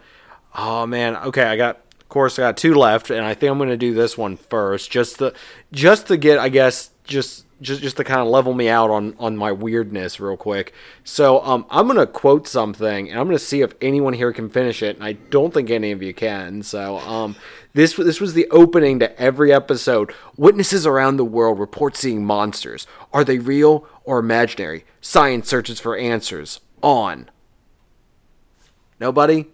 oh 0.55 0.87
man, 0.87 1.17
okay, 1.17 1.45
I 1.45 1.57
got, 1.57 1.81
of 2.01 2.09
course, 2.09 2.39
I 2.39 2.43
got 2.43 2.57
two 2.57 2.75
left, 2.75 3.11
and 3.11 3.25
I 3.25 3.35
think 3.35 3.51
I'm 3.51 3.59
gonna 3.59 3.77
do 3.77 3.95
this 3.95 4.19
one 4.19 4.37
first, 4.37 4.91
just 4.91 5.19
to, 5.21 5.33
just 5.73 6.07
to 6.09 6.17
get, 6.17 6.39
I 6.39 6.49
guess, 6.51 6.91
just, 7.05 7.46
just, 7.61 7.83
just 7.83 7.97
to 7.97 8.05
kind 8.05 8.21
of 8.21 8.29
level 8.29 8.53
me 8.55 8.69
out 8.69 8.91
on, 8.91 9.15
on 9.19 9.37
my 9.37 9.53
weirdness 9.53 10.21
real 10.21 10.37
quick. 10.37 10.73
So, 11.05 11.43
um, 11.43 11.67
I'm 11.71 11.87
gonna 11.87 12.07
quote 12.07 12.47
something, 12.47 13.11
and 13.11 13.19
I'm 13.19 13.27
gonna 13.27 13.39
see 13.39 13.63
if 13.63 13.75
anyone 13.81 14.13
here 14.13 14.33
can 14.33 14.49
finish 14.49 14.83
it, 14.83 14.97
and 14.97 15.05
I 15.05 15.13
don't 15.13 15.55
think 15.55 15.71
any 15.71 15.93
of 15.93 16.03
you 16.03 16.13
can. 16.13 16.63
So, 16.63 16.99
um, 16.99 17.37
this, 17.73 17.95
this 17.95 18.21
was 18.21 18.35
the 18.35 18.49
opening 18.51 18.99
to 19.01 19.21
every 19.21 19.53
episode. 19.53 20.13
Witnesses 20.37 20.87
around 20.87 21.17
the 21.17 21.25
world 21.25 21.59
report 21.59 21.97
seeing 21.97 22.25
monsters. 22.25 22.87
Are 23.13 23.25
they 23.25 23.39
real 23.39 23.87
or 24.05 24.19
imaginary? 24.19 24.85
Science 25.01 25.49
searches 25.49 25.81
for 25.81 25.97
answers. 25.97 26.61
On. 26.83 27.31
Nobody? 29.01 29.47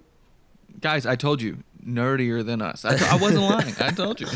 Guys, 0.81 1.07
I 1.07 1.17
told 1.17 1.41
you, 1.41 1.63
nerdier 1.87 2.45
than 2.45 2.63
us. 2.63 2.85
I, 2.85 2.97
I 3.13 3.17
wasn't 3.17 3.43
lying. 3.43 3.75
I 3.81 3.91
told 3.91 4.21
you. 4.21 4.27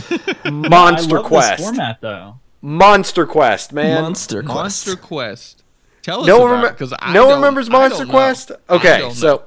Monster 0.50 1.18
I 1.18 1.20
love 1.20 1.26
Quest. 1.26 1.58
This 1.58 1.66
format 1.66 2.00
though. 2.00 2.40
Monster 2.62 3.26
Quest, 3.26 3.72
man. 3.72 4.02
Monster 4.02 4.42
Quest. 4.42 4.54
Monster 4.54 4.96
Quest. 4.96 5.62
Tell 6.02 6.20
us 6.22 6.26
no 6.26 6.38
one, 6.40 6.50
about 6.58 6.64
remem- 6.64 6.72
it, 6.72 6.78
'cause 6.78 6.94
I 7.00 7.12
no 7.12 7.22
one 7.22 7.28
don't- 7.30 7.38
remembers 7.40 7.68
I 7.68 7.72
don't 7.72 7.80
Monster 7.80 8.04
know. 8.06 8.10
Quest. 8.12 8.52
I 8.68 8.74
Okay, 8.74 8.98
don't 8.98 9.12
so 9.14 9.26
know. 9.28 9.42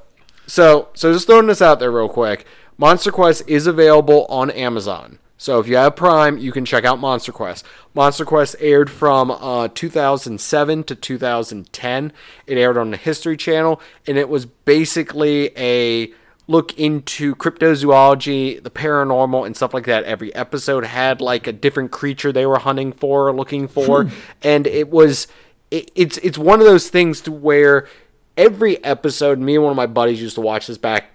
so 0.48 0.88
so 0.94 1.14
just 1.14 1.28
throwing 1.28 1.48
this 1.48 1.62
out 1.62 1.80
there 1.80 1.92
real 1.92 2.10
quick. 2.10 2.46
Monster 2.78 3.12
Quest 3.12 3.44
is 3.48 3.68
available 3.68 4.26
on 4.30 4.50
Amazon. 4.52 5.20
So 5.38 5.60
if 5.60 5.68
you 5.70 5.78
have 5.78 5.96
Prime, 5.96 6.38
you 6.38 6.52
can 6.52 6.66
check 6.66 6.84
out 6.84 7.00
Monster 7.00 7.32
Quest. 7.32 7.66
Monster 7.94 8.26
Quest 8.26 8.58
aired 8.60 8.90
from 8.90 9.32
uh, 9.32 9.70
2007 9.74 10.84
to 10.84 10.96
2010. 10.96 12.12
It 12.46 12.58
aired 12.58 12.78
on 12.78 12.92
the 12.92 12.98
History 12.98 13.38
Channel, 13.38 13.80
and 14.06 14.18
it 14.18 14.28
was 14.28 14.46
basically 14.46 15.52
a 15.58 16.12
look 16.50 16.78
into 16.80 17.36
cryptozoology, 17.36 18.62
the 18.62 18.72
paranormal, 18.72 19.46
and 19.46 19.56
stuff 19.56 19.72
like 19.72 19.86
that. 19.86 20.04
Every 20.06 20.34
episode 20.34 20.84
had 20.84 21.22
like 21.22 21.46
a 21.46 21.54
different 21.54 21.92
creature 21.92 22.32
they 22.32 22.48
were 22.48 22.58
hunting 22.58 22.92
for, 22.92 23.28
or 23.30 23.34
looking 23.34 23.68
for, 23.68 24.06
hmm. 24.06 24.16
and 24.42 24.66
it 24.66 24.90
was 24.90 25.28
it, 25.70 25.92
it's 25.96 26.18
it's 26.18 26.40
one 26.40 26.60
of 26.60 26.66
those 26.66 26.90
things 26.90 27.22
to 27.22 27.32
where 27.32 27.88
every 28.36 28.84
episode, 28.84 29.38
me 29.38 29.56
and 29.56 29.64
one 29.64 29.72
of 29.72 29.78
my 29.78 29.86
buddies 29.86 30.22
used 30.22 30.36
to 30.36 30.42
watch 30.42 30.66
this 30.66 30.80
back 30.80 31.12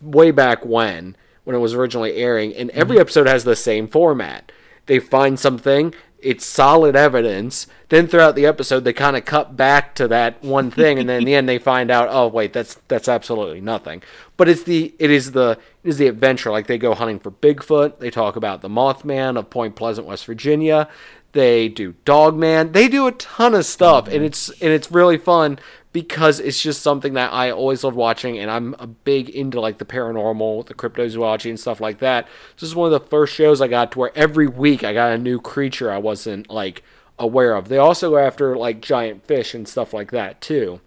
way 0.00 0.30
back 0.30 0.64
when 0.64 1.14
when 1.44 1.54
it 1.54 1.60
was 1.60 1.74
originally 1.74 2.16
airing, 2.16 2.54
and 2.54 2.70
every 2.70 2.96
hmm. 2.96 3.02
episode 3.02 3.26
has 3.26 3.44
the 3.44 3.54
same 3.54 3.86
format. 3.86 4.50
They 4.86 4.98
find 4.98 5.38
something, 5.38 5.94
it's 6.22 6.44
solid 6.44 6.96
evidence. 6.96 7.66
Then 7.88 8.06
throughout 8.06 8.34
the 8.34 8.46
episode, 8.46 8.84
they 8.84 8.92
kind 8.92 9.16
of 9.16 9.24
cut 9.24 9.56
back 9.56 9.94
to 9.96 10.08
that 10.08 10.42
one 10.42 10.70
thing, 10.70 10.98
and 10.98 11.08
then 11.08 11.18
in 11.18 11.24
the 11.24 11.34
end, 11.36 11.48
they 11.48 11.58
find 11.58 11.90
out, 11.90 12.08
oh 12.10 12.28
wait, 12.28 12.52
that's 12.52 12.74
that's 12.88 13.08
absolutely 13.08 13.60
nothing. 13.60 14.02
But 14.40 14.48
it's 14.48 14.62
the 14.62 14.94
it 14.98 15.10
is 15.10 15.32
the 15.32 15.58
it 15.84 15.88
is 15.90 15.98
the 15.98 16.06
adventure. 16.06 16.50
Like 16.50 16.66
they 16.66 16.78
go 16.78 16.94
hunting 16.94 17.18
for 17.18 17.30
Bigfoot. 17.30 17.98
They 17.98 18.08
talk 18.08 18.36
about 18.36 18.62
the 18.62 18.70
Mothman 18.70 19.38
of 19.38 19.50
Point 19.50 19.76
Pleasant, 19.76 20.06
West 20.06 20.24
Virginia. 20.24 20.88
They 21.32 21.68
do 21.68 21.94
Dogman. 22.06 22.72
They 22.72 22.88
do 22.88 23.06
a 23.06 23.12
ton 23.12 23.54
of 23.54 23.66
stuff, 23.66 24.08
and 24.08 24.24
it's 24.24 24.48
and 24.48 24.72
it's 24.72 24.90
really 24.90 25.18
fun 25.18 25.58
because 25.92 26.40
it's 26.40 26.62
just 26.62 26.80
something 26.80 27.12
that 27.12 27.34
I 27.34 27.50
always 27.50 27.84
love 27.84 27.94
watching, 27.94 28.38
and 28.38 28.50
I'm 28.50 28.74
a 28.78 28.86
big 28.86 29.28
into 29.28 29.60
like 29.60 29.76
the 29.76 29.84
paranormal, 29.84 30.64
the 30.68 30.72
cryptozoology, 30.74 31.50
and 31.50 31.60
stuff 31.60 31.78
like 31.78 31.98
that. 31.98 32.26
This 32.58 32.70
is 32.70 32.74
one 32.74 32.90
of 32.90 32.98
the 32.98 33.06
first 33.10 33.34
shows 33.34 33.60
I 33.60 33.68
got 33.68 33.92
to 33.92 33.98
where 33.98 34.12
every 34.16 34.46
week 34.46 34.82
I 34.82 34.94
got 34.94 35.12
a 35.12 35.18
new 35.18 35.38
creature 35.38 35.90
I 35.90 35.98
wasn't 35.98 36.48
like 36.48 36.82
aware 37.18 37.54
of. 37.54 37.68
They 37.68 37.76
also 37.76 38.08
go 38.08 38.16
after 38.16 38.56
like 38.56 38.80
giant 38.80 39.26
fish 39.26 39.52
and 39.52 39.68
stuff 39.68 39.92
like 39.92 40.12
that 40.12 40.40
too. 40.40 40.80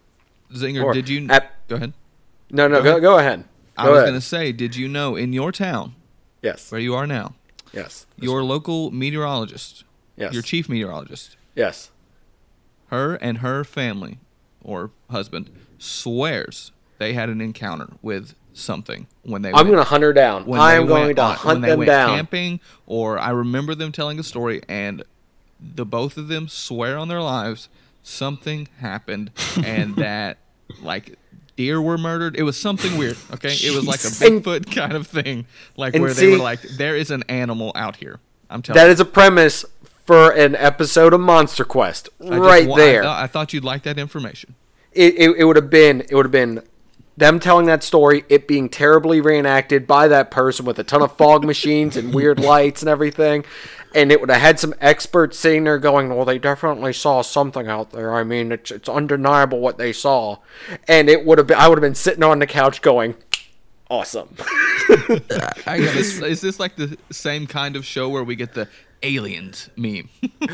Zinger, 0.52 0.84
Or 0.84 0.92
did 0.92 1.08
you 1.08 1.28
at- 1.30 1.52
go 1.68 1.76
ahead? 1.76 1.94
No, 2.54 2.68
no, 2.70 2.82
Go 2.84 3.00
go, 3.02 3.18
ahead. 3.18 3.42
go. 3.42 3.84
I 3.84 3.90
was 3.90 4.02
going 4.04 4.14
to 4.14 4.22
say, 4.22 4.52
did 4.52 4.76
you 4.76 4.88
know 4.88 5.16
in 5.16 5.34
your 5.34 5.52
town 5.52 5.96
Yes, 6.42 6.72
where 6.72 6.80
you 6.80 6.94
are 6.94 7.08
now, 7.08 7.34
yes, 7.74 8.06
your 8.18 8.44
local 8.44 8.92
meteorologist, 8.92 9.84
yes, 10.16 10.32
your 10.34 10.42
chief 10.44 10.70
meteorologist, 10.70 11.36
yes. 11.56 11.90
her 12.88 13.16
and 13.16 13.40
her 13.40 13.64
family 13.64 14.20
or 14.64 14.92
husband 15.10 15.50
swears 15.80 16.72
they 17.00 17.14
had 17.14 17.28
an 17.30 17.42
encounter 17.42 17.88
with 18.02 18.36
something 18.54 19.08
when 19.24 19.42
they 19.42 19.50
I'm 19.50 19.56
went, 19.56 19.70
gonna 19.72 19.84
hunt 19.84 20.04
her 20.04 20.14
down. 20.14 20.46
when 20.46 20.60
I 20.62 20.74
am 20.76 20.86
going 20.86 21.16
to 21.16 21.22
on- 21.22 21.30
when 21.32 21.38
hunt 21.38 21.62
they 21.64 21.70
them 21.70 21.80
went 21.80 21.88
down. 21.88 22.16
camping 22.16 22.60
or 22.86 23.18
I 23.20 23.30
remember 23.32 23.74
them 23.76 23.92
telling 23.92 24.20
a 24.20 24.24
story 24.24 24.62
and 24.70 25.04
the 25.60 25.86
both 25.86 26.18
of 26.18 26.28
them 26.28 26.48
swear 26.48 26.98
on 26.98 27.08
their 27.08 27.22
lives 27.22 27.68
something 28.04 28.68
happened 28.80 29.32
and 29.66 29.96
that 29.96 30.38
like 30.82 31.18
deer 31.56 31.82
were 31.82 31.98
murdered. 31.98 32.36
It 32.36 32.44
was 32.44 32.58
something 32.60 32.98
weird. 32.98 33.18
Okay, 33.34 33.54
it 33.54 33.76
was 33.76 33.86
like 33.86 34.00
a 34.02 34.08
Bigfoot 34.08 34.74
kind 34.74 34.94
of 34.94 35.08
thing, 35.08 35.46
like 35.78 35.94
And 35.94 36.04
where 36.04 36.14
they 36.14 36.32
were 36.32 36.38
like, 36.38 36.62
there 36.62 36.96
is 36.96 37.12
an 37.12 37.24
animal 37.30 37.72
out 37.76 37.98
here. 37.98 38.20
I'm 38.50 38.62
telling 38.62 38.78
That 38.78 38.86
you. 38.86 38.92
is 38.92 39.00
a 39.00 39.06
premise 39.06 39.66
for 40.06 40.32
an 40.32 40.56
episode 40.56 41.14
of 41.14 41.22
Monster 41.22 41.64
Quest, 41.66 42.10
I 42.22 42.26
just 42.26 42.40
right 42.40 42.70
I 42.70 42.76
there. 42.76 43.04
I 43.06 43.28
thought 43.28 43.54
you'd 43.54 43.64
like 43.64 43.84
that 43.84 43.98
information. 43.98 44.56
it, 44.92 45.16
it, 45.16 45.36
it 45.38 45.44
would 45.46 45.56
have 45.56 45.70
been 45.70 46.02
it 46.02 46.14
would 46.14 46.26
have 46.26 46.32
been 46.32 46.62
them 47.16 47.40
telling 47.40 47.66
that 47.68 47.84
story, 47.84 48.26
it 48.30 48.48
being 48.48 48.70
terribly 48.70 49.22
reenacted 49.22 49.86
by 49.86 50.08
that 50.08 50.32
person 50.32 50.66
with 50.66 50.80
a 50.80 50.84
ton 50.84 51.02
of 51.02 51.16
fog 51.16 51.44
machines 51.46 51.96
and 51.96 52.14
weird 52.14 52.40
lights 52.40 52.82
and 52.82 52.90
everything. 52.90 53.46
And 53.96 54.12
it 54.12 54.20
would 54.20 54.32
have 54.32 54.42
had 54.42 54.60
some 54.60 54.74
experts 54.82 55.38
sitting 55.38 55.66
there 55.66 55.78
going, 55.78 56.10
Well, 56.10 56.26
they 56.26 56.40
definitely 56.40 56.94
saw 56.94 57.22
something 57.22 57.68
out 57.68 57.92
there. 57.92 58.14
I 58.14 58.24
mean, 58.24 58.52
it's 58.52 58.72
it's 58.72 58.90
undeniable 58.90 59.60
what 59.60 59.78
they 59.78 59.94
saw. 59.94 60.38
And 60.88 61.10
it 61.10 61.26
would 61.26 61.38
have 61.38 61.46
been 61.46 61.58
I 61.58 61.68
would 61.68 61.78
have 61.78 61.84
been 61.84 61.94
sitting 61.94 62.24
on 62.24 62.40
the 62.40 62.48
couch 62.48 62.82
going, 62.82 63.16
Awesome. 63.92 64.36
I 65.68 65.78
Is 65.78 66.20
is 66.22 66.42
this 66.42 66.60
like 66.60 66.76
the 66.76 66.98
same 67.12 67.46
kind 67.46 67.76
of 67.76 67.86
show 67.86 68.10
where 68.10 68.24
we 68.24 68.36
get 68.36 68.56
the 68.56 68.68
aliens 69.04 69.70
meme? 69.76 70.10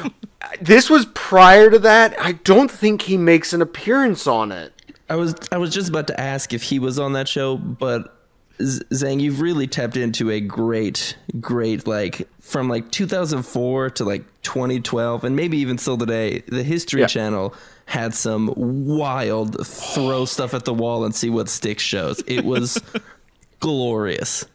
this 0.61 0.89
was 0.89 1.05
prior 1.13 1.69
to 1.69 1.79
that. 1.79 2.19
I 2.19 2.33
don't 2.33 2.69
think 2.69 3.03
he 3.03 3.15
makes 3.15 3.53
an 3.53 3.61
appearance 3.61 4.27
on 4.27 4.51
it. 4.51 4.73
I 5.09 5.15
was 5.15 5.35
I 5.51 5.57
was 5.57 5.73
just 5.73 5.89
about 5.89 6.07
to 6.07 6.19
ask 6.19 6.53
if 6.53 6.63
he 6.63 6.79
was 6.79 6.99
on 6.99 7.13
that 7.13 7.27
show, 7.27 7.57
but 7.57 8.15
Zhang, 8.59 9.21
you've 9.21 9.39
really 9.39 9.67
tapped 9.67 9.95
into 9.95 10.29
a 10.31 10.41
great, 10.41 11.15
great 11.39 11.87
like 11.87 12.27
from 12.41 12.67
like 12.67 12.91
2004 12.91 13.89
to 13.91 14.03
like 14.03 14.23
2012, 14.41 15.23
and 15.23 15.35
maybe 15.35 15.57
even 15.59 15.77
still 15.77 15.97
today. 15.97 16.39
The 16.47 16.63
History 16.63 17.01
Yeah. 17.01 17.07
Channel 17.07 17.53
had 17.85 18.13
some 18.13 18.53
wild 18.55 19.65
throw 19.65 20.25
stuff 20.25 20.53
at 20.53 20.65
the 20.65 20.73
wall 20.73 21.05
and 21.05 21.15
see 21.15 21.29
what 21.29 21.47
sticks 21.49 21.83
shows. 21.83 22.21
It 22.27 22.43
was 22.43 22.77
glorious. 23.59 24.45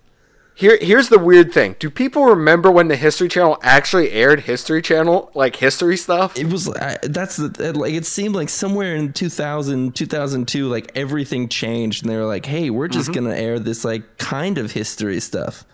Here, 0.57 0.79
here's 0.81 1.09
the 1.09 1.19
weird 1.19 1.53
thing. 1.53 1.75
Do 1.81 1.91
people 1.91 2.27
remember 2.27 2.71
when 2.71 2.87
the 2.87 2.95
History 2.95 3.29
Channel 3.29 3.59
actually 3.61 4.13
aired 4.13 4.41
History 4.41 4.81
Channel, 4.81 5.31
like 5.35 5.57
history 5.57 5.97
stuff? 5.97 6.39
It 6.39 6.47
was 6.47 6.69
I, 6.69 6.97
that's 7.03 7.37
the 7.37 7.53
it, 7.71 7.77
like 7.77 7.93
it 7.93 8.07
seemed 8.07 8.37
like 8.37 8.49
somewhere 8.49 8.95
in 8.95 9.13
2000 9.13 9.97
2002 9.97 10.69
like 10.69 10.93
everything 10.95 11.49
changed 11.49 12.05
and 12.05 12.13
they 12.13 12.17
were 12.17 12.25
like, 12.27 12.47
"Hey, 12.47 12.71
we're 12.71 12.87
just 12.87 13.11
Mm-hmm. 13.11 13.25
going 13.25 13.35
to 13.37 13.43
air 13.43 13.59
this 13.59 13.85
like 13.85 14.19
kind 14.19 14.57
of 14.59 14.71
history 14.73 15.19
stuff." 15.19 15.65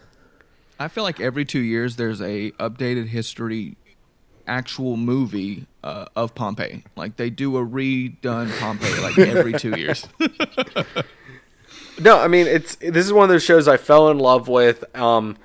I 0.79 0.89
feel 0.89 1.05
like 1.05 1.21
every 1.21 1.45
two 1.45 1.61
years 1.61 1.97
there's 1.97 2.23
a 2.23 2.53
updated 2.53 3.09
history 3.09 3.77
actual 4.47 4.97
movie 4.97 5.67
uh, 5.85 6.07
of 6.17 6.35
Pompeii. 6.35 6.85
Like 6.97 7.17
they 7.17 7.29
do 7.29 7.59
a 7.59 7.61
redone 7.67 8.59
Pompeii 8.59 8.99
like 9.01 9.19
every 9.19 9.53
two 9.53 9.77
years. 9.79 10.09
No, 12.01 12.19
I 12.19 12.29
mean 12.29 12.47
it's 12.47 12.77
this 12.77 13.05
is 13.07 13.13
one 13.13 13.25
of 13.25 13.31
those 13.31 13.43
shows 13.45 13.69
I 13.69 13.77
fell 13.77 14.11
in 14.11 14.19
love 14.19 14.49
with, 14.49 14.85
um, 14.97 15.37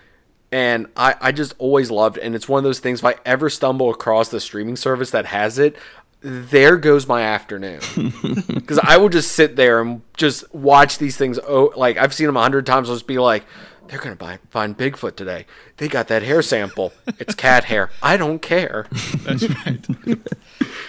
and 0.52 0.88
I 0.96 1.16
I 1.22 1.32
just 1.32 1.54
always 1.58 1.92
loved, 1.92 2.18
it. 2.18 2.24
and 2.24 2.36
it's 2.36 2.48
one 2.48 2.60
of 2.60 2.64
those 2.64 2.80
things. 2.80 3.00
If 3.00 3.06
I 3.06 3.16
ever 3.26 3.50
stumble 3.50 3.90
across 3.90 4.30
the 4.30 4.40
streaming 4.40 4.76
service 4.76 5.12
that 5.12 5.26
has 5.28 5.60
it, 5.60 5.76
there 6.22 6.78
goes 6.78 7.08
my 7.08 7.22
afternoon 7.22 7.82
because 8.48 8.80
I 8.80 8.98
will 8.98 9.10
just 9.10 9.34
sit 9.34 9.56
there 9.56 9.82
and 9.82 10.02
just 10.16 10.54
watch 10.54 10.98
these 10.98 11.18
things. 11.18 11.40
Oh, 11.46 11.74
like 11.76 11.98
I've 11.98 12.14
seen 12.14 12.28
them 12.28 12.38
a 12.38 12.42
hundred 12.42 12.66
times. 12.66 12.90
I'll 12.90 12.96
just 12.96 13.08
be 13.08 13.20
like. 13.20 13.44
They're 13.88 14.00
gonna 14.00 14.16
buy, 14.16 14.40
find 14.50 14.76
Bigfoot 14.76 15.16
today. 15.16 15.46
They 15.78 15.88
got 15.88 16.08
that 16.08 16.24
hair 16.24 16.42
sample. 16.42 16.92
It's 17.20 17.36
cat 17.36 17.66
hair. 17.66 17.92
I 18.02 18.18
don't 18.18 18.40
care. 18.42 18.88
That's 19.18 19.48
right. 19.48 19.86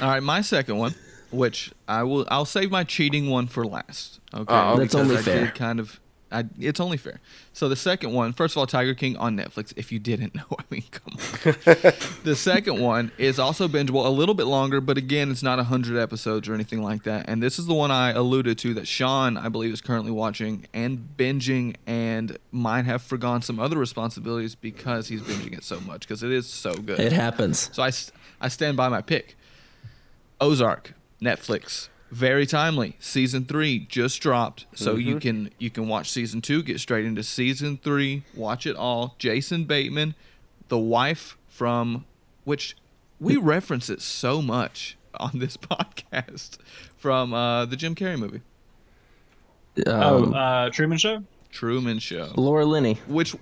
All 0.00 0.08
right, 0.08 0.22
my 0.22 0.40
second 0.40 0.78
one, 0.78 0.94
which 1.36 1.72
I 1.86 2.02
will, 2.02 2.26
I'll 2.28 2.44
save 2.44 2.70
my 2.70 2.84
cheating 2.84 3.28
one 3.30 3.46
for 3.46 3.64
last. 3.64 4.20
Okay, 4.34 4.44
Oh, 4.48 4.76
That's 4.76 4.94
only 4.94 5.16
I 5.16 5.22
fair. 5.22 5.48
Kind 5.52 5.78
of, 5.78 6.00
I, 6.32 6.44
it's 6.58 6.80
only 6.80 6.96
fair. 6.96 7.20
So 7.52 7.68
the 7.68 7.76
second 7.76 8.12
one, 8.12 8.32
first 8.32 8.54
of 8.54 8.58
all, 8.58 8.66
Tiger 8.66 8.94
King 8.94 9.16
on 9.16 9.36
Netflix. 9.36 9.72
If 9.76 9.92
you 9.92 9.98
didn't 9.98 10.34
know, 10.34 10.44
I 10.58 10.62
mean, 10.70 10.82
come 10.90 11.12
on. 11.14 11.18
the 12.24 12.34
second 12.36 12.80
one 12.80 13.12
is 13.16 13.38
also 13.38 13.68
bingeable, 13.68 14.04
a 14.04 14.08
little 14.10 14.34
bit 14.34 14.46
longer, 14.46 14.80
but 14.80 14.98
again, 14.98 15.30
it's 15.30 15.42
not 15.42 15.58
hundred 15.64 15.98
episodes 15.98 16.48
or 16.48 16.54
anything 16.54 16.82
like 16.82 17.04
that. 17.04 17.28
And 17.28 17.42
this 17.42 17.58
is 17.58 17.66
the 17.66 17.74
one 17.74 17.90
I 17.92 18.10
alluded 18.10 18.58
to 18.58 18.74
that 18.74 18.88
Sean, 18.88 19.36
I 19.36 19.48
believe, 19.48 19.72
is 19.72 19.80
currently 19.80 20.10
watching 20.10 20.66
and 20.74 21.08
binging, 21.16 21.76
and 21.86 22.36
might 22.50 22.86
have 22.86 23.02
forgone 23.02 23.42
some 23.42 23.60
other 23.60 23.78
responsibilities 23.78 24.54
because 24.56 25.08
he's 25.08 25.22
binging 25.22 25.56
it 25.56 25.62
so 25.64 25.78
much 25.80 26.00
because 26.00 26.22
it 26.22 26.32
is 26.32 26.46
so 26.48 26.74
good. 26.74 26.98
It 26.98 27.12
happens. 27.12 27.70
So 27.72 27.82
I, 27.84 27.92
I 28.40 28.48
stand 28.48 28.76
by 28.76 28.88
my 28.88 29.00
pick. 29.00 29.36
Ozark, 30.38 30.92
Netflix, 31.22 31.88
very 32.10 32.46
timely. 32.46 32.96
Season 33.00 33.44
three 33.44 33.78
just 33.80 34.20
dropped, 34.20 34.66
so 34.74 34.94
you 34.96 35.18
can 35.18 35.50
you 35.58 35.70
can 35.70 35.88
watch 35.88 36.10
season 36.10 36.40
two, 36.40 36.62
get 36.62 36.80
straight 36.80 37.04
into 37.04 37.22
season 37.22 37.78
three, 37.82 38.22
watch 38.34 38.66
it 38.66 38.76
all. 38.76 39.14
Jason 39.18 39.64
Bateman, 39.64 40.14
the 40.68 40.78
wife 40.78 41.36
from 41.48 42.04
which 42.44 42.76
we 43.18 43.36
reference 43.36 43.88
it 43.90 44.02
so 44.02 44.42
much 44.42 44.96
on 45.18 45.38
this 45.38 45.56
podcast 45.56 46.58
from 46.96 47.32
uh, 47.32 47.64
the 47.64 47.76
Jim 47.76 47.94
Carrey 47.94 48.18
movie, 48.18 48.42
oh, 49.86 50.24
Um, 50.24 50.34
uh, 50.34 50.70
Truman 50.70 50.98
Show. 50.98 51.24
Truman 51.50 51.98
Show. 51.98 52.32
Laura 52.36 52.66
Linney. 52.66 52.94
which 53.06 53.34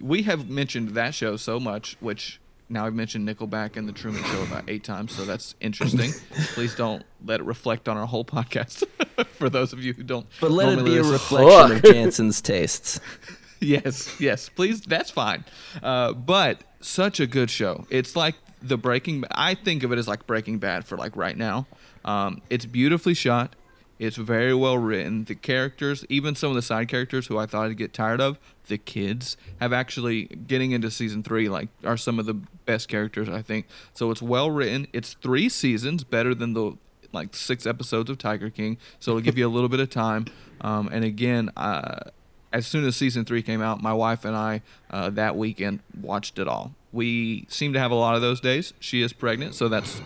we 0.00 0.22
have 0.22 0.48
mentioned 0.50 0.90
that 0.90 1.14
show 1.14 1.36
so 1.36 1.58
much, 1.58 1.96
which 2.00 2.40
now 2.72 2.86
I've 2.86 2.94
mentioned 2.94 3.28
Nickelback 3.28 3.76
and 3.76 3.86
the 3.88 3.92
Truman 3.92 4.24
Show 4.24 4.42
about 4.42 4.64
eight 4.68 4.82
times, 4.82 5.14
so 5.14 5.24
that's 5.24 5.54
interesting. 5.60 6.10
Please 6.54 6.74
don't 6.74 7.04
let 7.24 7.40
it 7.40 7.44
reflect 7.44 7.88
on 7.88 7.96
our 7.96 8.06
whole 8.06 8.24
podcast. 8.24 8.84
For 9.32 9.50
those 9.50 9.72
of 9.72 9.84
you 9.84 9.92
who 9.92 10.02
don't, 10.02 10.26
But 10.40 10.50
let 10.50 10.78
it 10.78 10.84
be 10.84 10.96
a 10.96 11.02
reflection 11.02 11.76
of 11.76 11.82
Jansen's 11.82 12.40
tastes. 12.40 12.98
yes, 13.60 14.18
yes, 14.18 14.48
please. 14.48 14.80
That's 14.80 15.10
fine. 15.10 15.44
Uh, 15.82 16.12
but 16.14 16.64
such 16.80 17.20
a 17.20 17.26
good 17.26 17.50
show. 17.50 17.86
It's 17.90 18.16
like 18.16 18.36
the 18.62 18.78
Breaking. 18.78 19.24
I 19.30 19.54
think 19.54 19.82
of 19.82 19.92
it 19.92 19.98
as 19.98 20.08
like 20.08 20.26
Breaking 20.26 20.58
Bad 20.58 20.86
for 20.86 20.96
like 20.96 21.14
right 21.16 21.36
now. 21.36 21.66
Um, 22.04 22.42
it's 22.50 22.64
beautifully 22.64 23.14
shot. 23.14 23.54
It's 23.98 24.16
very 24.16 24.54
well 24.54 24.78
written. 24.78 25.24
The 25.24 25.34
characters, 25.34 26.04
even 26.08 26.34
some 26.34 26.50
of 26.50 26.56
the 26.56 26.62
side 26.62 26.88
characters 26.88 27.28
who 27.28 27.38
I 27.38 27.46
thought 27.46 27.66
I'd 27.66 27.76
get 27.76 27.92
tired 27.92 28.20
of, 28.20 28.38
the 28.66 28.78
kids 28.78 29.36
have 29.60 29.72
actually 29.72 30.24
getting 30.24 30.72
into 30.72 30.90
season 30.90 31.22
three. 31.22 31.48
Like 31.48 31.68
are 31.84 31.96
some 31.96 32.18
of 32.18 32.26
the 32.26 32.34
best 32.34 32.88
characters 32.88 33.28
I 33.28 33.42
think. 33.42 33.66
So 33.92 34.10
it's 34.10 34.22
well 34.22 34.50
written. 34.50 34.88
It's 34.92 35.14
three 35.14 35.48
seasons, 35.48 36.04
better 36.04 36.34
than 36.34 36.52
the 36.54 36.76
like 37.12 37.34
six 37.34 37.66
episodes 37.66 38.10
of 38.10 38.18
Tiger 38.18 38.50
King. 38.50 38.78
So 38.98 39.12
it'll 39.12 39.20
give 39.20 39.38
you 39.38 39.46
a 39.46 39.50
little 39.50 39.68
bit 39.68 39.80
of 39.80 39.90
time. 39.90 40.26
Um, 40.64 40.88
and 40.92 41.04
again, 41.04 41.50
uh, 41.56 42.10
as 42.52 42.68
soon 42.68 42.84
as 42.84 42.94
season 42.94 43.24
three 43.24 43.42
came 43.42 43.60
out, 43.60 43.82
my 43.82 43.92
wife 43.92 44.24
and 44.24 44.36
I 44.36 44.62
uh, 44.90 45.10
that 45.10 45.36
weekend 45.36 45.80
watched 46.00 46.38
it 46.38 46.46
all. 46.46 46.74
We 46.92 47.46
seem 47.48 47.72
to 47.72 47.80
have 47.80 47.90
a 47.90 47.96
lot 47.96 48.14
of 48.14 48.20
those 48.20 48.40
days. 48.40 48.72
She 48.78 49.02
is 49.02 49.12
pregnant, 49.12 49.56
so 49.56 49.68
that's 49.68 50.00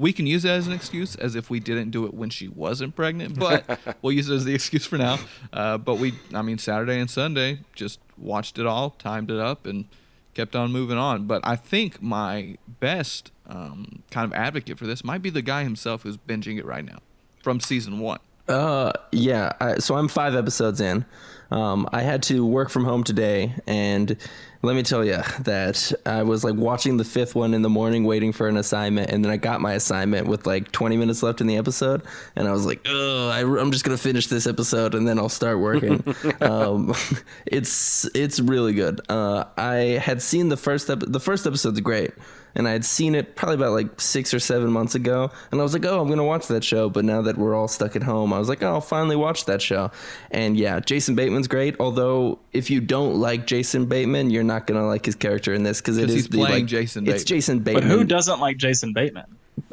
we 0.00 0.14
can 0.14 0.26
use 0.26 0.44
that 0.44 0.52
as 0.56 0.66
an 0.66 0.72
excuse, 0.72 1.14
as 1.16 1.34
if 1.34 1.50
we 1.50 1.60
didn't 1.60 1.90
do 1.90 2.06
it 2.06 2.14
when 2.14 2.30
she 2.30 2.48
wasn't 2.48 2.96
pregnant. 2.96 3.38
But 3.38 3.78
we'll 4.02 4.14
use 4.14 4.30
it 4.30 4.34
as 4.34 4.44
the 4.46 4.54
excuse 4.54 4.86
for 4.86 4.96
now. 4.96 5.18
Uh, 5.52 5.76
but 5.76 5.96
we, 5.96 6.14
I 6.34 6.40
mean, 6.40 6.56
Saturday 6.56 6.98
and 6.98 7.10
Sunday 7.10 7.60
just 7.74 8.00
watched 8.16 8.58
it 8.58 8.64
all, 8.66 8.90
timed 8.90 9.30
it 9.30 9.38
up, 9.38 9.66
and 9.66 9.84
kept 10.32 10.56
on 10.56 10.72
moving 10.72 10.96
on. 10.96 11.26
But 11.26 11.42
I 11.44 11.54
think 11.54 12.00
my 12.00 12.56
best 12.66 13.30
um, 13.46 14.02
kind 14.10 14.24
of 14.24 14.32
advocate 14.32 14.78
for 14.78 14.86
this 14.86 15.04
might 15.04 15.20
be 15.20 15.28
the 15.28 15.42
guy 15.42 15.64
himself 15.64 16.02
who's 16.02 16.16
binging 16.16 16.58
it 16.58 16.64
right 16.64 16.84
now 16.84 17.00
from 17.42 17.60
season 17.60 17.98
one. 17.98 18.20
Uh, 18.48 18.92
yeah. 19.12 19.52
I, 19.60 19.78
so 19.78 19.96
I'm 19.96 20.08
five 20.08 20.34
episodes 20.34 20.80
in. 20.80 21.04
Um, 21.50 21.88
I 21.92 22.02
had 22.02 22.22
to 22.24 22.46
work 22.46 22.70
from 22.70 22.84
home 22.84 23.04
today, 23.04 23.54
and 23.66 24.16
let 24.62 24.76
me 24.76 24.82
tell 24.82 25.04
you 25.04 25.18
that 25.40 25.92
I 26.04 26.22
was 26.22 26.44
like 26.44 26.54
watching 26.54 26.96
the 26.96 27.04
fifth 27.04 27.34
one 27.34 27.54
in 27.54 27.62
the 27.62 27.68
morning, 27.68 28.04
waiting 28.04 28.32
for 28.32 28.46
an 28.46 28.56
assignment, 28.56 29.10
and 29.10 29.24
then 29.24 29.32
I 29.32 29.36
got 29.36 29.60
my 29.60 29.72
assignment 29.72 30.26
with 30.26 30.46
like 30.46 30.70
20 30.70 30.96
minutes 30.96 31.22
left 31.22 31.40
in 31.40 31.46
the 31.46 31.56
episode, 31.56 32.02
and 32.36 32.46
I 32.46 32.52
was 32.52 32.66
like, 32.66 32.86
"Ugh, 32.86 33.30
I, 33.30 33.40
I'm 33.40 33.72
just 33.72 33.84
gonna 33.84 33.96
finish 33.96 34.26
this 34.28 34.46
episode, 34.46 34.94
and 34.94 35.08
then 35.08 35.18
I'll 35.18 35.28
start 35.28 35.58
working." 35.58 36.04
um, 36.40 36.94
it's 37.46 38.04
it's 38.14 38.38
really 38.38 38.74
good. 38.74 39.00
Uh, 39.08 39.44
I 39.56 40.00
had 40.02 40.22
seen 40.22 40.50
the 40.50 40.56
first 40.56 40.90
ep- 40.90 41.00
the 41.00 41.20
first 41.20 41.46
episode's 41.46 41.80
great. 41.80 42.12
And 42.54 42.66
I 42.66 42.72
had 42.72 42.84
seen 42.84 43.14
it 43.14 43.36
probably 43.36 43.54
about 43.56 43.72
like 43.72 44.00
six 44.00 44.34
or 44.34 44.40
seven 44.40 44.70
months 44.72 44.94
ago, 44.94 45.30
and 45.52 45.60
I 45.60 45.62
was 45.62 45.72
like, 45.72 45.84
"Oh, 45.84 46.00
I'm 46.00 46.08
gonna 46.08 46.24
watch 46.24 46.48
that 46.48 46.64
show." 46.64 46.90
But 46.90 47.04
now 47.04 47.22
that 47.22 47.38
we're 47.38 47.54
all 47.54 47.68
stuck 47.68 47.94
at 47.96 48.02
home, 48.02 48.32
I 48.32 48.38
was 48.38 48.48
like, 48.48 48.62
"Oh, 48.62 48.68
I'll 48.68 48.80
finally 48.80 49.16
watch 49.16 49.44
that 49.44 49.62
show." 49.62 49.90
And 50.30 50.56
yeah, 50.56 50.80
Jason 50.80 51.14
Bateman's 51.14 51.48
great. 51.48 51.76
Although 51.78 52.38
if 52.52 52.70
you 52.70 52.80
don't 52.80 53.16
like 53.16 53.46
Jason 53.46 53.86
Bateman, 53.86 54.30
you're 54.30 54.42
not 54.44 54.66
gonna 54.66 54.86
like 54.86 55.06
his 55.06 55.14
character 55.14 55.52
in 55.54 55.62
this 55.62 55.80
because 55.80 55.96
it 55.98 56.02
'Cause 56.02 56.10
is 56.10 56.14
he's 56.16 56.28
the, 56.28 56.38
playing 56.38 56.54
like, 56.54 56.66
Jason 56.66 57.06
It's 57.08 57.24
Jason 57.24 57.60
Bateman. 57.60 57.66
Jason 57.66 57.74
But 57.74 57.74
Bateman. 57.82 57.98
who 57.98 58.04
doesn't 58.04 58.40
like 58.40 58.56
Jason 58.56 58.92
Bateman? 58.92 59.24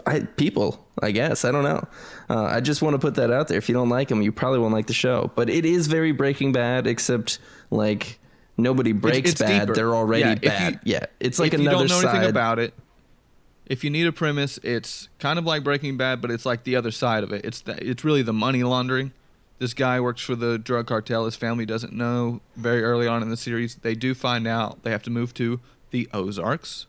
I, 0.05 0.19
people, 0.21 0.85
I 1.01 1.11
guess. 1.11 1.45
I 1.45 1.51
don't 1.51 1.63
know. 1.63 1.87
Uh, 2.29 2.43
I 2.43 2.59
just 2.61 2.81
want 2.81 2.93
to 2.93 2.99
put 2.99 3.15
that 3.15 3.31
out 3.31 3.47
there. 3.47 3.57
If 3.57 3.69
you 3.69 3.73
don't 3.73 3.89
like 3.89 4.11
him, 4.11 4.21
you 4.21 4.31
probably 4.31 4.59
won't 4.59 4.73
like 4.73 4.87
the 4.87 4.93
show. 4.93 5.31
But 5.35 5.49
it 5.49 5.65
is 5.65 5.87
very 5.87 6.11
Breaking 6.11 6.51
Bad, 6.51 6.87
except 6.87 7.39
like 7.71 8.19
nobody 8.57 8.91
breaks 8.91 9.31
it's 9.31 9.41
bad. 9.41 9.61
deeper. 9.61 9.73
They're 9.75 9.95
already 9.95 10.21
Yeah, 10.23 10.35
bad. 10.35 10.73
you- 10.73 10.79
yeah, 10.93 11.05
it's 11.19 11.39
like 11.39 11.53
if 11.53 11.59
you 11.61 11.67
another 11.67 11.87
don't 11.87 11.97
know 11.97 12.01
side. 12.01 12.15
anything 12.15 12.29
about 12.29 12.59
it, 12.59 12.73
if 13.67 13.83
you 13.83 13.89
need 13.89 14.07
a 14.07 14.11
premise, 14.11 14.57
it's 14.63 15.09
kind 15.19 15.37
of 15.37 15.45
like 15.45 15.63
Breaking 15.63 15.97
Bad, 15.97 16.21
but 16.21 16.31
it's 16.31 16.45
like 16.45 16.63
the 16.63 16.75
other 16.75 16.89
side 16.91 17.23
of 17.23 17.31
it. 17.33 17.43
It's 17.45 17.61
the, 17.61 17.73
it's 17.85 18.03
really 18.03 18.21
the 18.21 18.33
money 18.33 18.63
laundering 18.63 19.11
This 19.59 19.73
guy 19.73 19.99
works 19.99 20.21
for 20.21 20.35
the 20.35 20.57
drug 20.57 20.87
cartel. 20.87 21.25
His 21.25 21.35
family 21.35 21.65
doesn't 21.65 21.91
know. 21.91 22.41
Very 22.55 22.83
early 22.83 23.07
on 23.07 23.21
in 23.23 23.29
the 23.29 23.35
series, 23.37 23.75
they 23.75 23.93
do 23.95 24.13
find 24.13 24.47
out. 24.47 24.83
They 24.83 24.91
have 24.91 25.03
to 25.03 25.09
move 25.09 25.33
to 25.35 25.59
the 25.91 26.07
Ozarks. 26.13 26.86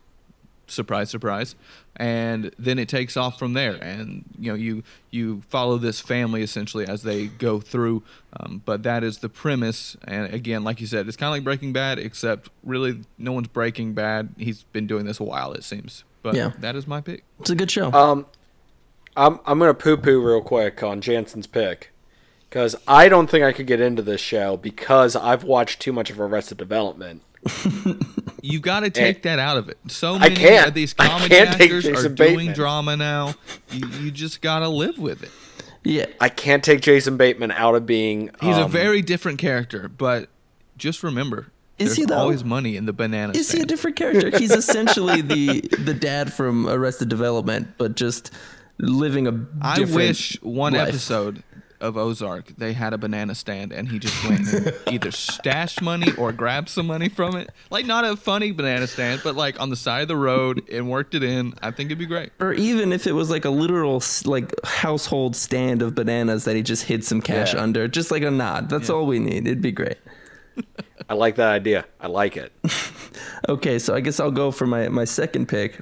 Surprise, 0.69 1.09
surprise. 1.09 1.55
And 1.95 2.53
then 2.57 2.79
it 2.79 2.87
takes 2.87 3.17
off 3.17 3.37
from 3.37 3.53
there. 3.53 3.73
And 3.75 4.23
you 4.39 4.51
know, 4.51 4.55
you 4.55 4.83
you 5.11 5.41
follow 5.49 5.77
this 5.77 5.99
family 5.99 6.41
essentially 6.43 6.87
as 6.87 7.03
they 7.03 7.27
go 7.27 7.59
through. 7.59 8.03
Um, 8.39 8.61
but 8.65 8.83
that 8.83 9.03
is 9.03 9.17
the 9.19 9.29
premise. 9.29 9.97
And 10.05 10.33
again, 10.33 10.63
like 10.63 10.79
you 10.79 10.87
said, 10.87 11.07
it's 11.07 11.17
kind 11.17 11.27
of 11.29 11.33
like 11.33 11.43
Breaking 11.43 11.73
Bad, 11.73 11.99
except 11.99 12.49
really 12.63 13.01
no 13.17 13.31
one's 13.33 13.47
Breaking 13.49 13.93
Bad. 13.93 14.29
He's 14.37 14.63
been 14.63 14.87
doing 14.87 15.05
this 15.05 15.19
a 15.19 15.23
while, 15.23 15.51
it 15.53 15.63
seems. 15.63 16.03
But 16.21 16.35
Yeah. 16.35 16.51
that 16.59 16.75
is 16.75 16.85
my 16.87 17.01
pick. 17.01 17.23
It's 17.39 17.49
a 17.49 17.55
good 17.55 17.71
show. 17.71 17.91
Um, 17.91 18.25
I'm 19.17 19.39
I'm 19.45 19.59
gonna 19.59 19.73
poo 19.73 19.97
poo 19.97 20.21
real 20.25 20.41
quick 20.41 20.81
on 20.83 21.01
Jansen's 21.01 21.47
pick 21.47 21.91
because 22.49 22.75
I 22.87 23.09
don't 23.09 23.29
think 23.29 23.43
I 23.43 23.51
could 23.51 23.67
get 23.67 23.81
into 23.81 24.01
this 24.01 24.21
show 24.21 24.55
because 24.57 25.15
I've 25.15 25.43
watched 25.43 25.81
too 25.81 25.91
much 25.91 26.09
of 26.09 26.19
Arrested 26.19 26.57
Development. 26.57 27.21
You 28.41 28.59
got 28.59 28.81
to 28.81 28.89
take 28.89 29.23
that 29.23 29.37
out 29.39 29.57
of 29.57 29.69
it. 29.69 29.77
So 29.87 30.15
I 30.15 30.19
many 30.19 30.35
can't. 30.35 30.67
of 30.69 30.73
these 30.73 30.95
I 30.99 31.07
comedy 31.07 31.35
can't 31.35 31.49
actors 31.61 31.85
are 31.85 32.07
doing 32.09 32.15
Bateman. 32.15 32.53
drama 32.53 32.97
now. 32.97 33.35
You, 33.71 33.87
you 34.01 34.11
just 34.11 34.41
got 34.41 34.59
to 34.59 34.69
live 34.69 34.97
with 34.97 35.23
it. 35.23 35.31
yeah. 35.83 36.05
I 36.21 36.29
can't 36.29 36.63
take 36.63 36.81
Jason 36.81 37.17
Bateman 37.17 37.51
out 37.51 37.75
of 37.75 37.85
being. 37.85 38.29
He's 38.41 38.55
a 38.57 38.63
um, 38.65 38.71
very 38.71 39.01
different 39.01 39.39
character, 39.39 39.89
but 39.89 40.29
just 40.77 41.03
remember, 41.03 41.47
Is 41.77 41.89
there's 41.89 41.97
he, 41.97 42.05
though? 42.05 42.17
always 42.17 42.43
money 42.45 42.77
in 42.77 42.85
the 42.85 42.93
banana 42.93 43.33
Is 43.35 43.51
he 43.51 43.61
a 43.61 43.65
different 43.65 43.97
character? 43.97 44.29
He's 44.37 44.51
essentially 44.51 45.21
the 45.21 45.61
the 45.79 45.93
dad 45.93 46.31
from 46.31 46.67
Arrested 46.67 47.09
Development, 47.09 47.67
but 47.77 47.95
just 47.95 48.31
living 48.77 49.27
a 49.27 49.45
I 49.61 49.75
different 49.75 49.95
wish 49.95 50.41
one 50.41 50.73
life. 50.73 50.87
episode 50.87 51.43
of 51.81 51.95
Ozark 51.97 52.47
they 52.57 52.73
had 52.73 52.93
a 52.93 52.97
banana 52.97 53.33
stand 53.35 53.71
and 53.71 53.87
he 53.89 53.99
just 53.99 54.27
went 54.27 54.51
and 54.53 54.73
either 54.91 55.11
stashed 55.11 55.81
money 55.81 56.11
or 56.17 56.31
grabbed 56.31 56.69
some 56.69 56.87
money 56.87 57.09
from 57.09 57.35
it. 57.37 57.49
Like 57.69 57.85
not 57.85 58.03
a 58.05 58.15
funny 58.17 58.51
banana 58.51 58.87
stand, 58.87 59.21
but 59.23 59.35
like 59.35 59.59
on 59.61 59.69
the 59.69 59.75
side 59.75 60.01
of 60.01 60.07
the 60.07 60.15
road 60.17 60.67
and 60.69 60.89
worked 60.89 61.15
it 61.15 61.23
in. 61.23 61.53
I 61.61 61.71
think 61.71 61.87
it'd 61.87 61.97
be 61.99 62.05
great. 62.05 62.31
Or 62.39 62.53
even 62.53 62.91
if 62.91 63.07
it 63.07 63.13
was 63.13 63.29
like 63.29 63.45
a 63.45 63.49
literal 63.49 64.01
like 64.25 64.53
household 64.65 65.35
stand 65.35 65.81
of 65.81 65.95
bananas 65.95 66.43
that 66.45 66.55
he 66.55 66.63
just 66.63 66.83
hid 66.83 67.03
some 67.03 67.21
cash 67.21 67.53
Yeah. 67.53 67.61
under, 67.63 67.87
just 67.87 68.11
like 68.11 68.23
a 68.23 68.31
nod. 68.31 68.69
That's 68.69 68.89
all 68.89 69.05
we 69.05 69.19
need. 69.19 69.47
It'd 69.47 69.61
be 69.61 69.71
great. 69.71 69.97
I 71.09 71.13
like 71.13 71.35
that 71.37 71.49
idea. 71.51 71.85
I 71.99 72.07
like 72.07 72.37
it. 72.37 72.51
Okay, 73.47 73.79
so 73.79 73.95
I 73.95 74.01
guess 74.01 74.19
I'll 74.19 74.31
go 74.31 74.51
for 74.51 74.67
my, 74.67 74.89
my 74.89 75.05
second 75.05 75.47
pick. 75.47 75.79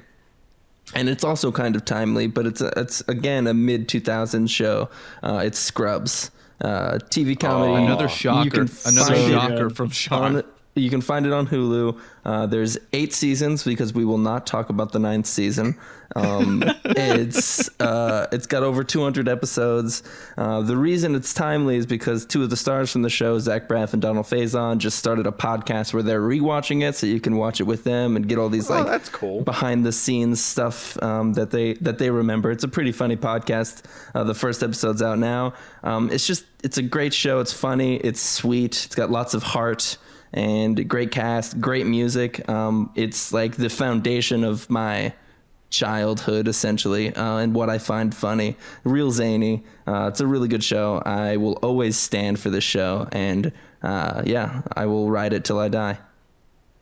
And 0.94 1.08
it's 1.08 1.24
also 1.24 1.52
kind 1.52 1.76
of 1.76 1.84
timely, 1.84 2.26
but 2.26 2.46
it's 2.46 2.60
a, 2.60 2.72
it's 2.76 3.00
again 3.08 3.46
a 3.46 3.54
mid 3.54 3.88
2000s 3.88 4.48
show. 4.48 4.88
Uh, 5.22 5.42
it's 5.44 5.58
Scrubs, 5.58 6.30
uh, 6.60 6.98
TV 7.10 7.38
comedy. 7.38 7.84
Another 7.84 8.08
shocker. 8.08 8.62
Another 8.62 8.68
find 8.68 8.96
it 8.96 9.30
shocker 9.30 9.70
from 9.70 9.90
Sean. 9.90 10.36
on 10.36 10.44
you 10.74 10.90
can 10.90 11.00
find 11.00 11.26
it 11.26 11.32
on 11.32 11.46
Hulu. 11.48 11.98
Uh, 12.24 12.46
there's 12.46 12.78
eight 12.92 13.12
seasons 13.12 13.64
because 13.64 13.92
we 13.92 14.04
will 14.04 14.18
not 14.18 14.46
talk 14.46 14.68
about 14.68 14.92
the 14.92 14.98
ninth 14.98 15.26
season. 15.26 15.76
Um, 16.14 16.62
it's 16.84 17.68
uh, 17.80 18.28
it's 18.30 18.46
got 18.46 18.62
over 18.62 18.84
200 18.84 19.28
episodes. 19.28 20.02
Uh, 20.36 20.62
the 20.62 20.76
reason 20.76 21.14
it's 21.14 21.34
timely 21.34 21.76
is 21.76 21.86
because 21.86 22.24
two 22.26 22.42
of 22.44 22.50
the 22.50 22.56
stars 22.56 22.92
from 22.92 23.02
the 23.02 23.10
show, 23.10 23.38
Zach 23.40 23.66
Braff 23.68 23.92
and 23.92 24.00
Donald 24.00 24.26
Faison, 24.26 24.78
just 24.78 24.98
started 24.98 25.26
a 25.26 25.32
podcast 25.32 25.92
where 25.92 26.02
they're 26.02 26.20
rewatching 26.22 26.88
it, 26.88 26.94
so 26.94 27.06
you 27.06 27.20
can 27.20 27.36
watch 27.36 27.60
it 27.60 27.64
with 27.64 27.82
them 27.84 28.14
and 28.14 28.28
get 28.28 28.38
all 28.38 28.48
these 28.48 28.70
Oh, 28.70 28.74
like 28.74 28.86
that's 28.86 29.08
cool. 29.08 29.42
behind 29.42 29.84
the 29.84 29.92
scenes 29.92 30.42
stuff 30.42 31.00
um, 31.02 31.32
that 31.34 31.50
they 31.50 31.74
that 31.74 31.98
they 31.98 32.10
remember. 32.10 32.50
It's 32.52 32.64
a 32.64 32.68
pretty 32.68 32.92
funny 32.92 33.16
podcast. 33.16 33.82
Uh, 34.14 34.22
the 34.24 34.34
first 34.34 34.62
episode's 34.62 35.02
out 35.02 35.18
now. 35.18 35.54
Um, 35.82 36.08
it's 36.10 36.26
just 36.26 36.44
it's 36.62 36.78
a 36.78 36.82
great 36.82 37.12
show. 37.14 37.40
It's 37.40 37.52
funny. 37.52 37.96
It's 37.96 38.20
sweet. 38.20 38.84
It's 38.86 38.94
got 38.94 39.10
lots 39.10 39.34
of 39.34 39.42
heart 39.42 39.96
and 40.32 40.88
great 40.88 41.10
cast, 41.10 41.60
great 41.60 41.86
music. 41.86 42.48
Um, 42.48 42.90
it's 42.94 43.32
like 43.32 43.56
the 43.56 43.68
foundation 43.70 44.44
of 44.44 44.68
my 44.70 45.12
childhood 45.70 46.48
essentially 46.48 47.14
uh, 47.14 47.36
and 47.38 47.54
what 47.54 47.68
I 47.68 47.78
find 47.78 48.14
funny. 48.14 48.56
Real 48.84 49.10
zany. 49.10 49.64
Uh, 49.86 50.08
it's 50.08 50.20
a 50.20 50.26
really 50.26 50.48
good 50.48 50.64
show. 50.64 51.02
I 51.04 51.36
will 51.36 51.54
always 51.62 51.96
stand 51.96 52.40
for 52.40 52.50
this 52.50 52.64
show 52.64 53.06
and 53.12 53.52
uh, 53.82 54.22
yeah, 54.24 54.62
I 54.74 54.86
will 54.86 55.10
ride 55.10 55.32
it 55.32 55.44
till 55.44 55.58
I 55.58 55.68
die. 55.68 55.98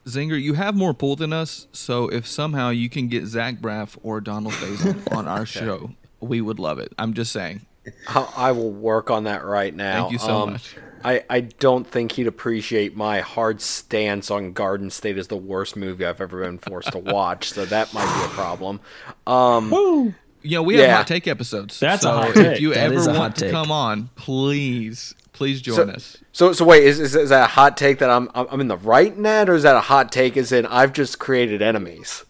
Zinger, 0.07 0.41
you 0.41 0.55
have 0.55 0.77
more 0.77 0.95
pull 0.95 1.17
than 1.17 1.33
us, 1.33 1.67
so 1.73 2.07
if 2.09 2.29
somehow 2.29 2.71
you 2.71 2.89
can 2.89 3.09
get 3.09 3.27
Zach 3.27 3.57
Braff 3.57 3.99
or 4.05 4.21
Donald 4.21 4.55
Faison 4.55 5.13
on 5.17 5.27
our 5.27 5.45
show, 5.45 5.91
we 6.21 6.41
would 6.41 6.61
love 6.61 6.79
it. 6.79 6.93
I'm 6.97 7.13
just 7.13 7.33
saying. 7.33 7.67
I 8.09 8.33
I 8.37 8.53
will 8.53 8.71
work 8.71 9.11
on 9.11 9.25
that 9.25 9.45
right 9.45 9.75
now. 9.75 10.03
Thank 10.03 10.13
you 10.13 10.19
so 10.19 10.43
Um, 10.43 10.53
much. 10.53 10.77
I, 11.05 11.25
I 11.31 11.41
don't 11.41 11.87
think 11.87 12.13
he'd 12.13 12.27
appreciate 12.27 12.97
my 12.97 13.21
hard 13.21 13.61
stance 13.61 14.31
on 14.31 14.53
Garden 14.53 14.91
State 14.91 15.19
as 15.19 15.29
the 15.29 15.37
worst 15.37 15.77
movie 15.77 16.05
I've 16.05 16.21
ever 16.21 16.43
been 16.43 16.59
forced 16.59 16.93
to 16.93 16.99
watch, 16.99 17.51
so 17.51 17.65
that 17.65 17.93
might 17.95 18.05
be 18.19 18.25
a 18.25 18.29
problem. 18.29 18.81
Um, 19.27 19.71
Woo! 19.71 20.15
You 20.43 20.59
know, 20.59 20.63
we 20.63 20.75
have 20.77 20.85
Yeah. 20.87 20.97
hot 20.99 21.07
take 21.07 21.27
episodes. 21.27 21.81
That's 21.81 22.05
a 22.05 22.07
so 22.09 22.13
hot 22.13 22.37
if 22.37 22.61
you 22.61 22.75
That 22.75 22.93
is 22.93 23.09
ever 23.09 23.19
want 23.19 23.37
to 23.37 23.51
come 23.51 23.71
on, 23.73 24.11
please, 24.15 25.15
please 25.33 25.61
join 25.61 25.75
So- 25.77 25.83
us. 25.89 26.17
so 26.33 26.53
so 26.53 26.65
wait, 26.65 26.85
is, 26.85 27.01
is 27.01 27.17
is 27.17 27.31
that 27.31 27.45
a 27.45 27.47
hot 27.49 27.77
take 27.77 27.99
that 27.99 28.11
I'm 28.11 28.29
I'm 28.35 28.47
I'm 28.51 28.61
in 28.61 28.69
the 28.69 28.77
right 28.77 29.17
net, 29.17 29.49
or 29.49 29.55
is 29.55 29.65
that 29.65 29.75
a 29.77 29.81
hot 29.81 30.13
take 30.13 30.37
as 30.37 30.53
in 30.53 30.65
I've 30.67 30.93
just 30.93 31.19
created 31.19 31.63
enemies? 31.63 32.25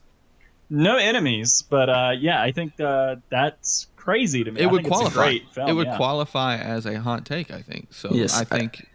No 0.71 0.97
enemies, 0.97 1.63
but 1.69 1.89
uh, 1.91 2.13
yeah, 2.19 2.41
I 2.43 2.53
think 2.53 2.81
uh, 2.81 3.17
that's 3.31 3.87
crazy 4.07 4.45
to 4.45 4.51
me. 4.53 4.61
It 4.61 4.65
I 4.65 4.71
would 4.71 4.83
think 4.85 4.95
it's 4.95 5.01
a 5.09 5.11
qualify. 5.11 5.39
film, 5.53 5.69
it 5.69 5.73
would 5.75 5.87
yeah. 5.89 5.97
qualify 5.97 6.57
as 6.57 6.87
a 6.87 7.01
hot 7.01 7.25
take, 7.27 7.51
I 7.51 7.61
think. 7.61 7.89
So 7.93 8.09
Yes, 8.13 8.35
I 8.37 8.41
I- 8.41 8.45
think 8.45 8.87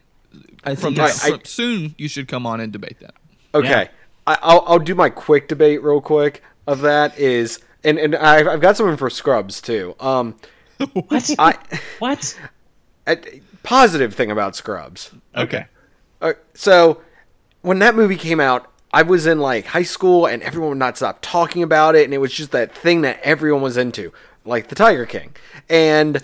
I 0.64 0.76
from, 0.76 0.96
think 0.96 0.98
Right, 1.00 1.10
it's- 1.10 1.26
I- 1.26 1.30
from- 1.32 1.46
soon 1.46 1.96
you 1.98 2.08
should 2.08 2.28
come 2.28 2.46
on 2.48 2.60
and 2.62 2.72
debate 2.74 2.98
that. 3.02 3.14
Okay, 3.54 3.70
Yeah. 3.70 3.88
I, 4.26 4.38
I'll 4.42 4.64
I'll 4.68 4.80
do 4.80 4.96
my 4.96 5.10
quick 5.10 5.48
debate 5.48 5.84
real 5.84 6.00
quick 6.02 6.42
of 6.68 6.82
that 6.82 7.18
is, 7.20 7.60
and 7.84 7.98
and 8.00 8.16
I've, 8.16 8.48
I've 8.48 8.62
got 8.62 8.78
something 8.78 8.98
for 8.98 9.10
Scrubs 9.10 9.62
too. 9.62 9.96
Um, 10.00 10.36
What? 10.94 11.30
I 11.38 11.58
what? 12.00 12.40
a 13.08 13.42
positive 13.64 14.14
thing 14.16 14.32
about 14.32 14.56
Scrubs. 14.56 15.12
Okay. 15.36 15.66
Uh, 16.22 16.34
so 16.54 17.02
when 17.62 17.80
that 17.80 17.96
movie 17.96 18.16
came 18.16 18.40
out, 18.40 18.72
I 18.94 19.02
was 19.02 19.26
in 19.26 19.40
like 19.40 19.66
high 19.68 19.84
school 19.84 20.26
and 20.28 20.42
everyone 20.44 20.70
would 20.70 20.78
not 20.78 20.98
stop 20.98 21.20
talking 21.22 21.62
about 21.64 21.96
it, 21.96 22.06
and 22.06 22.14
it 22.14 22.20
was 22.20 22.32
just 22.34 22.52
that 22.52 22.74
thing 22.76 23.02
that 23.02 23.20
everyone 23.24 23.62
was 23.62 23.76
into, 23.78 24.14
like 24.46 24.68
the 24.68 24.76
Tiger 24.76 25.06
King. 25.06 25.36
And 25.70 26.22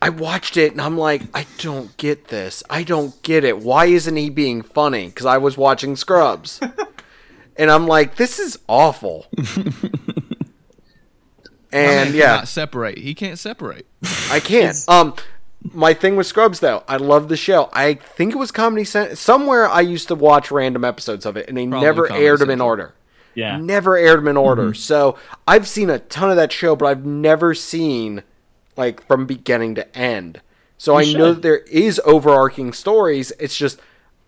I 0.00 0.10
watched 0.10 0.56
it 0.56 0.72
and 0.72 0.80
I'm 0.80 0.96
like, 0.96 1.22
I 1.34 1.46
don't 1.58 1.96
get 1.96 2.28
this. 2.28 2.62
I 2.70 2.82
don't 2.82 3.20
get 3.22 3.44
it. 3.44 3.58
Why 3.58 3.86
isn't 3.86 4.16
he 4.16 4.30
being 4.30 4.62
funny? 4.62 5.06
Because 5.06 5.26
I 5.26 5.38
was 5.38 5.56
watching 5.56 5.96
Scrubs. 5.96 6.60
and 7.56 7.70
I'm 7.70 7.86
like, 7.86 8.16
this 8.16 8.38
is 8.38 8.58
awful. 8.68 9.26
And 11.72 12.14
yeah, 12.14 12.26
cannot 12.26 12.48
separate. 12.48 12.98
He 12.98 13.14
can't 13.14 13.38
separate. 13.38 13.86
I 14.30 14.40
can't. 14.40 14.76
Um, 14.88 15.14
my 15.62 15.92
thing 15.92 16.16
with 16.16 16.26
Scrubs 16.26 16.60
though, 16.60 16.82
I 16.88 16.96
love 16.96 17.28
the 17.28 17.36
show. 17.36 17.68
I 17.72 17.94
think 17.94 18.32
it 18.32 18.38
was 18.38 18.50
Comedy 18.50 18.84
Central. 18.84 19.16
Somewhere 19.16 19.68
I 19.68 19.80
used 19.80 20.08
to 20.08 20.14
watch 20.14 20.50
random 20.50 20.84
episodes 20.84 21.26
of 21.26 21.36
it, 21.36 21.48
and 21.48 21.56
they 21.56 21.66
Probably 21.66 21.86
never 21.86 22.06
Comedy 22.06 22.26
aired 22.26 22.38
them 22.38 22.50
in 22.50 22.60
order. 22.60 22.94
Yeah. 23.38 23.56
Never 23.58 23.96
aired 23.96 24.18
them 24.18 24.28
in 24.28 24.36
order. 24.36 24.74
So 24.74 25.16
I've 25.46 25.68
seen 25.68 25.90
a 25.90 25.98
ton 26.00 26.30
of 26.30 26.36
that 26.36 26.50
show, 26.52 26.74
but 26.74 26.86
I've 26.86 27.04
never 27.06 27.54
seen 27.54 28.22
like 28.76 29.06
from 29.06 29.26
beginning 29.26 29.74
to 29.76 29.96
end. 29.96 30.40
So 30.76 30.98
You 30.98 31.14
I 31.16 31.18
know 31.18 31.32
that 31.34 31.42
there 31.42 31.58
is 31.58 32.00
overarching 32.04 32.72
stories. 32.72 33.32
It's 33.38 33.56
just 33.56 33.80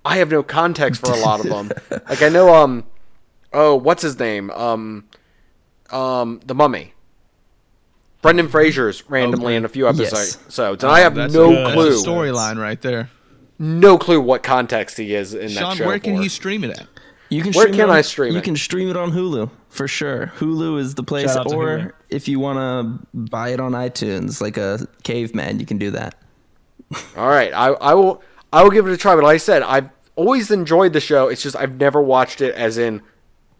I 0.05 0.17
have 0.19 0.31
no 0.31 0.43
context 0.43 1.01
for 1.05 1.13
a 1.13 1.17
lot 1.17 1.41
of 1.41 1.47
them. 1.49 1.71
like 2.09 2.23
I 2.23 2.29
know, 2.29 2.55
um, 2.55 2.85
oh, 3.53 3.75
what's 3.75 4.03
his 4.03 4.19
name? 4.19 4.51
Um, 4.53 5.05
um, 5.91 6.41
the 6.47 6.55
Mummy. 6.55 6.95
Brendan 8.23 8.49
Fraser's 8.49 9.09
randomly 9.09 9.57
in 9.57 9.65
a 9.65 9.69
few 9.69 9.87
Yes. 9.87 10.37
episodes, 10.37 10.85
and 10.85 10.93
I 10.93 11.01
have 11.01 11.15
That's 11.15 11.33
no 11.33 11.67
a, 11.67 11.73
clue, 11.73 12.03
storyline 12.03 12.59
right 12.61 12.81
there. 12.81 13.09
no 13.59 13.97
clue 13.99 14.21
what 14.21 14.43
context 14.43 14.99
he 14.99 15.15
is 15.15 15.33
in 15.33 15.47
that 15.55 15.61
Sean, 15.61 15.77
show. 15.77 15.87
where 15.87 15.99
can 15.99 16.17
for. 16.17 16.23
he 16.23 16.29
stream 16.29 16.63
it 16.65 16.79
at? 16.79 16.87
You 17.31 17.43
can 17.43 17.53
Where 17.53 17.63
stream 17.63 17.75
can 17.77 17.89
it 17.89 17.93
on, 17.93 17.97
I 17.97 18.01
stream 18.03 18.33
You 18.33 18.39
it? 18.41 18.45
can 18.45 18.57
stream 18.57 18.91
it 18.91 18.97
on 18.97 19.13
Hulu 19.13 19.51
for 19.69 19.87
sure. 19.89 20.33
Hulu 20.39 20.79
is 20.81 20.97
the 20.97 21.03
place, 21.05 21.27
Shout 21.33 21.47
out 21.47 21.49
to 21.51 21.57
or 21.57 21.79
Hulu. 21.79 21.93
if 22.09 22.27
you 22.29 22.41
want 22.41 22.59
to 22.59 23.07
buy 23.15 23.51
it 23.51 23.61
on 23.61 23.73
iTunes 23.73 24.41
like 24.41 24.57
a 24.57 24.87
caveman, 25.05 25.61
you 25.61 25.67
can 25.67 25.79
do 25.79 25.93
that. 25.93 26.17
All 27.17 27.29
right, 27.29 27.53
I, 27.55 27.69
I 27.69 27.95
will 27.95 28.21
I 28.53 28.63
will 28.65 28.71
give 28.71 28.87
it 28.89 28.93
a 28.93 28.97
try. 28.97 29.15
But 29.15 29.23
like 29.25 29.35
I 29.35 29.39
said, 29.39 29.63
I've 29.63 29.91
always 30.17 30.51
enjoyed 30.51 30.93
the 30.93 31.01
show. 31.01 31.29
It's 31.29 31.41
just 31.43 31.55
I've 31.55 31.77
never 31.77 32.03
watched 32.03 32.41
it 32.41 32.53
as 32.57 32.77
in 32.79 33.01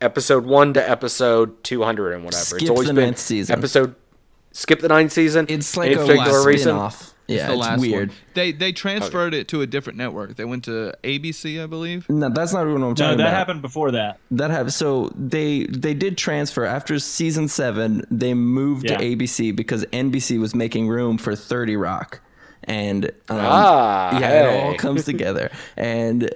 episode 0.01 0.45
one 0.47 0.75
to 0.75 0.91
episode 0.91 1.63
two 1.63 1.83
hundred 1.85 2.13
and 2.15 2.25
whatever. 2.25 2.43
Skip 2.43 2.63
it's 2.63 2.71
always 2.71 2.89
the 2.89 2.95
been 2.95 3.05
ninth 3.05 3.19
season. 3.19 3.57
episode. 3.57 3.95
Skip 4.53 4.81
the 4.81 4.89
ninth 4.89 5.13
season. 5.13 5.47
It's 5.49 5.77
like 5.77 5.93
a 5.93 5.97
particular 5.99 6.33
last 6.39 6.45
reason? 6.47 6.71
spin-off. 6.75 7.15
Yeah, 7.37 7.47
the 7.47 7.53
it's 7.55 7.61
last 7.61 7.81
weird. 7.81 8.09
one. 8.11 8.17
They 8.35 8.53
they 8.53 8.73
transferred 8.73 9.35
it 9.35 9.49
to 9.49 9.61
a 9.63 9.67
different 9.67 9.99
network. 9.99 10.37
They 10.37 10.45
went 10.45 10.65
to 10.65 10.95
ABC, 11.05 11.63
I 11.63 11.67
believe. 11.67 12.09
No, 12.09 12.29
that's 12.29 12.53
not 12.53 12.67
what 12.67 12.75
I'm 12.75 12.81
talking 12.81 12.91
about. 12.91 12.97
No, 12.97 13.17
that 13.17 13.23
about. 13.23 13.33
happened 13.33 13.63
before 13.63 13.91
that. 13.93 14.19
That 14.31 14.51
happened. 14.51 14.73
So 14.75 15.13
they 15.17 15.65
they 15.67 15.95
did 15.95 16.17
transfer 16.19 16.65
after 16.65 16.99
season 16.99 17.49
seven. 17.49 18.05
They 18.11 18.35
moved 18.35 18.89
Yeah. 18.91 18.99
to 18.99 19.05
ABC 19.05 19.55
because 19.55 19.85
NBC 19.87 20.39
was 20.39 20.55
making 20.55 20.89
room 20.89 21.19
for 21.19 21.35
Thirty 21.37 21.77
Rock, 21.77 22.21
and 22.65 23.07
um, 23.29 23.39
Ah, 23.41 24.19
yeah, 24.19 24.43
it 24.49 24.65
all 24.65 24.75
comes 24.75 25.05
together. 25.13 25.51
And 25.77 26.31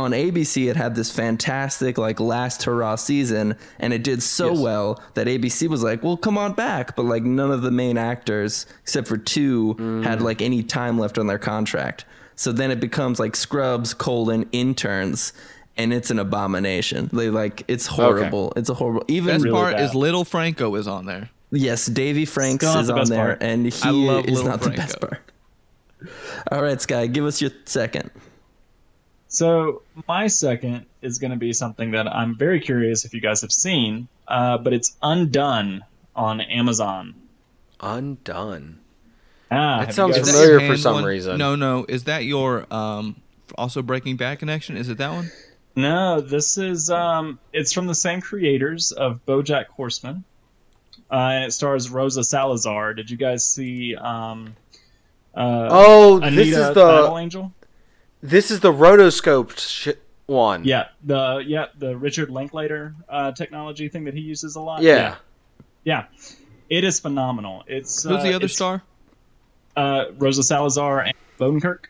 on 0.00 0.12
ABC, 0.12 0.68
it 0.68 0.76
had 0.76 0.94
this 0.94 1.10
fantastic 1.10 1.96
like 1.98 2.18
last 2.20 2.64
hurrah 2.64 2.96
season, 2.96 3.56
and 3.78 3.92
it 3.92 4.02
did 4.02 4.22
so 4.22 4.52
well 4.52 5.00
that 5.14 5.26
ABC 5.28 5.68
was 5.68 5.82
like, 5.82 6.02
"Well, 6.02 6.16
come 6.16 6.36
on 6.36 6.52
back," 6.54 6.96
but 6.96 7.04
like 7.04 7.22
none 7.22 7.50
of 7.50 7.62
the 7.62 7.70
main 7.70 7.96
actors 7.98 8.66
except 8.82 9.06
for 9.08 9.16
two 9.16 9.74
Mm. 9.78 10.04
had 10.04 10.20
like 10.22 10.42
any 10.42 10.62
time 10.62 10.98
left 10.98 11.18
on 11.18 11.26
their 11.26 11.38
contract. 11.38 12.04
So 12.34 12.52
then 12.52 12.70
it 12.70 12.80
becomes 12.80 13.20
like 13.20 13.36
Scrubs 13.36 13.94
colon 13.94 14.46
interns. 14.52 15.32
And 15.76 15.94
it's 15.94 16.10
an 16.10 16.18
abomination. 16.18 17.08
They 17.10 17.30
like 17.30 17.62
it's 17.66 17.86
horrible. 17.86 18.52
It's 18.54 18.68
a 18.68 18.74
horrible. 18.74 19.04
Even 19.08 19.34
Best 19.36 19.44
Really 19.44 19.56
part 19.56 19.76
bad. 19.76 19.82
is 19.84 19.94
Little 19.94 20.24
Franco 20.26 20.74
is 20.74 20.86
on 20.86 21.06
there. 21.06 21.30
Yes, 21.52 21.86
Dave 21.86 22.28
Franco's 22.28 22.68
Still 22.70 22.80
is 22.82 22.86
the 22.88 22.94
on 22.98 23.04
there, 23.08 23.26
part. 23.26 23.42
and 23.42 23.62
he 23.64 23.68
is 23.68 23.84
Little 23.84 24.44
not 24.44 24.60
the 24.60 24.70
best 24.70 25.00
part. 25.00 25.20
All 26.50 26.62
right, 26.62 26.80
Sky, 26.80 27.06
give 27.06 27.24
us 27.24 27.40
your 27.40 27.50
second. 27.64 28.10
So 29.32 29.82
my 30.08 30.26
second 30.26 30.86
is 31.02 31.18
going 31.20 31.30
to 31.30 31.36
be 31.36 31.52
something 31.52 31.92
that 31.92 32.06
I'm 32.08 32.36
very 32.36 32.60
curious 32.60 33.04
if 33.04 33.14
you 33.14 33.20
guys 33.20 33.40
have 33.42 33.52
seen, 33.52 34.08
uh, 34.26 34.58
but 34.58 34.72
it's 34.72 34.96
Undone 35.02 35.82
on 36.16 36.40
Amazon. 36.40 37.14
Undone. 37.80 38.78
Ah, 39.52 39.84
That 39.84 39.94
sounds 39.94 40.16
guys- 40.16 40.26
Is 40.28 40.32
that 40.34 40.40
familiar 40.46 40.68
for 40.72 40.76
some 40.76 40.94
one? 40.94 41.04
reason. 41.04 41.38
No, 41.38 41.54
no. 41.56 41.86
Is 41.88 42.04
that 42.04 42.24
your 42.24 42.66
um 42.72 43.16
also 43.56 43.82
Breaking 43.82 44.16
Bad 44.16 44.38
connection? 44.38 44.76
Is 44.76 44.88
it 44.88 44.98
that 44.98 45.10
one? 45.12 45.30
No, 45.76 46.20
this 46.20 46.58
is 46.58 46.90
um, 46.90 47.38
it's 47.52 47.72
from 47.72 47.86
the 47.86 47.94
same 47.94 48.20
creators 48.20 48.90
of 48.92 49.24
BoJack 49.26 49.66
Horseman, 49.66 50.24
uh, 51.10 51.14
and 51.14 51.44
it 51.44 51.52
stars 51.52 51.88
Rosa 51.88 52.22
Salazar. 52.24 52.94
Did 52.94 53.08
you 53.10 53.16
guys 53.16 53.44
see? 53.44 53.94
Um, 53.96 54.54
uh, 55.34 55.68
Oh, 55.70 56.20
Alita 56.22 56.34
this 56.34 56.48
is 56.48 56.56
Battle 56.74 57.14
the 57.14 57.20
Angel. 57.20 57.52
This 58.22 58.50
is 58.50 58.60
the 58.60 58.72
rotoscoped 58.72 59.58
sh- 59.58 59.96
one. 60.26 60.64
Yeah, 60.64 60.88
the 61.04 61.42
yeah 61.46 61.66
the 61.78 61.96
Richard 61.96 62.30
Linklater 62.30 62.94
uh, 63.08 63.32
technology 63.32 63.88
thing 63.88 64.04
that 64.04 64.14
he 64.14 64.20
uses 64.20 64.56
a 64.56 64.60
lot. 64.60 64.82
Yeah. 64.82 65.16
yeah, 65.84 66.04
it 66.68 66.84
is 66.84 67.00
phenomenal. 67.00 67.64
It's 67.66 68.02
Who's 68.04 68.18
uh, 68.18 68.22
the 68.22 68.34
other 68.34 68.48
star? 68.48 68.82
Uh, 69.76 70.06
Rosa 70.18 70.42
Salazar 70.42 71.00
and 71.00 71.14
Bob 71.38 71.52
Odenkirk. 71.52 71.86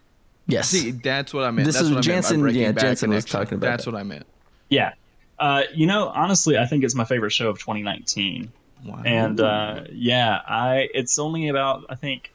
Yes. 0.46 0.68
See, 0.68 0.90
that's 0.90 1.32
what 1.32 1.44
I 1.44 1.50
meant. 1.50 1.66
This 1.66 1.76
that's 1.76 1.86
is 1.86 1.90
what 1.90 2.04
I 2.06 2.08
meant 2.12 2.24
Jansen- 2.26 2.54
yeah, 2.54 2.72
Jansen 2.72 3.10
was 3.10 3.24
talking 3.24 3.54
about 3.54 3.66
That's 3.68 3.84
that. 3.84 3.92
what 3.92 4.00
I 4.00 4.02
meant. 4.02 4.26
Yeah, 4.68 4.92
uh, 5.38 5.62
you 5.74 5.86
know, 5.86 6.08
honestly, 6.08 6.58
I 6.58 6.66
think 6.66 6.84
it's 6.84 6.94
my 6.94 7.04
favorite 7.04 7.30
show 7.32 7.48
of 7.50 7.58
2019. 7.58 8.52
Wow. 8.84 9.02
and 9.04 9.38
uh, 9.40 9.84
yeah, 9.92 10.38
I 10.48 10.88
it's 10.94 11.18
only 11.18 11.48
about 11.48 11.84
I 11.90 11.96
think 11.96 12.32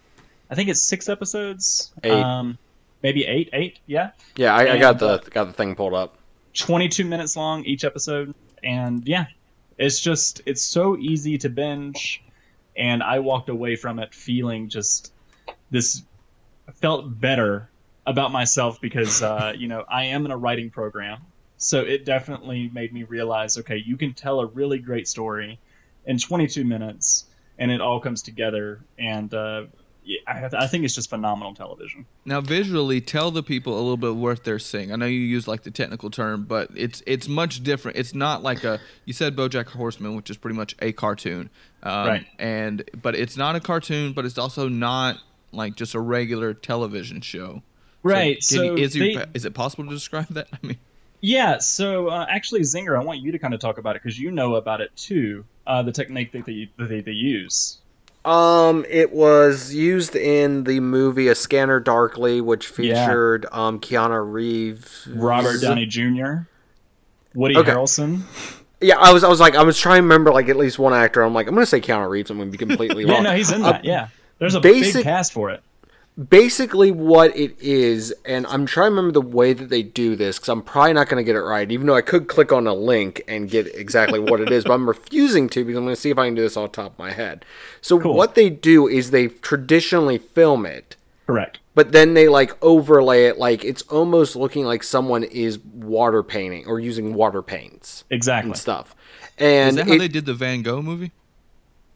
I 0.50 0.56
think 0.56 0.70
it's 0.70 0.82
six 0.82 1.10
episodes, 1.10 1.92
Eight. 2.04 2.12
um, 2.12 2.58
maybe 3.06 3.24
eight, 3.24 3.52
eight, 3.54 3.78
yeah, 3.86 4.12
Yeah, 4.36 4.56
I, 4.56 4.74
I 4.74 4.78
got 4.80 5.00
uh, 5.00 5.18
the 5.18 5.30
got 5.30 5.46
the 5.46 5.54
thing 5.54 5.76
pulled 5.76 5.94
up. 5.94 6.18
twenty 6.56 6.90
two 6.90 7.06
minutes 7.06 7.38
long 7.38 7.64
each 7.64 7.84
episode, 7.84 8.34
and 8.64 9.08
yeah, 9.08 9.28
it's 9.78 10.00
just 10.00 10.42
it's 10.48 10.64
so 10.64 10.98
easy 10.98 11.38
to 11.38 11.50
binge, 11.50 12.24
and 12.76 13.04
I 13.04 13.20
walked 13.20 13.50
away 13.50 13.76
from 13.76 14.00
it 14.00 14.16
feeling 14.16 14.70
just 14.70 15.14
this 15.70 16.02
felt 16.82 17.20
better 17.20 17.70
about 18.08 18.32
myself 18.32 18.82
because 18.82 19.22
uh, 19.22 19.54
you 19.58 19.68
know 19.68 19.86
I 19.88 20.06
am 20.06 20.26
in 20.26 20.32
a 20.32 20.38
writing 20.38 20.72
program, 20.72 21.22
so 21.58 21.82
it 21.82 22.06
definitely 22.06 22.72
made 22.74 22.92
me 22.92 23.04
realize 23.04 23.60
okay, 23.60 23.78
you 23.78 23.98
can 23.98 24.16
tell 24.16 24.40
a 24.40 24.48
really 24.48 24.80
great 24.80 25.08
story 25.08 25.60
in 26.08 26.18
22 26.18 26.66
minutes, 26.66 27.26
and 27.60 27.70
it 27.70 27.82
all 27.82 28.00
comes 28.00 28.24
together, 28.24 28.80
and 28.98 29.32
uh, 29.32 29.66
yeah, 30.06 30.20
I, 30.28 30.50
I 30.66 30.68
think 30.68 30.86
it's 30.86 30.96
just 30.96 31.10
phenomenal 31.10 31.54
television. 31.56 32.06
Now, 32.26 32.40
visually, 32.42 33.02
tell 33.02 33.32
the 33.32 33.42
people 33.44 33.74
a 33.74 33.82
little 33.82 33.98
bit 33.98 34.16
what 34.16 34.44
they're 34.44 34.60
seeing. 34.60 34.92
I 34.94 34.96
know 34.96 35.06
you 35.08 35.20
use 35.20 35.48
like 35.48 35.64
the 35.64 35.72
technical 35.72 36.10
term, 36.12 36.44
but 36.46 36.70
it's 36.76 37.02
it's 37.08 37.28
much 37.28 37.64
different. 37.64 37.98
It's 37.98 38.14
not 38.14 38.44
like 38.44 38.64
a 38.64 38.80
you 39.06 39.14
said 39.14 39.36
BoJack 39.36 39.70
Horseman, 39.70 40.16
which 40.16 40.30
is 40.30 40.38
pretty 40.38 40.56
much 40.56 40.76
a 40.80 40.92
cartoon, 40.92 41.50
um, 41.84 42.08
Right. 42.08 42.26
And 42.40 42.84
but 43.02 43.16
it's 43.16 43.36
not 43.36 43.56
a 43.56 43.60
cartoon, 43.60 44.14
but 44.14 44.26
it's 44.26 44.38
also 44.38 44.68
not 44.70 45.18
like 45.52 45.76
just 45.76 45.94
a 45.96 46.00
regular 46.00 46.54
television 46.54 47.22
show. 47.22 47.64
Right. 48.04 48.44
So, 48.44 48.58
So, 48.58 48.64
you- 48.64 48.76
is, 48.84 48.94
they- 48.94 49.14
it, 49.16 49.30
is 49.34 49.46
it 49.46 49.54
possible 49.54 49.86
to 49.86 49.90
describe 49.90 50.28
that? 50.28 50.48
I 50.54 50.58
mean, 50.68 50.78
Yeah, 51.22 51.58
so 51.58 52.10
uh, 52.10 52.26
actually, 52.30 52.62
Zinger, 52.62 53.00
I 53.00 53.04
want 53.04 53.20
you 53.20 53.32
to 53.32 53.40
kind 53.40 53.54
of 53.56 53.60
talk 53.60 53.80
about 53.80 53.96
it 53.96 54.04
because 54.04 54.20
you 54.20 54.30
know 54.32 54.56
about 54.56 54.82
it 54.82 54.96
too. 54.96 55.46
Uh, 55.66 55.82
the 55.82 55.92
technique 55.92 56.32
that 56.34 56.46
they, 56.46 56.70
that 56.78 56.90
they, 56.90 57.02
they 57.02 57.12
use. 57.12 57.80
Um, 58.26 58.86
it 58.90 59.14
was 59.14 59.74
used 59.74 60.16
in 60.16 60.64
the 60.64 60.80
movie 60.80 61.28
A 61.28 61.36
Scanner 61.36 61.80
Darkly, 61.80 62.42
which 62.42 62.72
Yeah. 62.78 63.06
featured 63.06 63.46
um 63.52 63.80
Keanu 63.80 64.32
Reeves, 64.32 65.08
Robert 65.14 65.62
Downey 65.62 65.86
Jr., 65.86 66.48
Woody 67.36 67.56
Okay. 67.58 67.72
Harrelson. 67.72 68.22
Yeah, 68.82 68.98
I 68.98 69.14
was 69.14 69.24
I 69.24 69.28
was 69.30 69.40
like 69.40 69.56
I 69.56 69.64
was 69.64 69.80
trying 69.80 69.98
to 70.00 70.04
remember 70.04 70.32
like 70.34 70.50
at 70.50 70.56
least 70.58 70.80
one 70.80 70.94
actor. 70.94 71.22
I'm 71.22 71.34
like 71.34 71.48
I'm 71.48 71.54
gonna 71.54 71.66
say 71.66 71.80
Keanu 71.82 72.10
Reeves. 72.10 72.30
I'm 72.32 72.38
gonna 72.38 72.50
be 72.50 72.58
completely 72.58 73.04
Yeah, 73.08 73.14
wrong. 73.14 73.24
no, 73.24 73.36
he's 73.36 73.52
in 73.52 73.64
Uh, 73.64 73.74
that. 73.74 73.86
yeah, 73.86 74.08
there's 74.40 74.56
a 74.56 74.60
basic- 74.60 74.96
big 74.96 75.04
cast 75.04 75.32
for 75.34 75.50
it. 75.52 75.62
Basically 76.30 76.92
what 76.92 77.36
it 77.36 77.60
is, 77.60 78.14
and 78.26 78.48
I'm 78.48 78.66
trying 78.66 78.92
to 78.92 78.96
remember 78.96 79.12
the 79.12 79.22
way 79.22 79.54
that 79.54 79.70
they 79.70 79.84
do 79.84 80.16
this 80.16 80.38
because 80.38 80.50
I'm 80.50 80.62
probably 80.62 80.94
not 80.94 81.10
going 81.10 81.18
to 81.24 81.26
get 81.26 81.36
it 81.36 81.42
right, 81.42 81.70
even 81.72 81.88
though 81.88 81.96
I 81.96 82.02
could 82.02 82.28
click 82.28 82.52
on 82.52 82.68
a 82.68 82.74
link 82.74 83.22
and 83.28 83.50
get 83.50 83.68
exactly 83.76 84.20
what 84.20 84.40
it 84.40 84.52
is, 84.52 84.64
but 84.64 84.74
I'm 84.74 84.88
refusing 84.88 85.50
to 85.50 85.66
because 85.66 85.78
I'm 85.78 85.84
going 85.84 85.96
to 85.96 86.02
see 86.02 86.10
if 86.12 86.18
I 86.18 86.28
can 86.28 86.36
do 86.36 86.42
this 86.42 86.56
off 86.58 86.72
the 86.72 86.76
top 86.84 86.94
of 86.94 87.00
my 87.00 87.12
head. 87.12 87.44
So 87.82 88.00
Cool. 88.00 88.14
what 88.16 88.36
they 88.36 88.50
do 88.50 88.88
is 88.88 89.12
they 89.12 89.28
traditionally 89.28 90.18
film 90.18 90.66
it, 90.66 90.96
Correct. 91.28 91.60
but 91.74 91.92
then 91.92 92.14
they 92.14 92.30
like 92.30 92.56
overlay 92.64 93.26
it 93.26 93.38
like 93.38 93.66
it's 93.66 93.82
almost 93.84 94.36
looking 94.38 94.64
like 94.66 94.84
someone 94.84 95.24
is 95.24 95.60
water 95.60 96.24
painting 96.24 96.66
or 96.66 96.80
using 96.80 97.14
water 97.14 97.42
paints 97.42 98.06
Exactly. 98.10 98.52
and 98.52 98.58
stuff. 98.58 98.96
is 99.38 99.46
And 99.72 99.78
that 99.78 99.88
how 99.88 99.94
it- 99.96 100.00
they 100.00 100.08
did 100.08 100.26
the 100.26 100.34
Van 100.34 100.62
Gogh 100.62 100.82
movie? 100.82 101.12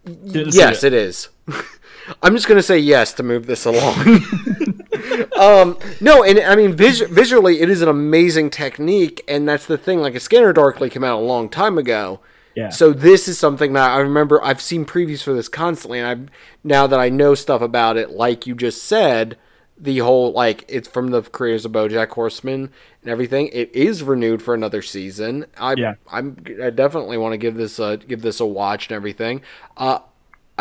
Didn't 0.05 0.53
see 0.53 0.58
yes, 0.60 0.84
it 0.84 0.93
is. 0.93 1.29
I'm 2.24 2.34
just 2.36 2.48
gonna 2.48 2.63
say 2.63 2.78
yes 2.80 3.13
to 3.13 3.24
move 3.24 3.45
this 3.48 3.65
along. 3.65 4.24
um, 5.39 5.78
no, 6.02 6.24
and 6.24 6.39
I 6.39 6.56
mean 6.56 6.74
vis- 6.74 7.02
visually, 7.02 7.62
it 7.62 7.69
is 7.69 7.82
an 7.82 7.89
amazing 7.89 8.50
technique, 8.50 9.24
and 9.28 9.48
that's 9.48 9.65
the 9.65 9.78
thing. 9.78 10.00
Like 10.00 10.15
a 10.15 10.19
Scanner 10.19 10.54
Darkly 10.54 10.89
came 10.89 11.04
out 11.04 11.19
a 11.19 11.26
long 11.26 11.50
time 11.50 11.78
ago, 11.78 12.19
Yeah. 12.56 12.69
so 12.69 12.91
this 12.93 13.28
is 13.28 13.38
something 13.39 13.74
that 13.74 13.91
I 13.91 14.00
remember. 14.00 14.43
I've 14.43 14.62
seen 14.62 14.86
previews 14.86 15.24
for 15.24 15.34
this 15.34 15.48
constantly, 15.48 16.00
and 16.00 16.08
I've 16.08 16.30
now 16.63 16.88
that 16.88 17.00
I 17.00 17.10
know 17.10 17.36
stuff 17.36 17.62
about 17.62 17.98
it, 17.98 18.12
like 18.12 18.45
you 18.48 18.56
just 18.56 18.84
said, 18.84 19.38
the 19.78 20.00
whole 20.00 20.32
like 20.34 20.65
it's 20.67 20.88
from 20.89 21.12
the 21.12 21.22
creators 21.22 21.63
of 21.65 21.72
BoJack 21.72 22.10
Horseman 22.10 22.69
and 23.02 23.10
everything. 23.12 23.48
It 23.54 23.74
is 23.74 24.04
renewed 24.04 24.41
for 24.41 24.54
another 24.54 24.82
season. 24.82 25.45
I 25.58 25.76
Yeah. 25.78 25.93
I'm 26.12 26.38
I 26.62 26.69
definitely 26.69 27.17
want 27.17 27.32
to 27.34 27.38
give 27.38 27.56
this 27.56 27.80
a 27.80 27.95
give 27.98 28.22
this 28.22 28.39
a 28.41 28.45
watch 28.45 28.88
and 28.89 28.95
everything. 28.95 29.41
Uh, 29.78 30.00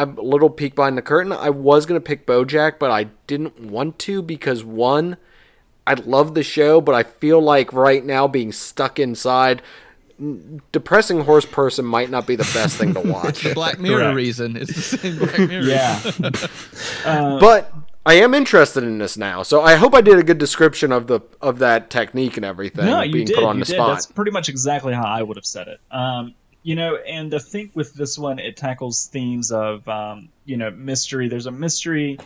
a 0.03 0.07
little 0.07 0.51
peek 0.51 0.75
behind 0.75 0.97
the 0.99 1.03
curtain. 1.03 1.33
I 1.33 1.51
was 1.51 1.87
gonna 1.87 2.01
pick 2.01 2.27
BoJack, 2.27 2.79
but 2.79 2.91
I 2.91 3.05
didn't 3.27 3.61
want 3.61 3.99
to 4.01 4.23
because 4.23 4.65
one, 4.65 5.17
I 5.87 5.95
love 5.95 6.35
the 6.35 6.43
show, 6.43 6.81
but 6.81 6.95
I 6.95 7.03
feel 7.03 7.41
like 7.41 7.73
right 7.73 8.05
now 8.05 8.27
being 8.29 8.53
stuck 8.53 8.99
inside, 8.99 9.63
depressing 10.73 11.21
horse 11.25 11.47
person 11.47 11.85
might 11.85 12.11
not 12.11 12.27
be 12.27 12.37
the 12.37 12.51
best 12.55 12.77
thing 12.77 12.95
to 12.95 13.01
watch. 13.13 13.43
The 13.43 13.55
Black 13.55 13.79
Mirror 13.79 13.99
Correct. 14.01 14.17
reason. 14.17 14.57
It's 14.57 14.75
the 14.75 14.83
same 14.99 15.19
Black 15.19 15.39
Mirror. 15.39 15.63
yeah. 15.65 16.11
Uh, 17.05 17.39
but 17.39 17.73
I 18.05 18.15
am 18.15 18.35
interested 18.35 18.85
in 18.85 18.99
this 18.99 19.17
now, 19.17 19.43
so 19.43 19.63
I 19.63 19.77
hope 19.77 19.95
I 19.95 20.01
did 20.01 20.19
a 20.19 20.23
good 20.23 20.39
description 20.39 20.93
of 20.93 21.07
the 21.07 21.21
of 21.41 21.59
that 21.61 21.91
technique 21.91 22.37
and 22.37 22.45
everything 22.45 22.87
no, 22.87 23.03
you 23.03 23.13
being 23.13 23.27
did. 23.27 23.35
put 23.37 23.45
on 23.45 23.59
you 23.59 23.65
the 23.65 23.67
did. 23.67 23.75
spot. 23.77 23.95
That's 23.95 24.07
pretty 24.07 24.31
much 24.31 24.49
exactly 24.49 24.95
how 24.95 25.05
I 25.07 25.23
would 25.23 25.37
have 25.37 25.47
said 25.47 25.69
it. 25.69 25.81
Um, 25.91 26.35
you 26.69 26.75
know, 26.75 26.97
and 26.97 27.35
I 27.35 27.39
think 27.39 27.75
with 27.75 27.95
this 27.95 28.19
one, 28.19 28.39
it 28.39 28.59
tackles 28.59 29.07
themes 29.07 29.53
of 29.53 29.89
um, 29.89 30.29
you 30.45 30.59
know 30.59 30.71
mystery. 30.71 31.29
There's 31.29 31.47
a 31.47 31.51
mystery, 31.51 32.19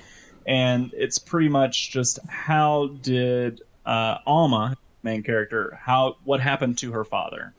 and 0.44 0.90
it's 0.94 1.20
pretty 1.20 1.48
much 1.48 1.92
just 1.92 2.18
how 2.28 2.88
did 2.88 3.60
uh, 3.86 4.18
Alma, 4.26 4.76
main 5.04 5.22
character, 5.22 5.78
how 5.80 6.16
what 6.24 6.40
happened 6.40 6.78
to 6.78 6.90
her 6.90 7.04
father? 7.04 7.54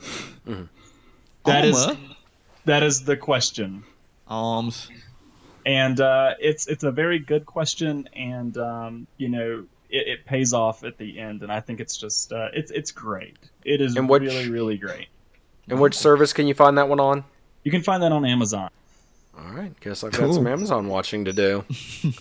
That 1.46 1.64
is 1.64 1.78
Alma? 1.78 2.00
that 2.66 2.84
is 2.84 3.06
the 3.06 3.16
question. 3.16 3.84
Alms. 4.28 4.90
and 5.66 6.02
uh, 6.02 6.34
it's 6.40 6.68
it's 6.68 6.84
a 6.84 6.92
very 6.92 7.20
good 7.20 7.46
question, 7.46 8.10
and 8.14 8.58
um, 8.58 9.08
you 9.18 9.30
know 9.30 9.66
it, 9.90 10.08
it 10.08 10.26
pays 10.26 10.52
off 10.54 10.84
at 10.84 10.98
the 10.98 11.18
end, 11.18 11.44
and 11.44 11.52
I 11.52 11.62
think 11.62 11.80
it's 11.80 11.96
just 11.96 12.34
uh, 12.34 12.50
it's 12.54 12.72
it's 12.72 12.92
great. 12.92 13.38
It 13.64 13.80
is 13.80 13.96
And 13.96 14.10
which- 14.10 14.24
really 14.24 14.50
really 14.50 14.78
great. 14.78 15.08
And 15.70 15.80
which 15.80 15.96
service 15.96 16.34
can 16.34 16.48
you 16.48 16.54
find 16.54 16.78
that 16.78 16.88
one 16.90 17.00
on? 17.00 17.24
You 17.64 17.72
can 17.72 17.82
find 17.82 18.04
that 18.04 18.12
on 18.12 18.26
Amazon. 18.26 18.70
All 19.38 19.52
right, 19.52 19.78
guess 19.80 20.04
I've 20.04 20.12
got 20.12 20.20
Cool. 20.20 20.34
some 20.34 20.48
Amazon 20.48 20.88
watching 20.88 21.26
to 21.26 21.34
do. 21.34 21.66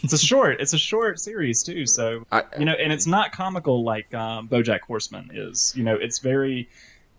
It's 0.03 0.13
a 0.13 0.19
short. 0.19 0.61
It's 0.61 0.73
a 0.73 0.79
short 0.79 1.21
series 1.21 1.63
too, 1.63 1.87
so 1.87 2.25
I, 2.31 2.45
you 2.59 2.65
know, 2.65 2.73
and 2.73 2.93
it's 2.93 3.07
not 3.07 3.33
comical 3.33 3.83
like 3.85 4.13
um, 4.15 4.49
BoJack 4.49 4.81
Horseman 4.81 5.31
is. 5.35 5.75
You 5.77 5.83
know, 5.85 5.97
it's 5.97 6.21
very. 6.21 6.69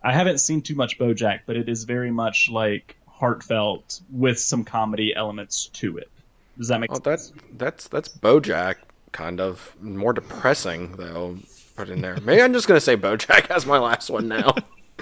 I 0.01 0.13
haven't 0.13 0.39
seen 0.39 0.61
too 0.61 0.75
much 0.75 0.97
BoJack, 0.97 1.41
but 1.45 1.55
it 1.55 1.69
is 1.69 1.83
very 1.83 2.11
much 2.11 2.49
like 2.49 2.95
heartfelt 3.07 4.01
with 4.11 4.39
some 4.39 4.63
comedy 4.63 5.13
elements 5.15 5.67
to 5.73 5.97
it. 5.97 6.09
Does 6.57 6.69
that 6.69 6.79
make 6.79 6.91
oh, 6.91 6.95
sense? 6.95 7.03
that's 7.03 7.33
that's 7.57 7.87
that's 7.87 8.09
BoJack 8.09 8.75
kind 9.11 9.39
of 9.39 9.75
more 9.81 10.13
depressing 10.13 10.95
though. 10.97 11.37
Put 11.75 11.89
in 11.89 12.01
there. 12.01 12.17
Maybe 12.21 12.41
I'm 12.41 12.53
just 12.53 12.67
gonna 12.67 12.79
say 12.79 12.97
BoJack 12.97 13.49
as 13.55 13.65
my 13.65 13.77
last 13.77 14.09
one 14.09 14.27
now. 14.27 14.55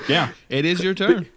Yeah. 0.07 0.31
It 0.49 0.65
is 0.65 0.83
your 0.83 0.93
turn. 0.93 1.27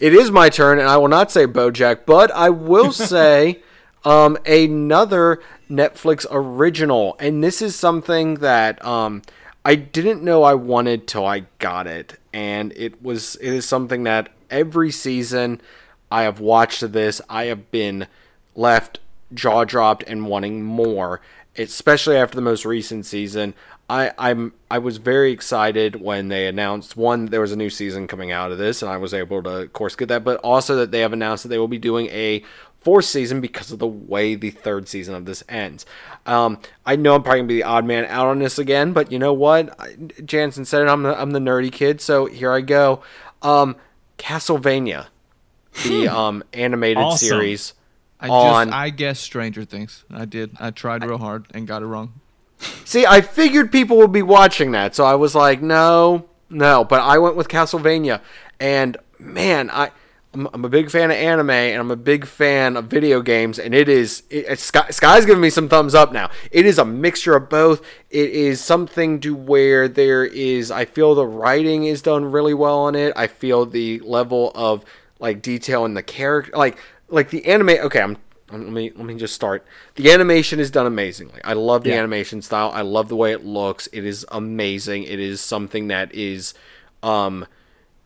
It 0.00 0.14
is 0.14 0.30
my 0.30 0.48
turn, 0.48 0.78
and 0.78 0.88
I 0.88 0.96
will 0.96 1.08
not 1.08 1.30
say 1.30 1.46
BoJack, 1.46 2.06
but 2.06 2.30
I 2.32 2.50
will 2.50 2.92
say 3.12 3.62
um, 4.04 4.36
another 4.46 5.40
Netflix 5.70 6.26
original, 6.30 7.16
and 7.18 7.42
this 7.42 7.60
is 7.62 7.76
something 7.76 8.34
that 8.36 8.84
um, 8.84 9.22
I 9.64 9.74
didn't 9.74 10.22
know 10.22 10.42
I 10.42 10.54
wanted 10.54 11.06
till 11.06 11.26
I 11.26 11.44
got 11.58 11.86
it, 11.86 12.18
and 12.32 12.72
it 12.76 13.02
was 13.02 13.36
it 13.36 13.52
is 13.52 13.66
something 13.66 14.04
that 14.04 14.30
every 14.50 14.90
season 14.90 15.60
I 16.10 16.22
have 16.22 16.40
watched 16.40 16.92
this, 16.92 17.20
I 17.28 17.44
have 17.46 17.70
been 17.70 18.06
left 18.54 19.00
jaw 19.34 19.64
dropped 19.64 20.04
and 20.06 20.26
wanting 20.26 20.62
more, 20.62 21.20
especially 21.58 22.16
after 22.16 22.36
the 22.36 22.42
most 22.42 22.64
recent 22.64 23.06
season. 23.06 23.54
I, 23.88 24.10
I'm 24.18 24.52
I 24.70 24.78
was 24.78 24.96
very 24.96 25.30
excited 25.30 26.00
when 26.00 26.26
they 26.28 26.46
announced 26.48 26.96
one 26.96 27.26
there 27.26 27.40
was 27.40 27.52
a 27.52 27.56
new 27.56 27.70
season 27.70 28.06
coming 28.08 28.32
out 28.32 28.50
of 28.50 28.58
this, 28.58 28.82
and 28.82 28.90
I 28.90 28.96
was 28.96 29.14
able 29.14 29.42
to, 29.44 29.50
of 29.62 29.72
course, 29.72 29.94
get 29.94 30.08
that. 30.08 30.24
But 30.24 30.38
also 30.40 30.74
that 30.76 30.90
they 30.90 31.00
have 31.00 31.12
announced 31.12 31.44
that 31.44 31.50
they 31.50 31.58
will 31.58 31.68
be 31.68 31.78
doing 31.78 32.06
a 32.08 32.42
fourth 32.80 33.04
season 33.04 33.40
because 33.40 33.70
of 33.70 33.78
the 33.78 33.86
way 33.86 34.34
the 34.34 34.50
third 34.50 34.88
season 34.88 35.14
of 35.14 35.24
this 35.24 35.42
ends. 35.48 35.86
Um, 36.24 36.58
I 36.84 36.96
know 36.96 37.14
I'm 37.14 37.22
probably 37.22 37.40
gonna 37.40 37.48
be 37.48 37.54
the 37.56 37.62
odd 37.64 37.84
man 37.84 38.04
out 38.06 38.26
on 38.26 38.40
this 38.40 38.58
again, 38.58 38.92
but 38.92 39.12
you 39.12 39.18
know 39.20 39.32
what? 39.32 39.78
I, 39.80 39.94
Jansen 40.24 40.64
said 40.64 40.82
it. 40.82 40.88
I'm 40.88 41.04
the 41.04 41.20
I'm 41.20 41.30
the 41.30 41.38
nerdy 41.38 41.70
kid, 41.70 42.00
so 42.00 42.26
here 42.26 42.50
I 42.52 42.62
go. 42.62 43.02
Um, 43.42 43.76
Castlevania, 44.18 45.06
the 45.84 46.08
um 46.08 46.42
animated 46.52 47.02
Awesome. 47.04 47.28
series. 47.28 47.74
I 48.18 48.28
On- 48.28 48.66
just 48.68 48.76
I 48.76 48.90
guessed 48.90 49.22
Stranger 49.22 49.64
Things. 49.64 50.04
I 50.10 50.24
did. 50.24 50.56
I 50.58 50.70
tried 50.72 51.04
real 51.04 51.18
hard 51.18 51.46
and 51.54 51.68
got 51.68 51.82
it 51.82 51.86
wrong. 51.86 52.14
See, 52.84 53.04
I 53.06 53.20
figured 53.20 53.72
people 53.72 53.96
would 53.98 54.12
be 54.12 54.22
watching 54.22 54.72
that, 54.72 54.94
so 54.94 55.04
I 55.04 55.14
was 55.14 55.34
like, 55.34 55.60
no, 55.60 56.26
no. 56.48 56.84
But 56.84 57.00
I 57.00 57.18
went 57.18 57.36
with 57.36 57.48
Castlevania, 57.48 58.20
and 58.60 58.96
man, 59.18 59.70
I. 59.70 59.90
I'm, 60.34 60.48
I'm 60.52 60.64
a 60.66 60.68
big 60.68 60.90
fan 60.90 61.10
of 61.10 61.16
anime, 61.16 61.48
and 61.48 61.80
I'm 61.80 61.90
a 61.90 61.96
big 61.96 62.26
fan 62.26 62.76
of 62.76 62.86
video 62.86 63.22
games, 63.22 63.58
and 63.58 63.74
it 63.74 63.88
is. 63.88 64.22
It, 64.28 64.58
Sky, 64.58 64.90
Sky's 64.90 65.24
giving 65.24 65.40
me 65.40 65.48
some 65.48 65.66
thumbs 65.66 65.94
up 65.94 66.12
now. 66.12 66.30
It 66.50 66.66
is 66.66 66.78
a 66.78 66.84
mixture 66.84 67.34
of 67.36 67.48
both. 67.48 67.80
It 68.10 68.30
is 68.30 68.60
something 68.60 69.18
to 69.20 69.34
where 69.34 69.88
there 69.88 70.24
is. 70.24 70.70
I 70.70 70.84
feel 70.84 71.14
the 71.14 71.26
writing 71.26 71.84
is 71.84 72.02
done 72.02 72.26
really 72.26 72.52
well 72.52 72.80
on 72.80 72.94
it. 72.94 73.14
I 73.16 73.28
feel 73.28 73.64
the 73.64 74.00
level 74.00 74.52
of 74.54 74.84
like 75.18 75.40
detail 75.40 75.86
in 75.86 75.94
the 75.94 76.02
character, 76.02 76.52
like 76.54 76.76
like 77.08 77.30
the 77.30 77.46
anime. 77.46 77.70
Okay, 77.70 78.00
I'm 78.02 78.18
let 78.50 78.60
me 78.60 78.92
let 78.94 79.04
me 79.04 79.14
just 79.16 79.34
start. 79.34 79.66
The 79.96 80.10
animation 80.12 80.60
is 80.60 80.70
done 80.70 80.86
amazingly. 80.86 81.40
I 81.44 81.52
love 81.54 81.82
the 81.82 81.90
Yeah. 81.90 81.98
animation 81.98 82.42
style. 82.42 82.70
I 82.74 82.82
love 82.82 83.08
the 83.08 83.16
way 83.16 83.32
it 83.32 83.44
looks. 83.44 83.88
It 83.92 84.04
is 84.04 84.24
amazing. 84.30 85.02
It 85.04 85.18
is 85.20 85.40
something 85.40 85.88
that 85.88 86.14
is 86.14 86.54
um 87.02 87.46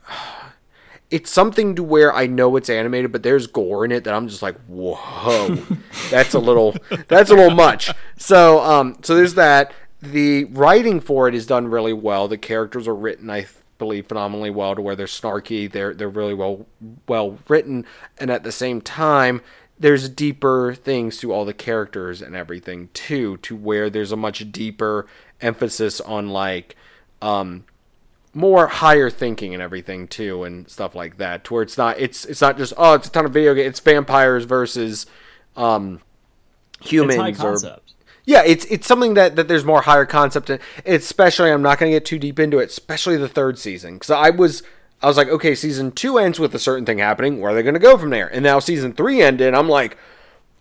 it's 1.11 1.31
something 1.31 1.75
to 1.75 1.83
where 1.83 2.15
I 2.15 2.27
know 2.27 2.55
it's 2.57 2.71
animated, 2.71 3.11
but 3.13 3.23
there's 3.25 3.47
gore 3.49 3.85
in 3.85 3.91
it 3.93 4.05
that 4.05 4.15
I'm 4.15 4.29
just 4.29 4.43
like, 4.43 4.57
whoa, 4.67 5.59
that's 6.11 6.35
a 6.35 6.39
little, 6.39 6.77
that's 7.09 7.31
a 7.31 7.35
little 7.35 7.51
much. 7.55 7.91
So, 8.17 8.61
um, 8.61 8.97
so 9.03 9.15
there's 9.17 9.35
that. 9.35 9.73
The 10.01 10.45
writing 10.45 11.01
for 11.01 11.29
it 11.29 11.35
is 11.35 11.47
done 11.47 11.67
really 11.69 11.93
well. 11.93 12.29
The 12.29 12.39
characters 12.39 12.87
are 12.89 12.95
written, 12.95 13.29
I 13.29 13.47
believe, 13.79 14.07
phenomenally 14.07 14.51
well 14.51 14.75
to 14.77 14.81
where 14.81 14.95
they're 14.97 15.07
snarky. 15.07 15.71
They're 15.71 15.93
they're 15.95 16.09
really 16.09 16.33
well 16.33 16.67
well 17.09 17.39
written, 17.49 17.85
and 18.19 18.31
at 18.31 18.43
the 18.45 18.53
same 18.53 18.81
time, 18.81 19.43
there's 19.81 20.09
deeper 20.09 20.75
things 20.75 21.17
to 21.19 21.33
all 21.33 21.45
the 21.45 21.55
characters 21.55 22.21
and 22.23 22.37
everything 22.37 22.91
too, 22.93 23.39
to 23.39 23.57
where 23.57 23.91
there's 23.91 24.13
a 24.13 24.17
much 24.17 24.53
deeper 24.53 25.07
emphasis 25.41 26.01
on 26.03 26.29
like, 26.29 26.77
um, 27.23 27.65
more 28.33 28.69
higher 28.69 29.11
thinking 29.11 29.55
and 29.55 29.63
everything 29.63 30.07
too 30.07 30.45
and 30.45 30.69
stuff 30.69 30.95
like 30.95 31.17
that 31.17 31.43
to 31.45 31.55
where 31.55 31.63
it's 31.63 31.77
not 31.77 31.99
it's 31.99 32.25
it's 32.27 32.41
not 32.41 32.57
just 32.57 32.73
oh 32.77 32.95
it's 32.95 33.09
a 33.09 33.11
ton 33.11 33.25
of 33.25 33.33
video 33.33 33.55
game 33.55 33.67
it's 33.67 33.81
vampires 33.81 34.45
versus 34.45 35.05
um 35.57 36.01
It's 36.81 36.91
humans 36.91 37.43
or 37.43 37.81
yeah 38.25 38.43
it's 38.47 38.65
it's 38.67 38.87
something 38.87 39.15
that 39.15 39.35
that 39.35 39.49
there's 39.49 39.65
more 39.65 39.83
higher 39.83 40.07
concept 40.07 40.49
in 40.49 40.61
especially 40.87 41.51
i'm 41.51 41.63
not 41.63 41.79
going 41.79 41.91
to 41.91 41.97
get 41.97 42.05
too 42.05 42.21
deep 42.21 42.39
into 42.39 42.59
it 42.59 42.71
especially 42.71 43.17
the 43.17 43.29
third 43.29 43.59
season 43.59 43.95
because 43.95 44.11
i 44.11 44.31
was 44.31 44.63
i 45.03 45.07
was 45.07 45.17
like 45.17 45.29
okay 45.29 45.55
season 45.55 45.91
two 45.93 46.19
ends 46.19 46.39
with 46.39 46.55
a 46.55 46.59
certain 46.59 46.85
thing 46.85 46.99
happening 46.99 47.41
where 47.41 47.53
are 47.53 47.55
they 47.55 47.63
going 47.63 47.75
to 47.75 47.81
go 47.81 47.97
from 47.97 48.11
there 48.11 48.33
and 48.33 48.43
now 48.43 48.59
season 48.59 48.93
three 48.93 49.21
ended 49.23 49.49
and 49.49 49.57
i'm 49.57 49.69
like 49.69 49.97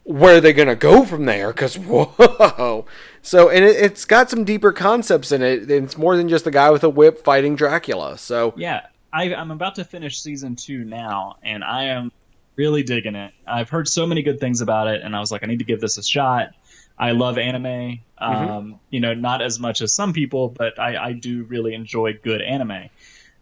where 0.09 0.37
are 0.37 0.41
they 0.41 0.53
going 0.53 0.67
to 0.67 0.75
go 0.75 1.05
from 1.05 1.25
there? 1.25 1.53
Because 1.53 1.77
whoa! 1.77 2.85
So 3.21 3.49
and 3.49 3.63
it, 3.63 3.75
it's 3.75 4.05
got 4.05 4.29
some 4.29 4.43
deeper 4.43 4.71
concepts 4.71 5.31
in 5.31 5.43
it. 5.43 5.69
It's 5.69 5.97
more 5.97 6.17
than 6.17 6.27
just 6.27 6.47
a 6.47 6.51
guy 6.51 6.71
with 6.71 6.83
a 6.83 6.89
whip 6.89 7.23
fighting 7.23 7.55
Dracula. 7.55 8.17
So 8.17 8.53
Yeah, 8.57 8.87
I, 9.13 9.33
I'm 9.35 9.51
about 9.51 9.75
to 9.75 9.83
finish 9.83 10.19
season 10.19 10.55
two 10.55 10.83
now, 10.83 11.37
and 11.43 11.63
I 11.63 11.85
am 11.85 12.11
really 12.55 12.81
digging 12.81 13.15
it. 13.15 13.33
I've 13.45 13.69
heard 13.69 13.87
so 13.87 14.07
many 14.07 14.23
good 14.23 14.39
things 14.39 14.61
about 14.61 14.87
it, 14.87 15.01
and 15.03 15.15
I 15.15 15.19
was 15.19 15.31
like, 15.31 15.43
I 15.43 15.47
need 15.47 15.59
to 15.59 15.65
give 15.65 15.79
this 15.79 15.97
a 15.99 16.03
shot. 16.03 16.55
I 16.97 17.11
love 17.11 17.37
anime. 17.37 17.99
Um, 18.17 18.79
You 18.89 18.99
know, 18.99 19.13
not 19.13 19.41
as 19.41 19.59
much 19.59 19.81
as 19.81 19.93
some 19.93 20.11
people, 20.11 20.49
but 20.49 20.77
I, 20.79 20.97
I 20.97 21.13
do 21.13 21.43
really 21.43 21.73
enjoy 21.73 22.19
good 22.21 22.41
anime. 22.41 22.89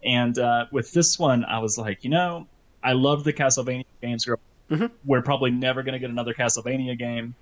And 0.07 0.39
uh, 0.39 0.65
with 0.71 0.93
this 0.93 1.19
one, 1.19 1.43
I 1.45 1.59
was 1.59 1.77
like, 1.77 2.03
you 2.03 2.09
know, 2.09 2.47
I 2.81 2.93
love 2.93 3.23
the 3.25 3.33
Castlevania 3.33 3.83
games. 4.01 4.25
We're 5.05 5.21
probably 5.21 5.51
never 5.51 5.83
going 5.83 5.93
to 5.93 5.99
get 5.99 6.09
another 6.09 6.33
Castlevania 6.33 6.97
game. 6.97 7.35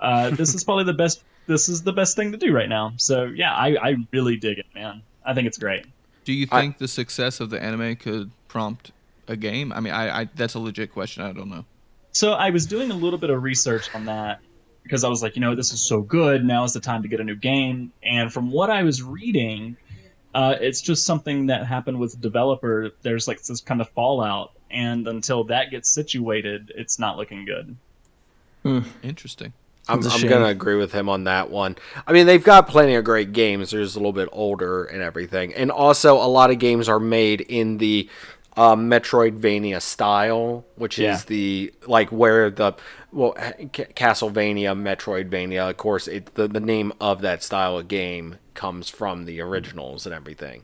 Uh, 0.00 0.30
this 0.30 0.54
is 0.54 0.64
probably 0.64 0.84
the 0.84 0.94
best. 0.94 1.22
This 1.46 1.68
is 1.68 1.82
the 1.82 1.92
best 1.92 2.16
thing 2.16 2.32
to 2.32 2.38
do 2.38 2.52
right 2.52 2.68
now. 2.68 2.94
So 2.96 3.24
yeah, 3.24 3.54
I, 3.54 3.76
I 3.90 3.96
really 4.12 4.36
dig 4.36 4.58
it, 4.58 4.66
man. 4.74 5.02
I 5.24 5.34
think 5.34 5.46
it's 5.46 5.58
great. 5.58 5.86
Do 6.24 6.32
you 6.32 6.46
I- 6.50 6.60
think 6.60 6.78
the 6.78 6.88
success 6.88 7.38
of 7.38 7.50
the 7.50 7.62
anime 7.62 7.96
could 7.96 8.30
prompt 8.48 8.92
a 9.28 9.36
game? 9.36 9.72
I 9.72 9.80
mean, 9.80 9.92
I, 9.92 10.22
I 10.22 10.28
that's 10.34 10.54
a 10.54 10.58
legit 10.58 10.92
question. 10.92 11.22
I 11.22 11.32
don't 11.32 11.50
know. 11.50 11.64
So 12.12 12.32
I 12.32 12.50
was 12.50 12.64
doing 12.66 12.90
a 12.90 12.94
little 12.94 13.18
bit 13.18 13.28
of 13.30 13.42
research 13.42 13.94
on 13.94 14.06
that 14.06 14.40
because 14.82 15.04
I 15.04 15.08
was 15.08 15.22
like, 15.22 15.36
you 15.36 15.40
know, 15.42 15.54
this 15.54 15.72
is 15.72 15.82
so 15.82 16.00
good. 16.00 16.44
Now 16.44 16.64
is 16.64 16.72
the 16.72 16.80
time 16.80 17.02
to 17.02 17.08
get 17.08 17.20
a 17.20 17.24
new 17.24 17.36
game. 17.36 17.92
And 18.02 18.32
from 18.32 18.50
what 18.50 18.70
I 18.70 18.82
was 18.84 19.02
reading, 19.02 19.76
uh, 20.36 20.56
it's 20.60 20.80
just 20.82 21.04
something 21.06 21.46
that 21.46 21.66
happened 21.66 21.98
with 21.98 22.20
developer. 22.20 22.90
There's 23.02 23.26
like 23.26 23.42
this 23.42 23.60
kind 23.62 23.80
of 23.80 23.88
fallout, 23.90 24.52
and 24.70 25.08
until 25.08 25.44
that 25.44 25.70
gets 25.70 25.88
situated, 25.88 26.72
it's 26.76 26.98
not 26.98 27.16
looking 27.16 27.46
good. 27.46 27.76
Interesting. 29.02 29.52
I'm, 29.88 30.00
It's 30.00 30.08
a 30.08 30.10
I'm 30.18 30.28
gonna 30.28 30.46
agree 30.46 30.74
with 30.74 30.92
him 30.92 31.08
on 31.08 31.24
that 31.24 31.50
one. 31.50 31.76
I 32.06 32.12
mean, 32.12 32.26
they've 32.26 32.42
got 32.42 32.68
plenty 32.68 32.94
of 32.96 33.04
great 33.04 33.32
games. 33.32 33.70
They're 33.70 33.82
just 33.82 33.94
a 33.94 33.98
little 34.00 34.12
bit 34.12 34.28
older 34.32 34.84
and 34.84 35.00
everything, 35.00 35.54
and 35.54 35.70
also 35.70 36.16
a 36.16 36.26
lot 36.26 36.50
of 36.50 36.58
games 36.58 36.88
are 36.88 36.98
made 37.00 37.40
in 37.42 37.78
the 37.78 38.08
uh, 38.56 38.74
Metroidvania 38.74 39.80
style, 39.80 40.64
which 40.74 40.98
Yeah. 40.98 41.14
is 41.14 41.24
the 41.26 41.72
like 41.86 42.10
where 42.10 42.50
the 42.50 42.72
well 43.12 43.32
Ca- 43.72 43.92
Castlevania, 43.94 44.74
Metroidvania. 44.76 45.70
Of 45.70 45.76
course, 45.76 46.08
it 46.08 46.34
the, 46.34 46.48
the 46.48 46.60
name 46.60 46.92
of 47.00 47.20
that 47.22 47.42
style 47.44 47.78
of 47.78 47.86
game 47.86 48.36
comes 48.56 48.88
from 48.90 49.24
the 49.26 49.40
originals 49.40 50.06
and 50.06 50.14
everything. 50.14 50.62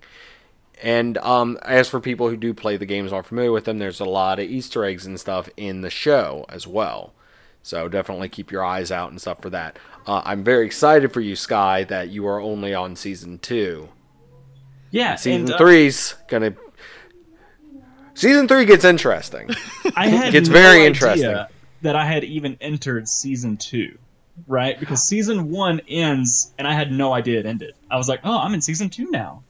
And 0.83 1.17
um, 1.19 1.59
as 1.63 1.89
for 1.89 2.01
people 2.01 2.29
who 2.29 2.37
do 2.37 2.53
play 2.53 2.77
the 2.77 2.87
games 2.87 3.13
are 3.13 3.23
familiar 3.23 3.53
with 3.53 3.67
them, 3.67 3.79
there's 3.79 4.01
a 4.01 4.05
lot 4.05 4.41
of 4.41 4.47
Easter 4.51 4.85
eggs 4.85 5.07
and 5.07 5.21
stuff 5.21 5.49
in 5.57 5.83
the 5.83 5.91
show 5.91 6.45
as 6.49 6.67
well. 6.67 7.13
So 7.63 7.89
definitely 7.89 8.29
keep 8.29 8.51
your 8.51 8.65
eyes 8.65 8.91
out 8.91 9.11
and 9.13 9.21
stuff 9.21 9.41
for 9.41 9.51
that. 9.51 9.79
Uh, 10.05 10.23
I'm 10.25 10.43
very 10.43 10.67
excited 10.67 11.13
for 11.13 11.21
you, 11.21 11.37
Sky, 11.37 11.85
that 11.85 12.09
you 12.09 12.27
are 12.27 12.41
only 12.41 12.75
on 12.75 12.97
season 12.97 13.39
two. 13.39 13.91
Yeah, 14.91 15.15
Season 15.15 15.43
and, 15.43 15.53
uh, 15.53 15.59
three's 15.59 16.17
gonna. 16.29 16.55
Season 18.15 18.47
three 18.49 18.65
gets 18.65 18.85
interesting. 18.85 19.49
I 19.97 20.09
had 20.09 20.35
It's 20.35 20.49
no 20.49 20.53
very 20.53 20.85
interesting. 20.85 21.35
that 21.83 21.97
I 21.97 22.05
had 22.05 22.25
even 22.25 22.59
entered 22.61 23.09
season 23.09 23.57
two, 23.57 23.97
right? 24.47 24.79
Because 24.79 25.03
season 25.07 25.51
one 25.51 25.81
ends, 25.89 26.53
and 26.59 26.67
I 26.67 26.73
had 26.75 26.91
no 26.93 27.13
idea 27.13 27.41
it 27.41 27.47
ended. 27.47 27.75
I 27.91 27.97
was 27.97 28.09
like, 28.09 28.21
oh, 28.25 28.39
I'm 28.39 28.55
in 28.55 28.61
season 28.61 28.91
two 28.91 29.11
now. 29.11 29.43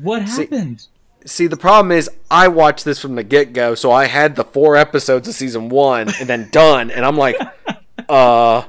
What 0.00 0.22
happened? 0.22 0.86
See, 1.24 1.46
the 1.46 1.56
problem 1.56 1.92
is 1.92 2.10
I 2.30 2.48
watched 2.48 2.84
this 2.84 2.98
from 2.98 3.14
the 3.14 3.22
get 3.22 3.52
go, 3.52 3.74
so 3.74 3.92
I 3.92 4.06
had 4.06 4.34
the 4.36 4.44
four 4.44 4.76
episodes 4.76 5.28
of 5.28 5.34
season 5.34 5.68
one 5.68 6.08
and 6.18 6.28
then 6.28 6.48
done, 6.52 6.90
and 6.90 7.04
I'm 7.04 7.16
like, 7.16 7.36
uh, 8.08 8.62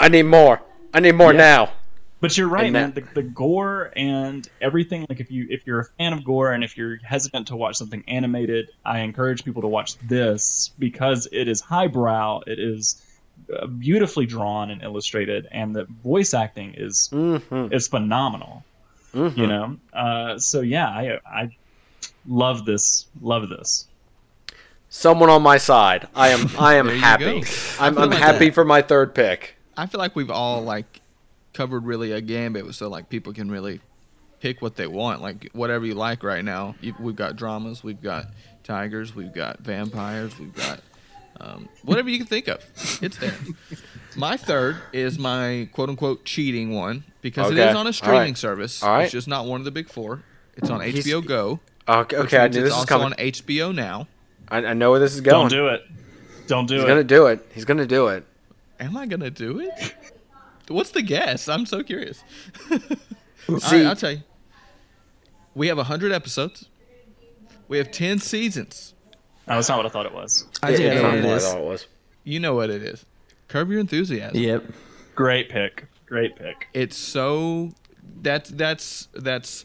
I 0.00 0.08
need 0.08 0.22
more. 0.24 0.62
I 0.92 1.00
need 1.00 1.12
more 1.12 1.32
Yeah. 1.32 1.38
now. 1.38 1.72
But 2.20 2.38
you're 2.38 2.48
right, 2.48 2.64
And 2.64 2.72
man. 2.72 2.92
that- 2.92 3.14
The, 3.14 3.20
the 3.22 3.28
gore 3.28 3.92
and 3.94 4.48
everything. 4.62 5.04
Like 5.10 5.20
if 5.20 5.30
you 5.30 5.46
if 5.50 5.66
you're 5.66 5.80
a 5.80 5.84
fan 5.98 6.14
of 6.14 6.24
gore 6.24 6.52
and 6.52 6.64
if 6.64 6.78
you're 6.78 6.96
hesitant 7.02 7.48
to 7.48 7.56
watch 7.56 7.76
something 7.76 8.02
animated, 8.08 8.70
I 8.82 9.00
encourage 9.00 9.44
people 9.44 9.60
to 9.62 9.68
watch 9.68 9.98
this 9.98 10.70
because 10.78 11.28
it 11.32 11.48
is 11.48 11.60
highbrow. 11.60 12.40
It 12.46 12.58
is 12.58 13.02
beautifully 13.78 14.26
drawn 14.26 14.70
and 14.70 14.82
illustrated, 14.82 15.46
and 15.50 15.74
the 15.74 15.84
voice 16.02 16.34
acting 16.34 16.74
is 16.76 17.08
Mm-hmm. 17.12 17.72
is 17.72 17.88
phenomenal. 17.88 18.64
You 19.14 19.46
know. 19.46 19.76
Uh, 19.92 20.38
so 20.38 20.60
yeah, 20.60 20.88
I 20.88 21.18
I 21.24 21.56
love 22.26 22.64
this. 22.64 23.06
Love 23.20 23.48
this. 23.48 23.86
Someone 24.88 25.30
on 25.30 25.42
my 25.42 25.56
side. 25.58 26.08
I 26.14 26.28
am. 26.28 26.48
I 26.58 26.74
am 26.74 26.88
happy. 27.08 27.24
go. 27.24 27.30
I'm, 27.30 27.38
I 27.38 27.40
feel 27.40 28.02
I'm 28.02 28.10
like 28.10 28.18
happy 28.18 28.46
that- 28.46 28.54
for 28.54 28.64
my 28.64 28.82
third 28.82 29.14
pick. 29.14 29.56
I 29.76 29.86
feel 29.86 29.98
like 29.98 30.14
we've 30.14 30.30
all 30.30 30.62
like 30.62 31.00
covered 31.52 31.84
really 31.84 32.12
a 32.12 32.20
gambit, 32.20 32.72
so 32.74 32.88
like 32.88 33.08
people 33.08 33.32
can 33.32 33.50
really 33.50 33.80
pick 34.40 34.60
what 34.62 34.76
they 34.76 34.86
want, 34.86 35.22
like 35.22 35.48
whatever 35.52 35.84
you 35.86 35.94
like 35.94 36.22
right 36.22 36.44
now. 36.44 36.74
We've 37.00 37.16
got 37.16 37.34
dramas, 37.36 37.82
we've 37.82 38.00
got 38.02 38.26
tigers, 38.62 39.14
we've 39.14 39.32
got 39.32 39.60
vampires, 39.60 40.38
we've 40.38 40.54
got 40.54 40.80
um, 41.40 41.68
whatever 41.82 42.08
you 42.10 42.18
can 42.18 42.26
think 42.26 42.48
of. 42.48 42.64
It's 43.02 43.16
there. 43.18 43.34
My 44.16 44.36
third 44.36 44.76
is 44.92 45.18
my 45.18 45.68
quote 45.72 45.88
unquote 45.88 46.24
cheating 46.24 46.72
one 46.72 47.04
because 47.20 47.50
it 47.50 47.54
Okay. 47.54 47.68
is 47.70 47.76
on 47.76 47.86
a 47.86 47.92
streaming 47.92 48.18
right. 48.20 48.38
service. 48.38 48.82
All 48.82 48.90
right. 48.90 49.02
It's 49.04 49.12
just 49.12 49.26
not 49.28 49.46
one 49.46 49.60
of 49.60 49.64
the 49.64 49.70
big 49.72 49.88
four. 49.88 50.22
It's 50.56 50.70
on 50.70 50.80
He's- 50.80 51.04
HBO 51.06 51.26
Go. 51.26 51.60
Okay, 51.86 52.16
which 52.16 52.26
okay, 52.26 52.38
I 52.38 52.42
means 52.44 52.56
knew 52.56 52.62
it's 52.62 52.68
this 52.70 52.72
is 52.72 52.78
also 52.78 52.86
coming. 52.86 53.06
on 53.06 53.12
HBO 53.14 53.74
now. 53.74 54.06
I, 54.48 54.58
I 54.58 54.72
know 54.74 54.90
where 54.90 55.00
this 55.00 55.14
is 55.14 55.20
going. 55.20 55.48
Don't 55.48 55.50
do 55.50 55.68
it. 55.68 55.82
Don't 56.46 56.66
do 56.66 56.74
He's 56.74 56.82
it. 56.82 56.86
He's 56.86 56.88
gonna 56.88 57.04
do 57.04 57.26
it. 57.26 57.46
He's 57.54 57.64
gonna 57.64 57.86
do 57.86 58.06
it. 58.08 58.24
Am 58.80 58.96
I 58.96 59.06
gonna 59.06 59.30
do 59.30 59.58
it? 59.60 59.94
What's 60.68 60.92
the 60.92 61.02
guess? 61.02 61.46
I'm 61.48 61.66
so 61.66 61.82
curious. 61.82 62.22
See- 63.58 63.84
I, 63.84 63.88
will 63.88 63.96
tell 63.96 64.12
you. 64.12 64.22
We 65.54 65.68
have 65.68 65.78
hundred 65.78 66.12
episodes. 66.12 66.68
We 67.68 67.78
have 67.78 67.90
ten 67.90 68.18
seasons. 68.18 68.93
No, 69.46 69.56
that's 69.56 69.68
not 69.68 69.76
what 69.76 69.86
I 69.86 69.88
thought 69.90 70.06
it 70.06 70.14
was. 70.14 70.46
I 70.62 70.74
think 70.74 70.92
I 70.92 70.94
know 70.94 71.02
what 71.02 71.14
it 71.14 71.24
what 71.24 71.34
I 71.34 71.38
thought 71.38 71.58
it 71.58 71.64
was. 71.64 71.86
You 72.24 72.40
know 72.40 72.54
what 72.54 72.70
it 72.70 72.82
is. 72.82 73.04
Curb 73.48 73.70
Your 73.70 73.80
Enthusiasm. 73.80 74.36
Yep. 74.36 74.64
Great 75.14 75.48
pick. 75.48 75.86
Great 76.06 76.36
pick. 76.36 76.68
It's 76.72 76.96
so 76.96 77.72
that's 78.22 78.50
that's 78.50 79.08
that's. 79.14 79.64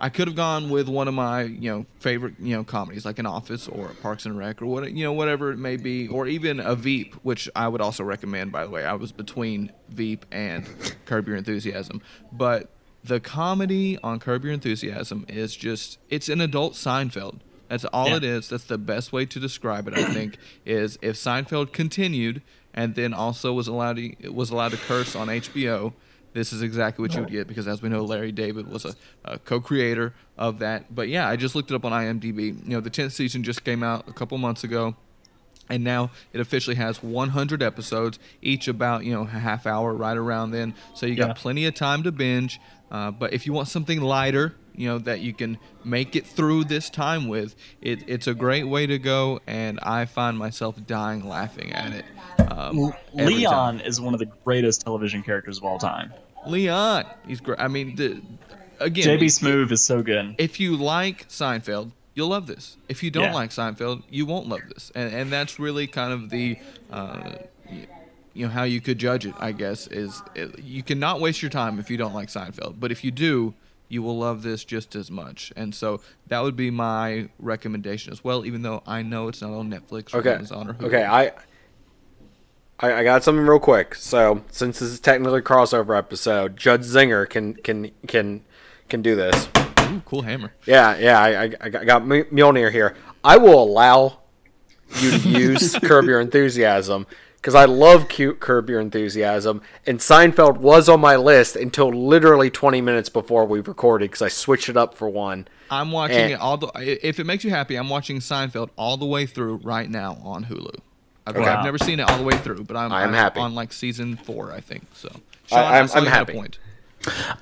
I 0.00 0.08
could 0.08 0.26
have 0.26 0.36
gone 0.36 0.70
with 0.70 0.88
one 0.88 1.08
of 1.08 1.14
my 1.14 1.42
you 1.42 1.70
know 1.70 1.86
favorite 2.00 2.34
you 2.40 2.54
know 2.56 2.64
comedies 2.64 3.06
like 3.06 3.18
an 3.18 3.26
Office 3.26 3.68
or 3.68 3.88
Parks 4.02 4.26
and 4.26 4.36
Rec 4.36 4.60
or 4.60 4.66
what 4.66 4.92
you 4.92 5.04
know 5.04 5.12
whatever 5.12 5.52
it 5.52 5.56
may 5.56 5.76
be 5.76 6.08
or 6.08 6.26
even 6.26 6.58
a 6.60 6.74
Veep, 6.74 7.14
which 7.22 7.48
I 7.54 7.68
would 7.68 7.80
also 7.80 8.02
recommend. 8.02 8.50
By 8.52 8.64
the 8.64 8.70
way, 8.70 8.84
I 8.84 8.94
was 8.94 9.12
between 9.12 9.72
Veep 9.88 10.26
and 10.32 10.66
Curb 11.06 11.28
Your 11.28 11.36
Enthusiasm, 11.36 12.02
but 12.32 12.70
the 13.04 13.20
comedy 13.20 13.98
on 14.02 14.18
Curb 14.18 14.44
Your 14.44 14.52
Enthusiasm 14.52 15.24
is 15.28 15.54
just 15.54 15.98
it's 16.10 16.28
an 16.28 16.40
adult 16.40 16.74
Seinfeld. 16.74 17.40
That's 17.74 17.84
all 17.86 18.10
Yeah. 18.10 18.16
it 18.18 18.24
is. 18.24 18.48
That's 18.48 18.64
the 18.64 18.78
best 18.78 19.12
way 19.12 19.26
to 19.26 19.40
describe 19.40 19.88
it. 19.88 19.94
I 19.98 20.04
think 20.12 20.38
is 20.64 20.96
if 21.02 21.16
Seinfeld 21.16 21.72
continued 21.72 22.40
and 22.72 22.94
then 22.94 23.12
also 23.12 23.52
was 23.52 23.66
allowed 23.66 23.96
to 23.96 24.28
was 24.30 24.50
allowed 24.50 24.70
to 24.70 24.76
curse 24.76 25.16
on 25.16 25.26
HBO. 25.28 25.92
This 26.34 26.52
is 26.52 26.62
exactly 26.62 27.00
what 27.02 27.14
you 27.14 27.20
would 27.20 27.30
get 27.30 27.46
because, 27.46 27.68
as 27.68 27.80
we 27.82 27.88
know, 27.88 28.04
Larry 28.04 28.32
David 28.32 28.66
was 28.68 28.84
a, 28.84 28.94
a 29.24 29.38
co-creator 29.38 30.14
of 30.36 30.58
that. 30.58 30.92
But 30.92 31.08
yeah, 31.08 31.28
I 31.28 31.36
just 31.36 31.54
looked 31.54 31.70
it 31.70 31.74
up 31.74 31.84
on 31.84 31.92
IMDb. 31.92 32.46
You 32.64 32.70
know, 32.74 32.80
the 32.80 32.90
tenth 32.90 33.12
season 33.12 33.44
just 33.44 33.62
came 33.64 33.82
out 33.84 34.08
a 34.08 34.12
couple 34.12 34.36
months 34.38 34.64
ago 34.64 34.96
and 35.68 35.82
now 35.84 36.10
it 36.32 36.40
officially 36.40 36.76
has 36.76 37.02
100 37.02 37.62
episodes 37.62 38.18
each 38.42 38.68
about 38.68 39.04
you 39.04 39.12
know 39.14 39.22
a 39.22 39.26
half 39.26 39.66
hour 39.66 39.94
right 39.94 40.16
around 40.18 40.50
then 40.50 40.74
so 40.94 41.06
you 41.06 41.14
got 41.14 41.28
Yeah. 41.28 41.32
plenty 41.34 41.64
of 41.64 41.74
time 41.74 42.02
to 42.02 42.12
binge 42.12 42.60
uh, 42.90 43.10
but 43.10 43.32
if 43.32 43.46
you 43.46 43.54
want 43.54 43.68
something 43.68 44.00
lighter 44.02 44.54
you 44.76 44.88
know 44.88 44.98
that 44.98 45.20
you 45.20 45.32
can 45.32 45.58
make 45.84 46.16
it 46.16 46.26
through 46.26 46.64
this 46.64 46.90
time 46.90 47.28
with 47.28 47.54
it, 47.80 48.02
it's 48.06 48.26
a 48.26 48.34
great 48.34 48.64
way 48.64 48.86
to 48.86 48.98
go 48.98 49.40
and 49.46 49.78
i 49.82 50.04
find 50.04 50.36
myself 50.38 50.76
dying 50.86 51.26
laughing 51.26 51.72
at 51.72 51.92
it 51.92 52.04
um, 52.50 52.92
Leon 53.14 53.80
is 53.80 54.00
one 54.00 54.14
of 54.14 54.20
the 54.20 54.28
greatest 54.44 54.80
television 54.82 55.22
characters 55.22 55.58
of 55.58 55.64
all 55.64 55.78
time. 55.78 56.12
leon 56.46 57.04
he's 57.26 57.40
great 57.40 57.60
i 57.60 57.68
mean 57.68 57.94
the, 57.96 58.20
again 58.80 59.18
JB 59.18 59.24
Smoove 59.26 59.70
is 59.72 59.84
so 59.84 60.02
good. 60.02 60.34
if 60.38 60.58
you 60.58 60.76
like 60.76 61.28
Seinfeld, 61.28 61.92
you'll 62.14 62.28
love 62.28 62.46
this. 62.46 62.76
If 62.88 63.02
you 63.02 63.10
don't 63.10 63.24
Yeah. 63.24 63.34
like 63.34 63.50
Seinfeld, 63.50 64.02
you 64.10 64.26
won't 64.26 64.48
love 64.48 64.62
this. 64.68 64.90
And 64.94 65.12
and 65.14 65.32
that's 65.32 65.58
really 65.58 65.86
kind 65.86 66.12
of 66.12 66.30
the 66.30 66.58
uh, 66.92 67.34
you 68.34 68.46
know 68.46 68.48
how 68.52 68.64
you 68.64 68.80
could 68.80 68.98
judge 68.98 69.26
it, 69.26 69.34
I 69.38 69.52
guess, 69.52 69.86
is 69.86 70.22
it, 70.34 70.58
you 70.58 70.82
cannot 70.82 71.20
waste 71.20 71.40
your 71.42 71.50
time 71.50 71.78
if 71.78 71.88
you 71.90 71.96
don't 71.96 72.14
like 72.14 72.28
Seinfeld. 72.28 72.80
But 72.80 72.90
if 72.92 73.04
you 73.04 73.10
do, 73.10 73.54
you 73.88 74.02
will 74.02 74.18
love 74.18 74.42
this 74.42 74.64
just 74.64 74.94
as 74.96 75.10
much. 75.10 75.52
And 75.56 75.74
so 75.74 76.00
that 76.28 76.42
would 76.42 76.56
be 76.56 76.70
my 76.70 77.28
recommendation 77.38 78.12
as 78.12 78.24
well, 78.24 78.44
even 78.46 78.62
though 78.62 78.82
I 78.86 79.02
know 79.02 79.28
it's 79.28 79.42
not 79.42 79.52
on 79.52 79.70
Netflix 79.70 80.14
or 80.14 80.18
Okay. 80.18 80.34
Amazon 80.34 80.70
or 80.70 80.74
Hulu. 80.74 80.84
Okay, 80.86 81.04
I, 81.04 81.32
I 82.80 82.92
I 83.00 83.04
got 83.04 83.22
something 83.22 83.46
real 83.46 83.60
quick. 83.60 83.94
So 83.94 84.42
since 84.50 84.78
this 84.80 84.88
is 84.90 85.00
technically 85.00 85.38
a 85.38 85.42
crossover 85.42 85.96
episode, 85.96 86.56
Judge 86.56 86.82
Zinger 86.82 87.28
can 87.28 87.54
can 87.54 87.90
can 88.06 88.42
can 88.88 89.02
do 89.02 89.14
this. 89.14 89.48
Ooh, 89.90 90.02
cool 90.04 90.22
hammer. 90.22 90.52
Yeah, 90.66 90.96
yeah. 90.96 91.20
I, 91.20 91.42
I, 91.44 91.50
I 91.62 91.68
got 91.68 92.02
Mjolnir 92.04 92.72
here. 92.72 92.96
I 93.22 93.36
will 93.36 93.62
allow 93.62 94.20
you 94.96 95.10
to 95.10 95.28
use 95.28 95.78
Curb 95.82 96.06
Your 96.06 96.20
Enthusiasm 96.20 97.06
because 97.44 97.54
I 97.54 97.66
love 97.66 98.08
cute 98.08 98.40
Curb 98.40 98.70
Your 98.70 98.80
Enthusiasm, 98.80 99.60
and 99.86 99.98
Seinfeld 99.98 100.56
was 100.56 100.88
on 100.88 100.98
my 101.00 101.16
list 101.16 101.56
until 101.56 101.90
literally 101.92 102.48
20 102.48 102.80
minutes 102.80 103.10
before 103.10 103.44
we 103.44 103.60
recorded 103.60 104.06
because 104.10 104.22
I 104.22 104.28
switched 104.28 104.70
it 104.70 104.78
up 104.78 104.94
for 104.94 105.10
one. 105.10 105.46
I'm 105.70 105.92
watching 105.92 106.16
Eh. 106.16 106.28
it 106.28 106.40
all 106.40 106.56
the. 106.56 106.68
If 107.06 107.20
it 107.20 107.24
makes 107.24 107.44
you 107.44 107.50
happy, 107.50 107.76
I'm 107.76 107.90
watching 107.90 108.20
Seinfeld 108.20 108.70
all 108.76 108.96
the 108.96 109.04
way 109.04 109.26
through 109.26 109.56
right 109.56 109.90
now 109.90 110.16
on 110.24 110.46
Hulu. 110.46 110.74
I've, 111.26 111.36
Okay. 111.36 111.46
I've 111.46 111.64
never 111.66 111.76
seen 111.76 112.00
it 112.00 112.08
all 112.08 112.16
the 112.16 112.24
way 112.24 112.36
through, 112.38 112.64
but 112.64 112.78
I'm, 112.78 112.90
I'm 112.92 113.08
I'm 113.08 113.14
happy. 113.14 113.40
on 113.40 113.54
like 113.54 113.74
season 113.74 114.16
four, 114.16 114.50
I 114.50 114.60
think. 114.60 114.84
So, 114.94 115.10
I- 115.12 115.20
Sean, 115.48 115.58
I'm- 115.74 115.88
saw 115.88 115.98
I'm 115.98 116.04
you 116.04 116.10
had 116.10 116.16
a 116.16 116.18
happy. 116.20 116.32
Point. 116.32 116.58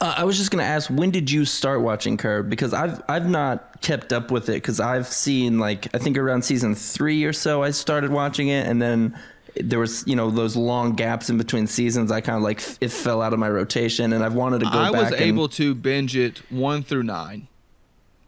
Uh, 0.00 0.14
I 0.18 0.24
was 0.24 0.36
just 0.36 0.50
gonna 0.50 0.64
ask, 0.64 0.90
when 0.90 1.12
did 1.12 1.30
you 1.30 1.44
start 1.44 1.80
watching 1.82 2.16
Curb? 2.16 2.50
Because 2.50 2.74
I've 2.74 3.00
I've 3.09 3.28
not 3.30 3.80
kept 3.80 4.12
up 4.12 4.32
with 4.32 4.48
it 4.48 4.55
because 4.55 4.80
I've 4.80 5.07
seen 5.07 5.61
like 5.61 5.86
I 5.94 5.98
think 5.98 6.18
around 6.18 6.42
season 6.44 6.74
three 6.74 7.22
or 7.22 7.32
so 7.32 7.62
I 7.62 7.70
started 7.70 8.11
watching 8.11 8.48
it, 8.48 8.66
and 8.66 8.82
then 8.82 9.16
there 9.57 9.78
was 9.78 10.05
you 10.07 10.16
know 10.16 10.30
those 10.30 10.57
long 10.57 10.92
gaps 10.92 11.28
in 11.28 11.38
between 11.38 11.66
seasons. 11.66 12.11
I 12.11 12.20
kind 12.20 12.36
of 12.36 12.42
like 12.42 12.62
it 12.80 12.90
fell 12.90 13.20
out 13.20 13.32
of 13.32 13.38
my 13.38 13.50
rotation, 13.50 14.12
and 14.12 14.24
I've 14.24 14.34
wanted 14.34 14.61
to 14.61 14.66
go 14.66 14.78
I 14.78 14.90
was 14.90 15.12
able 15.12 15.48
to 15.50 15.74
binge 15.74 16.16
it 16.16 16.38
one 16.50 16.82
through 16.82 17.03
nine, 17.03 17.48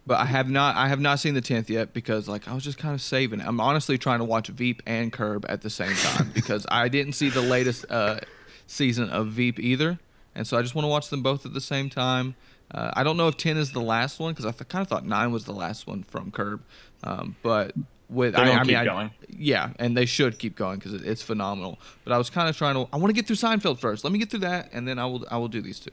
but 0.07 0.18
I 0.18 0.27
have 0.27 0.51
not. 0.51 0.77
I 0.77 0.89
have 0.89 1.01
not 1.01 1.20
seen 1.20 1.35
the 1.35 1.41
tenth 1.41 1.70
yet 1.70 1.93
because 1.93 2.29
like 2.29 2.47
I 2.49 2.55
was 2.55 2.64
just 2.64 2.79
kind 2.79 2.95
of 2.95 3.01
saving. 3.01 3.41
it. 3.41 3.47
I'm 3.47 3.61
honestly 3.61 3.97
trying 3.97 4.18
to 4.18 4.25
watch 4.25 4.49
Veep 4.49 4.83
and 4.87 5.12
Curb 5.12 5.47
at 5.49 5.62
the 5.62 5.70
same 5.70 5.95
time 5.95 6.31
because 6.35 6.66
I 6.70 6.89
didn't 6.89 7.14
see 7.14 7.31
the 7.31 7.43
latest 7.43 7.87
uh, 7.91 8.20
season 8.66 9.09
of 9.09 9.29
Veep 9.29 9.59
either, 9.59 9.99
and 10.35 10.47
so 10.47 10.59
I 10.59 10.62
just 10.62 10.75
want 10.75 10.85
to 10.85 10.91
watch 10.91 11.09
them 11.09 11.22
both 11.22 11.47
at 11.47 11.55
the 11.55 11.61
same 11.61 11.89
time. 11.89 12.35
Uh, 12.70 12.91
I 12.95 13.03
don't 13.03 13.16
know 13.16 13.29
if 13.29 13.37
ten 13.37 13.57
is 13.57 13.72
the 13.72 13.81
last 13.81 14.18
one 14.18 14.33
because 14.33 14.47
I 14.47 14.51
th- 14.51 14.68
kind 14.68 14.83
of 14.83 14.89
thought 14.89 15.07
nine 15.07 15.33
was 15.33 15.45
the 15.45 15.53
last 15.53 15.87
one 15.87 16.03
from 16.03 16.31
Curb, 16.31 16.62
um, 17.03 17.37
but 17.43 17.72
with 18.09 18.36
I, 18.36 18.42
I 18.50 18.57
mean, 18.59 18.64
keep 18.66 18.76
I- 18.76 18.84
going. 18.84 19.11
yeah, 19.28 19.70
and 19.78 19.96
they 19.96 20.07
should 20.07 20.38
keep 20.38 20.57
going 20.57 20.78
because 20.78 20.94
it, 20.94 21.05
it's 21.07 21.22
phenomenal. 21.22 21.78
But 22.05 22.12
I 22.12 22.18
was 22.18 22.30
kind 22.30 22.48
of 22.48 22.57
trying 22.57 22.74
to. 22.74 22.88
I 22.92 22.96
want 22.96 23.09
to 23.11 23.14
get 23.14 23.26
through 23.26 23.36
Seinfeld 23.36 23.78
first. 23.78 24.05
Let 24.05 24.12
me 24.12 24.18
get 24.18 24.30
through 24.30 24.40
that, 24.40 24.70
and 24.72 24.86
then 24.86 24.98
I 24.98 25.07
will. 25.07 25.24
I 25.30 25.36
will 25.38 25.48
do 25.48 25.61
these 25.61 25.80
two. 25.80 25.90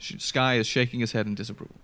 Sky 0.00 0.54
is 0.54 0.66
shaking 0.66 1.00
his 1.00 1.12
head 1.12 1.26
in 1.26 1.34
disapproval. 1.34 1.74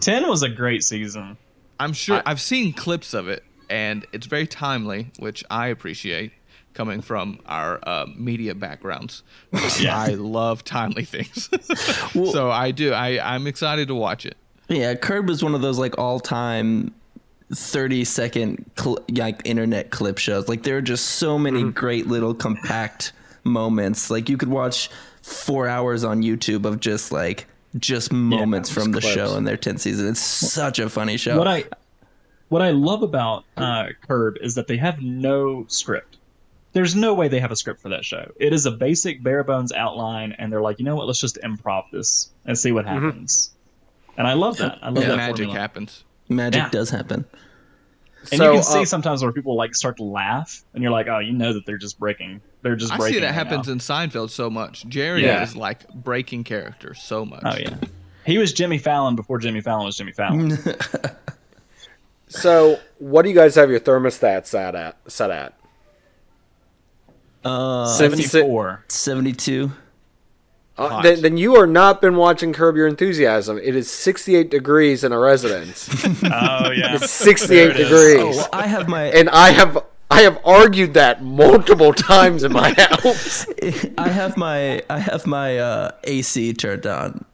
Ten 0.00 0.28
was 0.28 0.42
a 0.42 0.48
great 0.48 0.82
season. 0.84 1.36
I'm 1.78 1.92
sure 1.94 2.22
I've 2.26 2.40
seen 2.40 2.72
clips 2.72 3.14
of 3.14 3.28
it, 3.28 3.42
and 3.70 4.06
it's 4.12 4.26
very 4.26 4.46
timely, 4.46 5.10
which 5.18 5.42
I 5.50 5.68
appreciate 5.68 6.32
coming 6.74 7.00
from 7.00 7.40
our 7.46 7.80
uh, 7.86 8.06
media 8.14 8.54
backgrounds. 8.54 9.22
Yeah. 9.80 9.98
I 9.98 10.08
love 10.14 10.62
timely 10.62 11.04
things, 11.04 11.48
so 12.12 12.50
I 12.50 12.70
do. 12.70 12.92
I 12.92 13.34
I'm 13.34 13.46
excited 13.46 13.88
to 13.88 13.94
watch 13.94 14.26
it. 14.26 14.36
Yeah, 14.68 14.94
Curb 14.94 15.30
is 15.30 15.42
one 15.42 15.54
of 15.54 15.62
those 15.62 15.78
like 15.78 15.96
all 15.98 16.20
time. 16.20 16.94
30 17.52 18.04
second 18.04 18.70
cl- 18.78 18.98
like 19.12 19.40
internet 19.44 19.90
clip 19.90 20.18
shows 20.18 20.48
like 20.48 20.62
there 20.62 20.76
are 20.76 20.82
just 20.82 21.04
so 21.06 21.38
many 21.38 21.60
Mm-hmm. 21.62 21.70
great 21.70 22.06
little 22.06 22.32
compact 22.34 23.12
moments 23.44 24.10
like 24.10 24.28
you 24.28 24.36
could 24.36 24.48
watch 24.48 24.88
four 25.22 25.66
hours 25.66 26.04
on 26.04 26.22
youtube 26.22 26.64
of 26.64 26.78
just 26.80 27.10
like 27.10 27.46
just 27.78 28.12
moments 28.12 28.68
just 28.68 28.78
from 28.80 28.92
the 28.92 29.00
clips. 29.00 29.14
show 29.14 29.36
in 29.36 29.44
their 29.44 29.56
10th 29.56 29.80
season 29.80 30.08
it's 30.08 30.20
such 30.20 30.78
a 30.78 30.88
funny 30.88 31.16
show 31.16 31.36
What 31.38 31.48
I 31.48 31.64
what 32.48 32.62
I 32.62 32.70
love 32.72 33.02
about 33.04 33.44
uh, 33.56 33.86
Curb 34.08 34.36
is 34.40 34.56
that 34.56 34.66
they 34.66 34.76
have 34.76 35.00
no 35.00 35.66
script. 35.68 36.16
There's 36.72 36.96
no 36.96 37.14
way 37.14 37.28
they 37.28 37.38
have 37.38 37.52
a 37.52 37.56
script 37.56 37.80
for 37.80 37.90
that 37.90 38.04
show. 38.04 38.32
It 38.40 38.52
is 38.52 38.66
a 38.66 38.72
basic 38.72 39.22
bare 39.22 39.44
bones 39.44 39.70
outline, 39.70 40.32
and 40.36 40.52
they're 40.52 40.60
like, 40.60 40.80
you 40.80 40.84
know 40.84 40.96
what? 40.96 41.06
Let's 41.06 41.20
just 41.20 41.38
improv 41.44 41.84
this 41.92 42.28
and 42.44 42.58
see 42.58 42.72
what 42.72 42.86
happens. 42.86 43.52
And 44.18 44.26
I 44.26 44.32
love 44.32 44.56
that. 44.56 44.80
I 44.82 44.88
love 44.88 45.04
Yeah, 45.04 45.10
that 45.10 45.16
magic 45.16 45.36
formula. 45.46 45.60
happens. 45.60 46.02
Magic 46.30 46.62
Yeah. 46.62 46.68
does 46.70 46.88
happen 46.90 47.24
And 48.32 48.38
So, 48.38 48.44
you 48.46 48.52
can 48.58 48.62
see 48.62 48.78
uh, 48.80 48.84
sometimes 48.84 49.22
where 49.22 49.32
people 49.32 49.56
like 49.56 49.74
start 49.74 49.96
to 49.96 50.04
laugh, 50.04 50.62
and 50.74 50.82
you're 50.82 50.92
like, 50.92 51.08
oh, 51.08 51.18
you 51.20 51.32
know 51.32 51.52
that 51.54 51.64
they're 51.66 51.78
just 51.78 51.98
breaking. 51.98 52.40
They're 52.62 52.76
just 52.76 52.92
I 52.92 52.96
breaking. 52.98 53.14
see 53.14 53.20
that 53.20 53.26
right 53.28 53.34
happens 53.34 53.66
now. 53.66 53.72
in 53.72 53.78
Seinfeld 53.78 54.28
so 54.30 54.50
much. 54.50 54.86
Jerry 54.86 55.24
Yeah. 55.24 55.42
is 55.42 55.56
like 55.56 55.88
breaking 55.94 56.44
character 56.44 56.92
so 56.94 57.24
much. 57.24 57.42
Oh 57.44 57.56
yeah, 57.56 57.76
he 58.26 58.36
was 58.38 58.52
Jimmy 58.52 58.76
Fallon 58.78 59.16
before 59.16 59.38
Jimmy 59.38 59.60
Fallon 59.62 59.86
was 59.86 59.96
Jimmy 59.96 60.12
Fallon. 60.12 60.56
So, 62.32 62.78
what 62.98 63.22
do 63.22 63.28
you 63.28 63.34
guys 63.34 63.56
have 63.56 63.70
your 63.70 63.80
thermostat 63.80 64.46
set 64.46 64.76
at? 64.76 64.96
Set 65.10 65.32
at? 65.32 65.52
uh 67.44 67.86
Seventy 67.86 68.22
four. 68.22 68.84
72 68.88 69.72
Uh, 70.80 71.02
then, 71.02 71.20
then 71.22 71.36
you 71.36 71.56
are 71.56 71.66
not 71.66 72.00
been 72.00 72.16
watching 72.16 72.52
Curb 72.52 72.76
Your 72.76 72.86
Enthusiasm. 72.86 73.58
It 73.58 73.76
is 73.76 73.90
68 73.90 74.50
degrees 74.50 75.04
in 75.04 75.12
a 75.12 75.18
residence. 75.18 75.88
Oh 76.24 76.70
yeah, 76.70 76.94
It's 76.96 77.10
68 77.10 77.48
There 77.56 77.70
it 77.70 77.76
is. 77.80 77.88
degrees. 77.88 78.16
oh 78.18 78.28
well, 78.38 78.48
i 78.52 78.66
have 78.66 78.88
my 78.88 79.04
and 79.04 79.28
I 79.30 79.50
have 79.50 79.78
I 80.10 80.22
have 80.22 80.38
argued 80.44 80.94
that 80.94 81.22
multiple 81.22 81.92
times 81.92 82.42
in 82.42 82.52
my 82.52 82.72
house. 82.78 83.46
I 83.98 84.08
have 84.08 84.36
my 84.36 84.82
I 84.90 84.98
have 84.98 85.26
my 85.26 85.58
uh, 85.58 85.90
AC 86.04 86.52
turned 86.54 86.86
on 86.86 87.24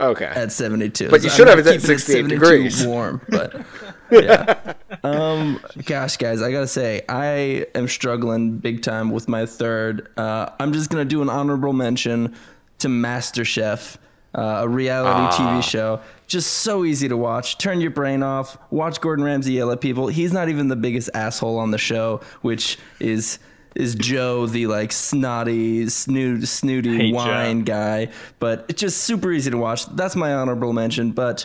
Okay. 0.00 0.24
at 0.24 0.50
72. 0.50 1.08
But 1.08 1.22
you 1.22 1.28
So 1.30 1.36
should 1.36 1.48
I'm 1.48 1.56
have 1.58 1.66
it 1.66 1.70
at 1.70 1.80
keeping 1.80 1.98
68 1.98 2.14
72 2.22 2.28
degrees. 2.40 2.86
warm, 2.86 3.20
but 3.28 3.64
yeah. 4.10 4.72
Um, 5.04 5.60
gosh, 5.84 6.16
guys, 6.16 6.42
I 6.42 6.50
gotta 6.50 6.66
say, 6.66 7.02
I 7.08 7.66
am 7.76 7.86
struggling 7.86 8.58
big 8.58 8.82
time 8.82 9.10
with 9.12 9.28
my 9.28 9.46
third. 9.46 10.08
Uh, 10.16 10.50
I'm 10.58 10.72
just 10.72 10.90
gonna 10.90 11.04
do 11.04 11.22
an 11.22 11.28
honorable 11.30 11.72
mention 11.72 12.34
to 12.78 12.88
MasterChef, 12.88 13.96
uh, 14.34 14.40
a 14.62 14.68
reality 14.68 15.20
Ah. 15.20 15.30
TV 15.58 15.62
show. 15.62 16.00
Just 16.26 16.52
so 16.58 16.84
easy 16.84 17.08
to 17.08 17.16
watch. 17.16 17.58
Turn 17.58 17.80
your 17.80 17.90
brain 17.90 18.22
off. 18.22 18.56
Watch 18.70 19.00
Gordon 19.00 19.24
Ramsay 19.24 19.52
yell 19.52 19.70
at 19.70 19.80
people. 19.80 20.08
He's 20.08 20.32
not 20.32 20.48
even 20.48 20.68
the 20.68 20.76
biggest 20.76 21.10
asshole 21.14 21.58
on 21.58 21.70
the 21.70 21.78
show, 21.78 22.20
which 22.42 22.78
is 23.00 23.38
is 23.74 23.96
Joe 23.96 24.46
the 24.46 24.68
like 24.68 24.92
snotty, 24.92 25.88
snoot, 25.88 26.46
snooty 26.46 26.96
Hey, 26.96 27.10
Joe. 27.10 27.16
wine 27.16 27.62
guy. 27.62 28.08
But 28.38 28.64
it's 28.68 28.80
just 28.80 28.98
super 28.98 29.32
easy 29.32 29.50
to 29.50 29.58
watch. 29.58 29.86
That's 29.86 30.14
my 30.14 30.32
honorable 30.32 30.72
mention. 30.72 31.10
But 31.10 31.44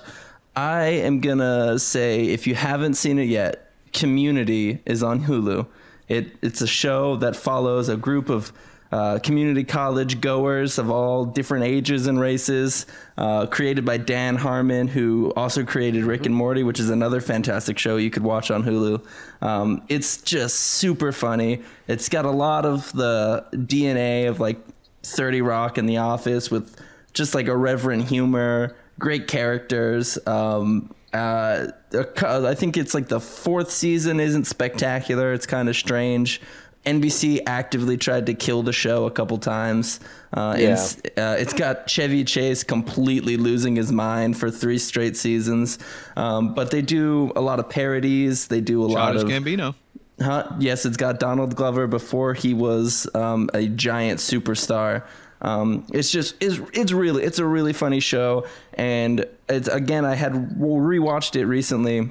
I 0.56 0.84
am 0.86 1.22
gonna 1.22 1.80
say 1.80 2.26
if 2.26 2.46
you 2.48 2.54
haven't 2.56 2.94
seen 2.96 3.18
it 3.20 3.28
yet, 3.28 3.66
Community 3.94 4.82
is 4.86 5.02
on 5.04 5.24
Hulu. 5.24 5.66
It 6.08 6.32
it's 6.44 6.62
a 6.62 6.68
show 6.68 7.16
that 7.18 7.36
follows 7.36 7.90
a 7.90 7.98
group 7.98 8.30
of 8.30 8.54
uh, 8.92 9.20
community 9.20 9.64
college 9.64 10.20
goers 10.20 10.78
of 10.78 10.90
all 10.90 11.26
different 11.26 11.66
ages 11.66 12.08
and 12.08 12.20
races, 12.20 12.86
uh, 13.18 13.46
created 13.46 13.86
by 13.86 13.98
Dan 13.98 14.36
Harmon, 14.36 14.88
who 14.88 15.32
also 15.36 15.64
created 15.64 16.04
Rick 16.04 16.26
and 16.26 16.34
Morty, 16.34 16.64
which 16.64 16.80
is 16.80 16.90
another 16.90 17.22
fantastic 17.22 17.78
show 17.78 17.98
you 17.98 18.10
could 18.10 18.24
watch 18.24 18.50
on 18.50 18.64
Hulu. 18.64 19.06
Um, 19.42 19.84
it's 19.90 20.22
just 20.22 20.56
super 20.56 21.12
funny. 21.12 21.62
It's 21.88 22.10
got 22.10 22.26
a 22.26 22.32
lot 22.32 22.66
of 22.66 22.92
the 22.94 23.46
DNA 23.54 24.28
of 24.28 24.40
like 24.40 24.60
30 25.04 25.42
Rock 25.42 25.78
and 25.78 25.88
The 25.88 25.98
Office 25.98 26.50
with 26.50 26.76
just 27.14 27.36
like 27.36 27.48
irreverent 27.48 28.08
humor, 28.08 28.76
great 28.98 29.28
characters. 29.28 30.18
Um, 30.26 30.94
uh, 31.14 31.68
I 31.94 32.54
think 32.54 32.78
it's 32.78 32.94
like 32.94 33.08
the 33.08 33.20
fourth 33.20 33.72
season 33.72 34.20
isn't 34.20 34.46
spectacular. 34.46 35.34
It's 35.34 35.48
kind 35.48 35.70
of 35.70 35.76
strange. 35.76 36.42
NBC 36.86 37.42
actively 37.46 37.98
tried 37.98 38.26
to 38.28 38.34
kill 38.34 38.64
the 38.64 38.74
show 38.74 39.06
a 39.06 39.12
couple 39.12 39.38
times. 39.38 40.00
Uh, 40.34 40.56
Yeah. 40.58 40.68
s- 40.70 40.98
uh, 41.18 41.36
it's 41.38 41.54
got 41.54 41.90
Chevy 41.90 42.24
Chase 42.24 42.64
completely 42.64 43.38
losing 43.38 43.76
his 43.76 43.92
mind 43.92 44.38
for 44.38 44.50
three 44.50 44.78
straight 44.78 45.18
seasons. 45.18 45.78
Um, 46.16 46.54
but 46.54 46.72
they 46.72 46.82
do 46.82 47.32
a 47.36 47.42
lot 47.42 47.60
of 47.60 47.70
parodies. 47.70 48.48
They 48.48 48.62
do 48.62 48.84
a 48.84 48.88
lot 48.88 49.14
Childish 49.14 49.24
of 49.24 49.44
Gambino. 49.44 49.76
Huh? 50.22 50.52
Yes, 50.60 50.86
it's 50.86 50.98
got 50.98 51.20
Donald 51.20 51.56
Glover 51.56 51.88
before 51.88 52.34
he 52.34 52.54
was 52.54 53.08
um, 53.16 53.50
a 53.54 53.68
giant 53.68 54.20
superstar. 54.20 55.04
Um, 55.42 55.86
it's 55.94 56.12
just 56.12 56.36
it's 56.42 56.60
it's 56.74 56.92
really 56.92 57.24
it's 57.24 57.40
a 57.40 57.46
really 57.46 57.72
funny 57.72 58.02
show, 58.02 58.46
and 58.74 59.26
it's 59.48 59.70
again 59.70 60.04
I 60.04 60.16
had 60.16 60.34
rewatched 60.34 61.38
it 61.38 61.46
recently. 61.46 62.10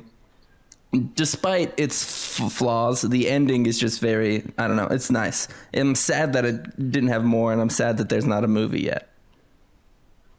Despite 1.14 1.78
its 1.78 2.40
f- 2.40 2.50
flaws, 2.50 3.02
the 3.02 3.28
ending 3.28 3.66
is 3.66 3.78
just 3.78 4.00
very 4.00 4.44
I 4.56 4.66
don't 4.66 4.76
know. 4.76 4.86
It's 4.86 5.10
nice. 5.10 5.48
I'm 5.74 5.94
sad 5.94 6.32
that 6.32 6.44
it 6.44 6.90
didn't 6.90 7.10
have 7.10 7.24
more, 7.24 7.52
and 7.52 7.60
I'm 7.60 7.70
sad 7.70 7.98
that 7.98 8.08
there's 8.08 8.26
not 8.26 8.42
a 8.42 8.48
movie 8.48 8.82
yet. 8.82 9.10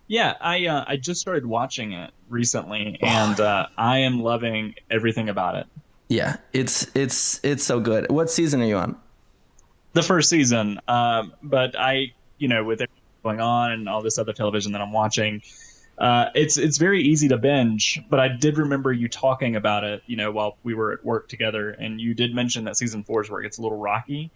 Yeah, 0.08 0.34
I 0.42 0.66
uh, 0.66 0.86
I 0.88 0.98
just 0.98 1.22
started 1.22 1.46
watching 1.46 1.94
it 1.94 2.12
recently, 2.30 2.98
and 3.02 3.40
uh, 3.40 3.68
I 3.78 4.00
am 4.00 4.22
loving 4.22 4.76
everything 4.90 5.30
about 5.30 5.56
it. 5.56 5.68
Yeah, 6.10 6.38
it's 6.52 6.90
it's 6.96 7.40
it's 7.44 7.64
so 7.64 7.80
good. 7.80 8.12
What 8.12 8.32
season 8.32 8.62
are 8.62 8.66
you 8.66 8.78
on? 8.78 8.98
The 9.94 10.02
first 10.02 10.30
season, 10.30 10.80
um, 10.88 11.34
but 11.44 11.80
I, 11.80 12.14
you 12.40 12.48
know, 12.48 12.64
with 12.64 12.82
everything 12.82 13.04
going 13.24 13.40
on 13.40 13.72
and 13.72 13.90
all 13.90 14.02
this 14.02 14.18
other 14.18 14.34
television 14.34 14.72
that 14.72 14.82
I'm 14.82 14.92
watching, 14.92 15.42
uh, 16.00 16.30
it's 16.34 16.58
it's 16.58 16.78
very 16.78 17.02
easy 17.04 17.28
to 17.28 17.38
binge. 17.38 18.02
But 18.10 18.20
I 18.20 18.28
did 18.30 18.58
remember 18.58 18.92
you 18.94 19.08
talking 19.10 19.56
about 19.56 19.84
it, 19.84 20.02
you 20.08 20.16
know, 20.16 20.32
while 20.32 20.58
we 20.64 20.74
were 20.74 20.94
at 20.94 21.04
work 21.06 21.28
together, 21.28 21.70
and 21.72 22.00
you 22.00 22.14
did 22.14 22.34
mention 22.34 22.64
that 22.66 22.78
season 22.78 23.04
four 23.04 23.22
is 23.22 23.30
where 23.30 23.42
it 23.42 23.44
gets 23.44 23.58
a 23.58 23.62
little 23.62 23.78
rocky. 23.78 24.32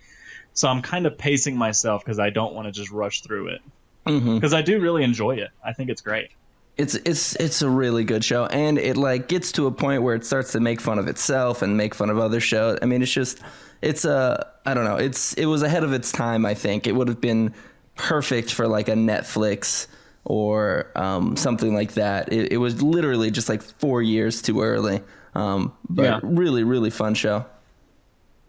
So 0.54 0.68
I'm 0.68 0.82
kind 0.82 1.06
of 1.08 1.18
pacing 1.18 1.56
myself 1.58 2.04
because 2.04 2.20
I 2.20 2.30
don't 2.30 2.54
want 2.54 2.68
to 2.68 2.72
just 2.72 2.92
rush 2.92 3.22
through 3.22 3.48
it 3.48 3.62
Mm-hmm. 4.06 4.36
because 4.36 4.54
I 4.54 4.62
do 4.62 4.82
really 4.82 5.02
enjoy 5.04 5.36
it. 5.38 5.50
I 5.66 5.72
think 5.72 5.90
it's 5.90 6.02
great. 6.02 6.30
it's 6.78 6.96
it's 6.96 7.36
it's 7.38 7.62
a 7.62 7.70
really 7.70 8.04
good 8.04 8.22
show 8.26 8.46
and 8.48 8.78
it 8.78 8.98
like 8.98 9.30
gets 9.30 9.52
to 9.54 9.66
a 9.68 9.72
point 9.72 10.04
where 10.04 10.14
it 10.16 10.26
starts 10.26 10.52
to 10.52 10.60
make 10.60 10.82
fun 10.82 11.00
of 11.00 11.08
itself 11.08 11.62
and 11.62 11.78
make 11.78 11.96
fun 11.96 12.10
of 12.10 12.18
other 12.18 12.40
shows 12.42 12.78
i 12.82 12.86
mean 12.86 13.02
it's 13.04 13.12
just 13.14 13.40
it's 13.82 14.04
a 14.06 14.46
i 14.66 14.74
don't 14.74 14.84
know 14.84 14.98
it's 14.98 15.34
it 15.36 15.46
was 15.46 15.62
ahead 15.62 15.84
of 15.84 15.94
its 15.94 16.12
time 16.12 16.46
i 16.48 16.54
think 16.56 16.86
it 16.88 16.94
would 16.96 17.08
have 17.08 17.22
been 17.22 17.54
perfect 17.96 18.52
for 18.52 18.68
like 18.68 18.90
a 18.90 18.94
netflix 18.94 19.86
or 20.26 20.92
um, 20.96 21.36
something 21.36 21.74
like 21.74 21.94
that 21.94 22.32
it, 22.32 22.54
it 22.54 22.58
was 22.58 22.82
literally 22.82 23.30
just 23.32 23.50
like 23.50 23.62
four 23.62 24.02
years 24.02 24.42
too 24.42 24.62
early 24.62 25.02
um, 25.36 25.74
but 25.90 26.04
Yeah. 26.04 26.20
really 26.24 26.64
really 26.64 26.90
fun 26.90 27.14
show 27.16 27.46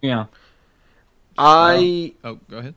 Yeah. 0.03 0.27
I 1.37 2.15
Oh, 2.23 2.39
go 2.49 2.59
ahead. 2.59 2.75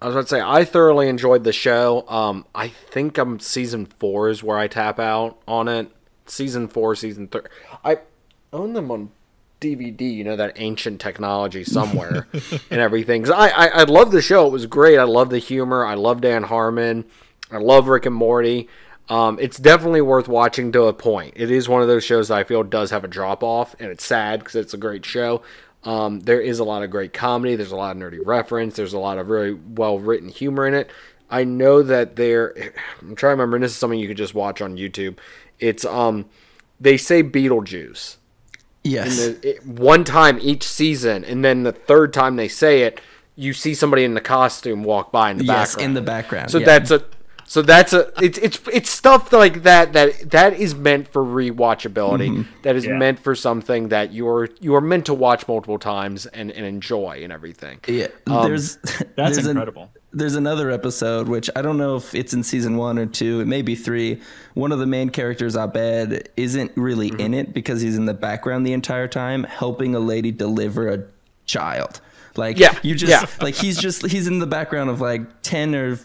I 0.00 0.06
was 0.06 0.14
about 0.14 0.22
to 0.22 0.28
say 0.28 0.40
I 0.40 0.64
thoroughly 0.64 1.08
enjoyed 1.08 1.44
the 1.44 1.52
show. 1.52 2.04
Um, 2.08 2.44
I 2.54 2.68
think 2.68 3.18
I'm 3.18 3.38
season 3.38 3.86
four 3.86 4.28
is 4.28 4.42
where 4.42 4.58
I 4.58 4.66
tap 4.66 4.98
out 4.98 5.38
on 5.46 5.68
it. 5.68 5.90
Season 6.26 6.66
four, 6.68 6.94
season 6.96 7.28
three. 7.28 7.42
I 7.84 7.98
own 8.52 8.72
them 8.72 8.90
on 8.90 9.10
DVD. 9.60 10.00
You 10.12 10.24
know 10.24 10.36
that 10.36 10.54
ancient 10.56 11.00
technology 11.00 11.62
somewhere 11.64 12.26
and 12.70 12.80
everything. 12.80 13.22
'Cause 13.22 13.30
I, 13.30 13.48
I 13.48 13.66
I 13.66 13.82
love 13.84 14.10
the 14.10 14.22
show. 14.22 14.46
It 14.46 14.52
was 14.52 14.66
great. 14.66 14.98
I 14.98 15.04
love 15.04 15.30
the 15.30 15.38
humor. 15.38 15.84
I 15.84 15.94
love 15.94 16.20
Dan 16.20 16.44
Harmon. 16.44 17.04
I 17.52 17.58
love 17.58 17.88
Rick 17.88 18.06
and 18.06 18.14
Morty. 18.14 18.68
Um, 19.08 19.38
it's 19.40 19.58
definitely 19.58 20.00
worth 20.00 20.28
watching 20.28 20.72
to 20.72 20.84
a 20.84 20.92
point. 20.92 21.34
It 21.36 21.50
is 21.50 21.68
one 21.68 21.82
of 21.82 21.88
those 21.88 22.04
shows 22.04 22.28
that 22.28 22.38
I 22.38 22.44
feel 22.44 22.62
does 22.62 22.90
have 22.90 23.04
a 23.04 23.08
drop 23.08 23.42
off, 23.42 23.74
and 23.78 23.90
it's 23.90 24.04
sad 24.04 24.40
because 24.40 24.54
it's 24.54 24.74
a 24.74 24.78
great 24.78 25.04
show. 25.04 25.42
Um, 25.84 26.20
there 26.20 26.40
is 26.40 26.60
a 26.60 26.64
lot 26.64 26.82
of 26.82 26.90
great 26.90 27.12
comedy. 27.12 27.56
There's 27.56 27.72
a 27.72 27.76
lot 27.76 27.96
of 27.96 28.02
nerdy 28.02 28.20
reference. 28.24 28.76
There's 28.76 28.92
a 28.92 28.98
lot 28.98 29.18
of 29.18 29.28
really 29.28 29.52
well 29.52 29.98
written 29.98 30.28
humor 30.28 30.66
in 30.66 30.74
it. 30.74 30.90
I 31.28 31.44
know 31.44 31.82
that 31.82 32.16
there. 32.16 32.54
I'm 33.00 33.16
trying 33.16 33.30
to 33.30 33.42
remember. 33.42 33.56
And 33.56 33.64
this 33.64 33.72
is 33.72 33.78
something 33.78 33.98
you 33.98 34.08
could 34.08 34.16
just 34.16 34.34
watch 34.34 34.62
on 34.62 34.76
YouTube. 34.76 35.18
It's 35.58 35.84
um, 35.84 36.26
they 36.80 36.96
say 36.96 37.22
Beetlejuice 37.22 38.16
yes 38.84 39.18
the, 39.18 39.48
it, 39.48 39.66
one 39.66 40.04
time 40.04 40.38
each 40.40 40.64
season, 40.64 41.24
and 41.24 41.44
then 41.44 41.62
the 41.62 41.72
third 41.72 42.12
time 42.12 42.36
they 42.36 42.48
say 42.48 42.82
it, 42.82 43.00
you 43.36 43.52
see 43.52 43.74
somebody 43.74 44.04
in 44.04 44.14
the 44.14 44.20
costume 44.20 44.84
walk 44.84 45.12
by 45.12 45.30
in 45.30 45.38
the 45.38 45.44
yes 45.44 45.72
background. 45.72 45.84
in 45.84 45.94
the 45.94 46.02
background 46.02 46.50
So 46.50 46.58
yeah. 46.58 46.66
that's 46.66 46.90
a 46.90 47.04
so 47.52 47.60
that's 47.60 47.92
a 47.92 48.02
it's 48.26 48.38
it's 48.46 48.58
it's 48.72 48.90
stuff 48.90 49.22
like 49.32 49.56
that 49.64 49.92
that 49.92 50.30
that 50.30 50.50
is 50.54 50.74
meant 50.74 51.04
for 51.12 51.22
rewatchability. 51.22 52.28
Mm-hmm. 52.30 52.42
That 52.62 52.76
is 52.76 52.84
Yeah. 52.86 52.96
meant 53.02 53.18
for 53.18 53.34
something 53.34 53.88
that 53.88 54.12
you're 54.12 54.48
you 54.60 54.74
are 54.74 54.80
meant 54.80 55.04
to 55.06 55.14
watch 55.14 55.46
multiple 55.48 55.78
times 55.78 56.24
and, 56.38 56.50
and 56.50 56.64
enjoy 56.66 57.20
and 57.22 57.30
everything. 57.32 57.80
Yeah, 57.86 58.08
Um, 58.26 58.44
there's 58.48 58.76
That's 58.82 59.04
there's 59.16 59.36
an- 59.38 59.50
incredible. 59.50 59.90
there's 60.12 60.34
another 60.34 60.70
episode 60.70 61.28
which 61.28 61.48
I 61.54 61.60
don't 61.62 61.76
know 61.76 61.96
if 61.96 62.14
it's 62.14 62.32
in 62.32 62.42
season 62.42 62.76
one 62.78 62.98
or 62.98 63.06
two. 63.06 63.40
It 63.40 63.46
may 63.46 63.62
be 63.62 63.74
three. 63.74 64.20
One 64.54 64.72
of 64.72 64.78
the 64.78 64.86
main 64.86 65.10
characters, 65.10 65.54
Abed, 65.56 66.28
isn't 66.36 66.72
really 66.76 67.10
Mm-hmm. 67.10 67.20
in 67.20 67.34
it 67.34 67.52
because 67.52 67.82
he's 67.82 67.96
in 67.96 68.06
the 68.06 68.14
background 68.28 68.66
the 68.66 68.72
entire 68.72 69.08
time, 69.08 69.44
helping 69.44 69.94
a 69.94 70.00
lady 70.00 70.30
deliver 70.32 70.88
a 70.88 71.04
child. 71.44 72.00
Like 72.34 72.58
Yeah, 72.58 72.78
you 72.82 72.94
just 72.94 73.10
yeah. 73.12 73.26
like 73.44 73.54
he's 73.56 73.76
just 73.78 74.06
he's 74.06 74.26
in 74.26 74.38
the 74.38 74.46
background 74.46 74.88
of 74.88 75.02
like 75.02 75.42
ten 75.42 75.74
or 75.74 75.98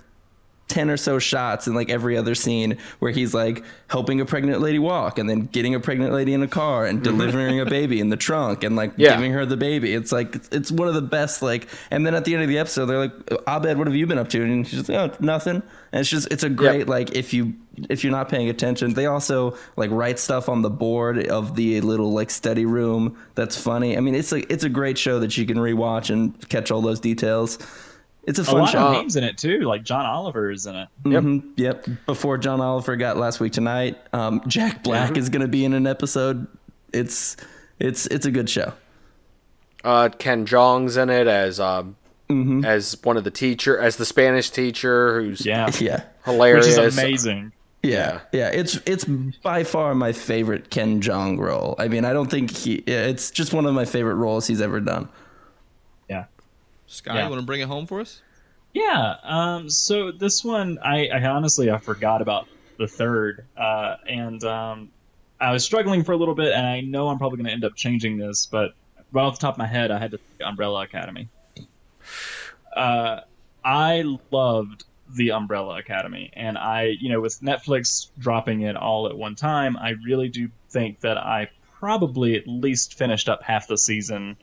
10 0.68 0.90
or 0.90 0.98
so 0.98 1.18
shots 1.20 1.68
in 1.68 1.74
like 1.74 1.90
every 1.90 2.18
other 2.18 2.36
scene 2.36 2.78
where 3.00 3.12
he's 3.12 3.34
like 3.34 3.64
helping 3.88 4.20
a 4.20 4.26
pregnant 4.26 4.62
lady 4.62 4.80
walk 4.80 5.18
and 5.18 5.30
then 5.30 5.42
getting 5.46 5.74
a 5.76 5.80
pregnant 5.80 6.14
lady 6.14 6.34
in 6.34 6.44
a 6.44 6.48
car 6.48 6.86
and 6.86 7.02
mm-hmm. 7.02 7.18
delivering 7.18 7.60
a 7.60 7.66
baby 7.66 8.00
in 8.00 8.10
the 8.10 8.18
trunk 8.18 8.64
and 8.64 8.76
like 8.76 8.92
Yeah. 8.98 9.16
giving 9.16 9.32
her 9.32 9.46
the 9.46 9.58
baby. 9.58 9.94
It's 9.94 10.12
like 10.12 10.36
it's- 10.36 10.72
one 10.72 10.88
of 10.88 10.94
the 10.94 11.02
best 11.02 11.42
like 11.42 11.68
and 11.92 12.06
then 12.06 12.14
at 12.14 12.26
the 12.26 12.34
end 12.34 12.44
of 12.44 12.50
the 12.50 12.58
episode 12.58 12.88
they're 12.88 13.00
like 13.00 13.14
Abed 13.48 13.78
what 13.78 13.88
have 13.88 13.96
you 13.96 14.06
been 14.06 14.18
up 14.18 14.30
to 14.30 14.44
and 14.44 14.68
she's 14.68 14.90
like 14.90 14.98
oh 15.12 15.16
nothing 15.20 15.62
and 15.92 16.02
it's 16.02 16.10
just 16.10 16.32
it's 16.32 16.44
a 16.44 16.50
great 16.50 16.88
like 16.88 17.16
if 17.16 17.34
you 17.34 17.54
if 17.90 18.04
you're 18.04 18.12
not 18.12 18.28
paying 18.28 18.50
attention 18.50 18.94
they 18.94 19.06
also 19.06 19.56
like 19.78 19.90
write 19.92 20.20
stuff 20.20 20.50
on 20.50 20.62
the 20.62 20.70
board 20.70 21.28
of 21.28 21.56
the 21.56 21.80
little 21.82 22.12
like 22.12 22.30
study 22.30 22.66
room 22.66 23.18
that's 23.36 23.58
funny. 23.58 23.96
I 23.98 24.02
mean 24.02 24.16
it's 24.16 24.32
like 24.32 24.52
it's 24.52 24.64
a 24.64 24.70
great 24.70 24.98
show 24.98 25.20
that 25.20 25.38
you 25.38 25.46
can 25.46 25.58
rewatch 25.58 26.10
and 26.10 26.38
catch 26.50 26.72
all 26.72 26.82
those 26.82 27.00
details. 27.00 27.58
It's 28.28 28.38
a 28.40 28.42
A 28.42 28.54
lot 28.54 28.70
show. 28.70 28.80
of 28.88 28.92
names 28.92 29.16
in 29.16 29.24
it 29.24 29.38
too, 29.38 29.62
like 29.62 29.84
John 29.84 30.06
Oliver 30.06 30.52
is 30.52 30.66
in 30.66 30.76
it. 30.76 30.90
Yep. 31.06 31.24
Mhm, 31.24 31.44
Yep. 31.56 31.88
Before 32.06 32.38
John 32.38 32.60
Oliver 32.62 32.96
got 32.98 33.18
last 33.18 33.40
week 33.40 33.54
tonight, 33.54 33.98
um, 34.14 34.42
Jack 34.48 34.84
Black 34.84 35.16
is 35.18 35.30
going 35.30 35.42
to 35.42 35.48
be 35.48 35.64
in 35.66 35.74
an 35.74 35.88
episode. 35.88 36.46
It's 36.94 37.38
it's 37.80 38.06
it's 38.08 38.26
a 38.26 38.32
good 38.32 38.50
show. 38.50 38.74
Uh, 39.84 40.10
Ken 40.10 40.46
Jeong's 40.46 40.98
in 40.98 41.10
it 41.10 41.28
as 41.28 41.60
um 41.60 41.96
Mm-hmm. 42.30 42.66
as 42.66 42.98
one 43.04 43.16
of 43.16 43.24
the 43.24 43.32
teacher 43.32 43.80
as 43.80 43.96
the 43.96 44.04
Spanish 44.06 44.50
teacher 44.50 45.22
who's 45.22 45.46
Yeah. 45.46 45.72
Yeah. 45.80 46.02
hilarious. 46.26 46.68
Which 46.78 46.86
is 46.86 46.98
amazing. 46.98 47.54
Yeah, 47.84 48.20
yeah, 48.34 48.50
it's 48.50 48.78
it's 48.86 49.06
by 49.06 49.64
far 49.64 49.96
my 49.96 50.12
favorite 50.12 50.70
Ken 50.70 51.00
Jeong 51.00 51.40
role. 51.40 51.76
I 51.80 51.88
mean, 51.88 52.04
I 52.04 52.12
don't 52.12 52.30
think 52.30 52.52
he. 52.52 52.74
It's 52.86 53.32
just 53.32 53.54
one 53.54 53.66
of 53.66 53.74
my 53.74 53.86
favorite 53.86 54.16
roles 54.16 54.46
he's 54.48 54.60
ever 54.60 54.82
done. 54.82 55.08
Sky, 56.88 57.16
Yeah. 57.16 57.24
you 57.26 57.30
want 57.30 57.42
to 57.42 57.46
bring 57.46 57.62
it 57.62 57.68
home 57.68 57.86
for 57.86 58.00
us? 58.02 58.22
Yeah. 58.74 59.16
Um, 59.24 59.70
so 59.70 60.12
this 60.12 60.44
one, 60.44 60.80
I, 60.84 61.08
I 61.08 61.24
honestly 61.26 61.70
I 61.72 61.78
forgot 61.78 62.22
about 62.22 62.48
the 62.78 62.88
third, 62.88 63.46
uh, 63.58 63.96
and 64.08 64.44
um, 64.44 64.90
I 65.40 65.52
was 65.52 65.64
struggling 65.64 66.04
for 66.04 66.12
a 66.12 66.18
little 66.18 66.36
bit, 66.36 66.54
and 66.54 66.66
I 66.66 66.82
know 66.82 67.10
I'm 67.10 67.18
probably 67.18 67.38
going 67.38 67.48
to 67.48 67.52
end 67.54 67.66
up 67.66 67.76
changing 67.76 68.18
this, 68.18 68.46
but 68.46 68.74
right 69.12 69.24
off 69.24 69.40
the 69.40 69.42
top 69.42 69.56
of 69.56 69.58
my 69.60 69.68
head, 69.68 69.92
I 69.92 70.00
had 70.00 70.12
to 70.12 70.18
think 70.18 70.42
Umbrella 70.48 70.84
Academy. 70.84 71.30
Uh, 72.76 73.22
I 73.64 74.04
loved 74.32 74.84
the 75.16 75.32
Umbrella 75.32 75.78
Academy, 75.80 76.30
and 76.34 76.58
I, 76.58 76.96
you 77.00 77.10
know, 77.10 77.22
with 77.22 77.42
Netflix 77.42 78.10
dropping 78.20 78.62
it 78.62 78.76
all 78.76 79.08
at 79.08 79.18
one 79.18 79.36
time, 79.36 79.78
I 79.78 79.92
really 80.06 80.30
do 80.30 80.50
think 80.70 81.00
that 81.02 81.18
I 81.18 81.50
probably 81.80 82.36
at 82.36 82.48
least 82.48 82.96
finished 82.96 83.30
up 83.30 83.42
half 83.42 83.68
the 83.68 83.78
season 83.78 84.38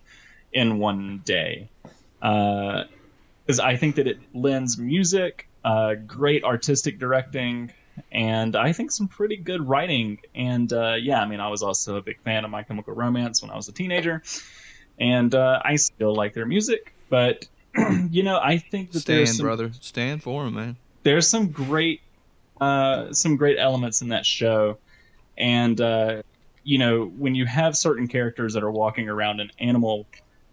in 0.53 0.79
one 0.79 1.21
day. 1.25 1.69
Uh, 2.25 2.85
because 3.47 3.61
I 3.61 3.77
think 3.77 3.97
that 3.97 4.07
it 4.07 4.19
lends 4.33 4.79
music, 4.79 5.47
uh, 5.63 5.95
great 5.95 6.45
artistic 6.45 6.99
directing, 6.99 7.73
and 8.11 8.57
I 8.57 8.73
think 8.73 8.91
some 8.91 9.07
pretty 9.07 9.37
good 9.37 9.69
writing. 9.69 10.19
And 10.35 10.73
uh, 10.73 10.95
yeah, 10.95 11.21
I 11.21 11.27
mean, 11.27 11.41
I 11.41 11.49
was 11.49 11.63
also 11.63 11.97
a 11.97 12.03
big 12.03 12.21
fan 12.23 12.47
of 12.47 12.51
My 12.51 12.63
Chemical 12.63 12.95
Romance 12.95 13.43
when 13.43 13.51
I 13.51 13.57
was 13.57 13.69
a 13.69 13.73
teenager, 13.73 14.23
and 14.99 15.35
uh, 15.35 15.61
I 15.63 15.77
still 15.77 16.15
like 16.15 16.33
their 16.33 16.47
music. 16.47 16.95
But 17.11 17.47
you 18.11 18.23
know, 18.23 18.41
I 18.43 18.57
think 18.57 18.93
that 18.93 19.05
there's 19.05 19.29
Stand, 19.29 19.37
some, 19.37 19.45
brother. 19.47 19.71
Stand 19.81 20.23
for 20.23 20.47
him, 20.47 20.55
man. 20.55 20.77
there's 21.03 21.29
some 21.29 21.51
great 21.51 22.01
uh, 22.61 23.13
some 23.13 23.37
great 23.37 23.59
elements 23.59 24.01
in 24.01 24.09
that 24.09 24.25
show 24.25 24.79
and 25.37 25.81
uh, 25.81 26.23
you 26.63 26.79
know 26.79 27.05
when 27.05 27.35
you 27.35 27.47
have 27.47 27.77
certain 27.77 28.09
characters 28.09 28.55
that 28.55 28.63
are 28.63 28.71
walking 28.71 29.09
around 29.09 29.41
an 29.41 29.51
animal 29.59 30.07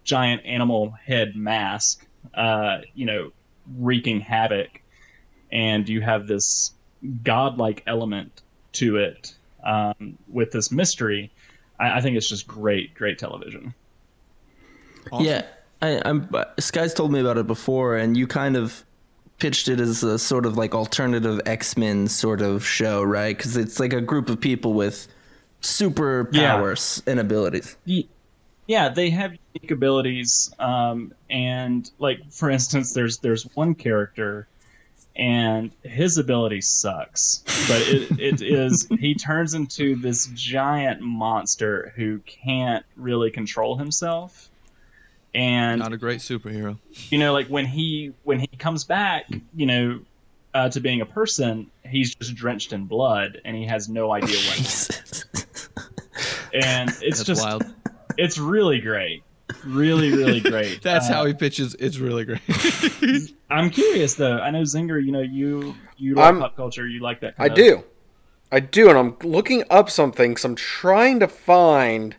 giant 0.04 0.46
animal 0.46 0.92
head 1.06 1.36
mask 1.36 2.06
uh, 2.34 2.80
you 2.94 3.06
know 3.06 3.32
wreaking 3.78 4.20
havoc 4.20 4.82
and 5.52 5.88
you 5.88 6.02
have 6.02 6.28
this 6.28 6.72
godlike 7.24 7.84
element 7.88 8.42
to 8.74 8.98
it 8.98 9.34
um, 9.64 10.18
with 10.28 10.52
this 10.52 10.72
mystery 10.72 11.32
I, 11.80 11.98
I 11.98 12.02
think 12.02 12.18
it's 12.18 12.30
just 12.30 12.48
great 12.48 12.94
great 12.94 13.20
television 13.20 13.74
Awesome. 15.12 15.26
Yeah, 15.26 15.46
I, 15.82 16.02
I'm. 16.06 16.30
Sky's 16.60 16.94
told 16.94 17.12
me 17.12 17.20
about 17.20 17.38
it 17.38 17.48
before, 17.48 17.96
and 17.96 18.16
you 18.16 18.28
kind 18.28 18.56
of 18.56 18.84
pitched 19.40 19.68
it 19.68 19.80
as 19.80 20.04
a 20.04 20.20
sort 20.20 20.46
of 20.46 20.58
like 20.58 20.76
alternative 20.76 21.42
X 21.46 21.78
Men 21.78 22.08
sort 22.08 22.42
of 22.42 22.66
show, 22.66 23.02
right? 23.02 23.36
Because 23.36 23.58
it's 23.58 23.80
like 23.80 23.94
a 23.94 24.02
group 24.02 24.30
of 24.30 24.40
people 24.40 24.74
with 24.74 25.08
superpowers 25.62 27.02
and 27.08 27.20
abilities. 27.20 27.78
Ye- 28.68 28.74
Yeah, 28.74 28.90
they 28.90 29.10
have 29.12 29.32
unique 29.54 29.72
abilities, 29.72 30.52
um, 30.60 31.14
and 31.30 31.90
like 32.00 32.32
for 32.32 32.50
instance, 32.50 32.94
there's 32.94 33.18
there's 33.18 33.44
one 33.56 33.76
character, 33.76 34.48
and 35.16 35.72
his 35.84 36.18
ability 36.18 36.62
sucks, 36.62 37.44
but 37.68 37.82
it, 37.88 38.20
it 38.20 38.42
is 38.42 38.88
he 39.00 39.14
turns 39.16 39.54
into 39.54 39.96
this 39.96 40.28
giant 40.34 41.02
monster 41.02 41.92
who 41.96 42.20
can't 42.20 42.86
really 42.96 43.30
control 43.32 43.76
himself, 43.78 44.50
and 45.34 45.80
Not 45.80 45.94
a 45.94 45.98
great 45.98 46.20
superhero. 46.20 46.78
you 47.10 47.18
know 47.20 47.34
like 47.34 47.48
when 47.48 47.66
he 47.66 48.14
when 48.24 48.40
he 48.40 48.48
comes 48.48 48.84
back 48.86 49.26
you 49.56 49.66
know 49.66 50.00
uh, 50.54 50.68
to 50.70 50.82
being 50.82 51.00
a 51.02 51.06
person 51.06 51.72
he's 51.86 52.14
just 52.16 52.36
drenched 52.36 52.74
in 52.74 52.86
blood 52.86 53.40
and 53.46 53.56
he 53.56 53.66
has 53.66 53.88
no 53.88 54.12
idea 54.12 54.36
what 54.36 54.58
and 56.54 56.90
it's 57.02 57.20
That's 57.20 57.24
just 57.24 57.42
wild. 57.42 57.64
It's 58.18 58.38
really 58.38 58.80
great 58.80 59.24
really 59.66 60.12
really 60.12 60.40
great 60.40 60.82
That's 60.84 61.10
Uh, 61.10 61.14
how 61.14 61.26
he 61.26 61.34
pitches. 61.34 61.76
It's 61.80 61.98
really 61.98 62.24
great. 62.26 62.40
i'm 63.50 63.70
curious 63.70 64.16
though 64.16 64.38
i 64.40 64.50
know 64.50 64.62
zinger 64.62 65.04
you 65.04 65.12
know 65.12 65.20
you 65.22 65.76
you 65.98 66.16
like 66.16 66.26
I'm- 66.26 66.40
pop 66.40 66.56
culture 66.56 66.88
you 66.88 67.02
like 67.02 67.20
that 67.22 67.36
I 67.38 67.48
of 67.48 67.56
do. 67.56 67.84
I 68.54 68.60
do, 68.60 68.90
and 68.90 68.98
I'm 68.98 69.16
looking 69.24 69.64
up 69.70 69.90
something 69.90 70.32
because 70.32 70.44
I'm 70.44 70.56
trying 70.56 71.22
to 71.22 71.28
find 71.30 72.18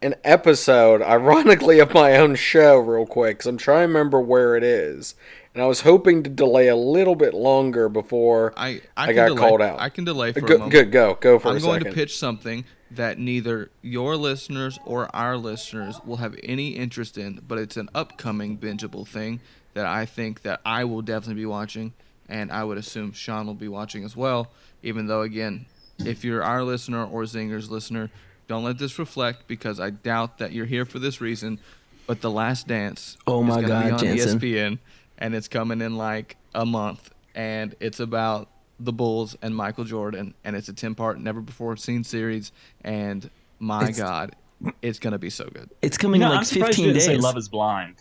an 0.00 0.14
episode, 0.22 1.02
ironically, 1.02 1.80
of 1.80 1.92
my 1.92 2.16
own 2.16 2.36
show 2.36 2.78
real 2.78 3.04
quick 3.04 3.38
because 3.38 3.48
I'm 3.48 3.58
trying 3.58 3.88
to 3.88 3.92
remember 3.92 4.20
where 4.20 4.54
it 4.56 4.62
is. 4.62 5.16
And 5.52 5.60
I 5.60 5.66
was 5.66 5.80
hoping 5.80 6.22
to 6.22 6.30
delay 6.30 6.68
a 6.68 6.76
little 6.76 7.16
bit 7.16 7.34
longer 7.34 7.88
before 7.88 8.52
I 8.56 8.80
I, 8.96 9.04
I 9.04 9.06
can 9.06 9.14
got 9.16 9.26
delay, 9.28 9.40
called 9.40 9.60
out. 9.60 9.80
I 9.80 9.88
can 9.88 10.04
delay 10.04 10.32
for 10.32 10.38
a 10.38 10.42
Good, 10.42 10.58
moment. 10.60 10.70
good, 10.72 10.92
go, 10.92 11.14
go 11.20 11.40
for 11.40 11.48
I'm 11.48 11.56
a 11.56 11.60
going 11.60 11.80
second. 11.80 11.90
to 11.92 11.96
pitch 11.96 12.16
something 12.16 12.64
that 12.96 13.18
neither 13.18 13.70
your 13.82 14.16
listeners 14.16 14.78
or 14.84 15.14
our 15.14 15.36
listeners 15.36 16.00
will 16.04 16.16
have 16.16 16.36
any 16.42 16.70
interest 16.70 17.18
in, 17.18 17.40
but 17.46 17.58
it's 17.58 17.76
an 17.76 17.88
upcoming 17.94 18.56
bingeable 18.58 19.06
thing 19.06 19.40
that 19.74 19.86
I 19.86 20.06
think 20.06 20.42
that 20.42 20.60
I 20.64 20.84
will 20.84 21.02
definitely 21.02 21.42
be 21.42 21.46
watching, 21.46 21.92
and 22.28 22.50
I 22.52 22.64
would 22.64 22.78
assume 22.78 23.12
Sean 23.12 23.46
will 23.46 23.54
be 23.54 23.68
watching 23.68 24.04
as 24.04 24.16
well. 24.16 24.50
Even 24.82 25.06
though, 25.06 25.22
again, 25.22 25.66
if 25.98 26.24
you're 26.24 26.42
our 26.42 26.62
listener 26.62 27.04
or 27.04 27.22
Zinger's 27.24 27.70
listener, 27.70 28.10
don't 28.46 28.64
let 28.64 28.78
this 28.78 28.98
reflect 28.98 29.48
because 29.48 29.80
I 29.80 29.90
doubt 29.90 30.38
that 30.38 30.52
you're 30.52 30.66
here 30.66 30.84
for 30.84 30.98
this 30.98 31.20
reason. 31.20 31.58
But 32.06 32.20
The 32.20 32.30
Last 32.30 32.68
Dance 32.68 33.16
Oh 33.26 33.42
is 33.42 33.48
my 33.48 33.54
gonna 33.62 33.68
God, 33.68 33.84
be 33.84 33.90
on 33.92 33.98
Jansen. 34.16 34.38
ESPN, 34.38 34.78
and 35.18 35.34
it's 35.34 35.48
coming 35.48 35.80
in 35.80 35.96
like 35.96 36.36
a 36.54 36.66
month, 36.66 37.10
and 37.34 37.74
it's 37.80 38.00
about 38.00 38.48
the 38.80 38.92
Bulls 38.92 39.36
and 39.42 39.54
Michael 39.54 39.84
Jordan, 39.84 40.34
and 40.44 40.56
it's 40.56 40.68
a 40.68 40.72
ten-part, 40.72 41.20
never-before-seen 41.20 42.04
series, 42.04 42.52
and 42.82 43.30
my 43.58 43.84
It's- 43.84 43.98
God, 43.98 44.34
it's 44.82 44.98
gonna 44.98 45.18
be 45.18 45.30
so 45.30 45.44
good. 45.52 45.70
It's 45.82 45.96
you 45.96 46.00
coming 46.00 46.20
know, 46.20 46.26
in 46.26 46.30
like 46.32 46.38
i'm 46.40 46.44
surprised 46.44 46.78
you 46.78 46.84
15 46.84 46.94
didn't 46.94 47.02
say 47.02 47.14
days. 47.14 47.22
love 47.22 47.36
is 47.36 47.48
blind 47.48 47.96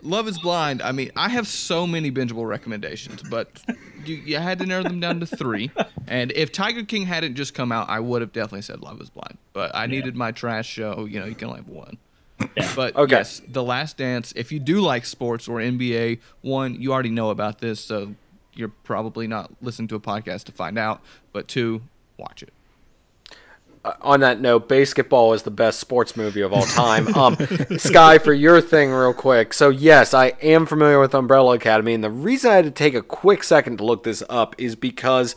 Love 0.00 0.28
is 0.28 0.38
Blind. 0.38 0.80
I 0.80 0.92
mean, 0.92 1.10
I 1.16 1.28
have 1.28 1.48
so 1.48 1.84
many 1.84 2.12
bingeable 2.12 2.46
recommendations, 2.46 3.20
but 3.28 3.60
you, 4.04 4.14
you 4.14 4.36
had 4.36 4.60
to 4.60 4.64
narrow 4.66 4.84
them 4.84 5.00
down 5.00 5.18
to 5.18 5.26
three. 5.26 5.72
And 6.06 6.30
if 6.36 6.52
Tiger 6.52 6.84
King 6.84 7.04
hadn't 7.06 7.34
just 7.34 7.52
come 7.52 7.72
out, 7.72 7.88
I 7.88 7.98
would 7.98 8.22
have 8.22 8.32
definitely 8.32 8.62
said 8.62 8.80
Love 8.80 9.00
is 9.00 9.10
Blind. 9.10 9.38
But 9.52 9.74
I 9.74 9.86
needed 9.86 10.14
my 10.14 10.30
trash 10.30 10.68
show. 10.68 11.04
You 11.06 11.18
know, 11.18 11.26
you 11.26 11.34
can 11.34 11.48
only 11.48 11.62
have 11.62 11.68
one. 11.68 11.98
Yeah. 12.56 12.72
But 12.76 12.94
Okay. 12.94 13.16
yes, 13.16 13.42
The 13.48 13.64
Last 13.64 13.96
Dance. 13.96 14.32
If 14.36 14.52
you 14.52 14.60
do 14.60 14.80
like 14.80 15.04
sports 15.04 15.48
or 15.48 15.58
NBA, 15.58 16.20
one, 16.42 16.80
you 16.80 16.92
already 16.92 17.10
know 17.10 17.30
about 17.30 17.58
this, 17.58 17.80
so 17.80 18.14
you're 18.58 18.68
probably 18.82 19.26
not 19.26 19.52
listening 19.62 19.88
to 19.88 19.94
a 19.94 20.00
podcast 20.00 20.44
to 20.44 20.52
find 20.52 20.76
out. 20.76 21.00
But 21.32 21.46
two, 21.48 21.82
watch 22.16 22.42
it. 22.42 22.52
on 24.02 24.20
that 24.20 24.40
note, 24.40 24.68
basketball 24.68 25.32
is 25.32 25.44
the 25.44 25.50
best 25.50 25.78
sports 25.78 26.16
movie 26.16 26.40
of 26.40 26.52
all 26.52 26.62
time. 26.66 27.14
Um, 27.14 27.36
Sky, 27.78 28.18
for 28.18 28.32
your 28.32 28.60
thing, 28.60 28.90
real 28.90 29.14
quick. 29.14 29.54
So 29.54 29.70
yes, 29.70 30.12
I 30.12 30.28
am 30.42 30.66
familiar 30.66 31.00
with 31.00 31.14
Umbrella 31.14 31.54
Academy, 31.54 31.94
and 31.94 32.04
the 32.04 32.10
reason 32.10 32.50
I 32.50 32.56
had 32.56 32.64
to 32.64 32.70
take 32.70 32.94
a 32.94 33.02
quick 33.02 33.44
second 33.44 33.78
to 33.78 33.84
look 33.84 34.02
this 34.02 34.22
up 34.28 34.54
is 34.58 34.74
because 34.76 35.36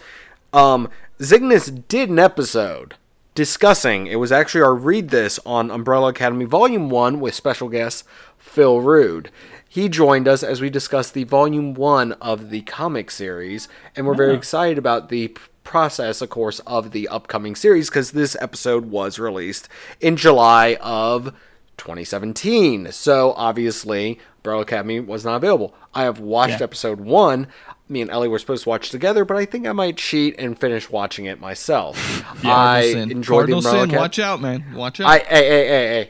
um, 0.53 0.89
Zing 1.21 1.49
This 1.49 1.67
did 1.67 2.09
an 2.09 2.19
episode 2.19 2.95
discussing. 3.35 4.07
It 4.07 4.17
was 4.17 4.31
actually 4.31 4.61
our 4.61 4.75
read 4.75 5.09
this 5.09 5.39
on 5.45 5.71
Umbrella 5.71 6.09
Academy 6.09 6.45
Volume 6.45 6.89
One 6.89 7.19
with 7.19 7.35
special 7.35 7.69
guest 7.69 8.03
Phil 8.37 8.81
Rude. 8.81 9.29
He 9.73 9.87
joined 9.87 10.27
us 10.27 10.43
as 10.43 10.59
we 10.59 10.69
discussed 10.69 11.13
the 11.13 11.23
volume 11.23 11.73
one 11.73 12.11
of 12.13 12.49
the 12.49 12.59
comic 12.63 13.09
series, 13.09 13.69
and 13.95 14.05
we're 14.05 14.15
very 14.15 14.33
excited 14.35 14.77
about 14.77 15.07
the 15.07 15.29
process, 15.63 16.21
of 16.21 16.29
course, 16.29 16.59
of 16.67 16.91
the 16.91 17.07
upcoming 17.07 17.55
series 17.55 17.89
because 17.89 18.11
this 18.11 18.35
episode 18.41 18.87
was 18.87 19.17
released 19.17 19.69
in 20.01 20.17
July 20.17 20.77
of 20.81 21.33
2017. 21.77 22.91
So 22.91 23.31
obviously, 23.37 24.19
Umbrella 24.39 24.63
Academy 24.63 24.99
was 24.99 25.23
not 25.23 25.37
available. 25.37 25.73
I 25.95 26.03
have 26.03 26.19
watched 26.19 26.59
Yeah. 26.59 26.63
episode 26.65 26.99
one. 26.99 27.47
Me 27.87 28.01
and 28.01 28.11
Ellie 28.11 28.27
were 28.27 28.39
supposed 28.39 28.63
to 28.63 28.69
watch 28.69 28.89
together, 28.89 29.23
but 29.23 29.37
I 29.37 29.45
think 29.45 29.65
I 29.65 29.71
might 29.71 29.95
cheat 29.95 30.35
and 30.37 30.59
finish 30.59 30.89
watching 30.89 31.25
it 31.25 31.39
myself. 31.39 31.97
I 32.43 32.43
Cardinal 32.43 32.91
sin. 32.91 33.11
enjoyed 33.11 33.37
Cardinal 33.37 33.61
the 33.61 33.67
Umbrella. 33.69 33.83
Academy. 33.85 34.01
Watch 34.01 34.19
out, 34.19 34.41
man. 34.41 34.65
Watch 34.75 34.99
out. 34.99 35.07
I 35.07 35.17
hey 35.19 35.25
hey 35.29 35.67
hey 35.67 35.87
hey. 35.87 36.09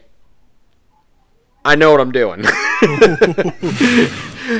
I 1.63 1.75
know 1.75 1.91
what 1.91 2.01
I'm 2.01 2.11
doing. 2.11 2.43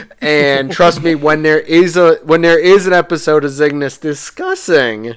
and 0.22 0.72
trust 0.72 1.02
me, 1.02 1.16
when 1.16 1.42
there 1.42 1.60
is 1.60 1.98
a 1.98 2.16
when 2.24 2.42
there 2.42 2.60
is 2.60 2.86
an 2.86 2.94
episode 2.94 3.44
of 3.44 3.52
Zing 3.52 3.80
This 3.80 3.98
discussing 3.98 5.16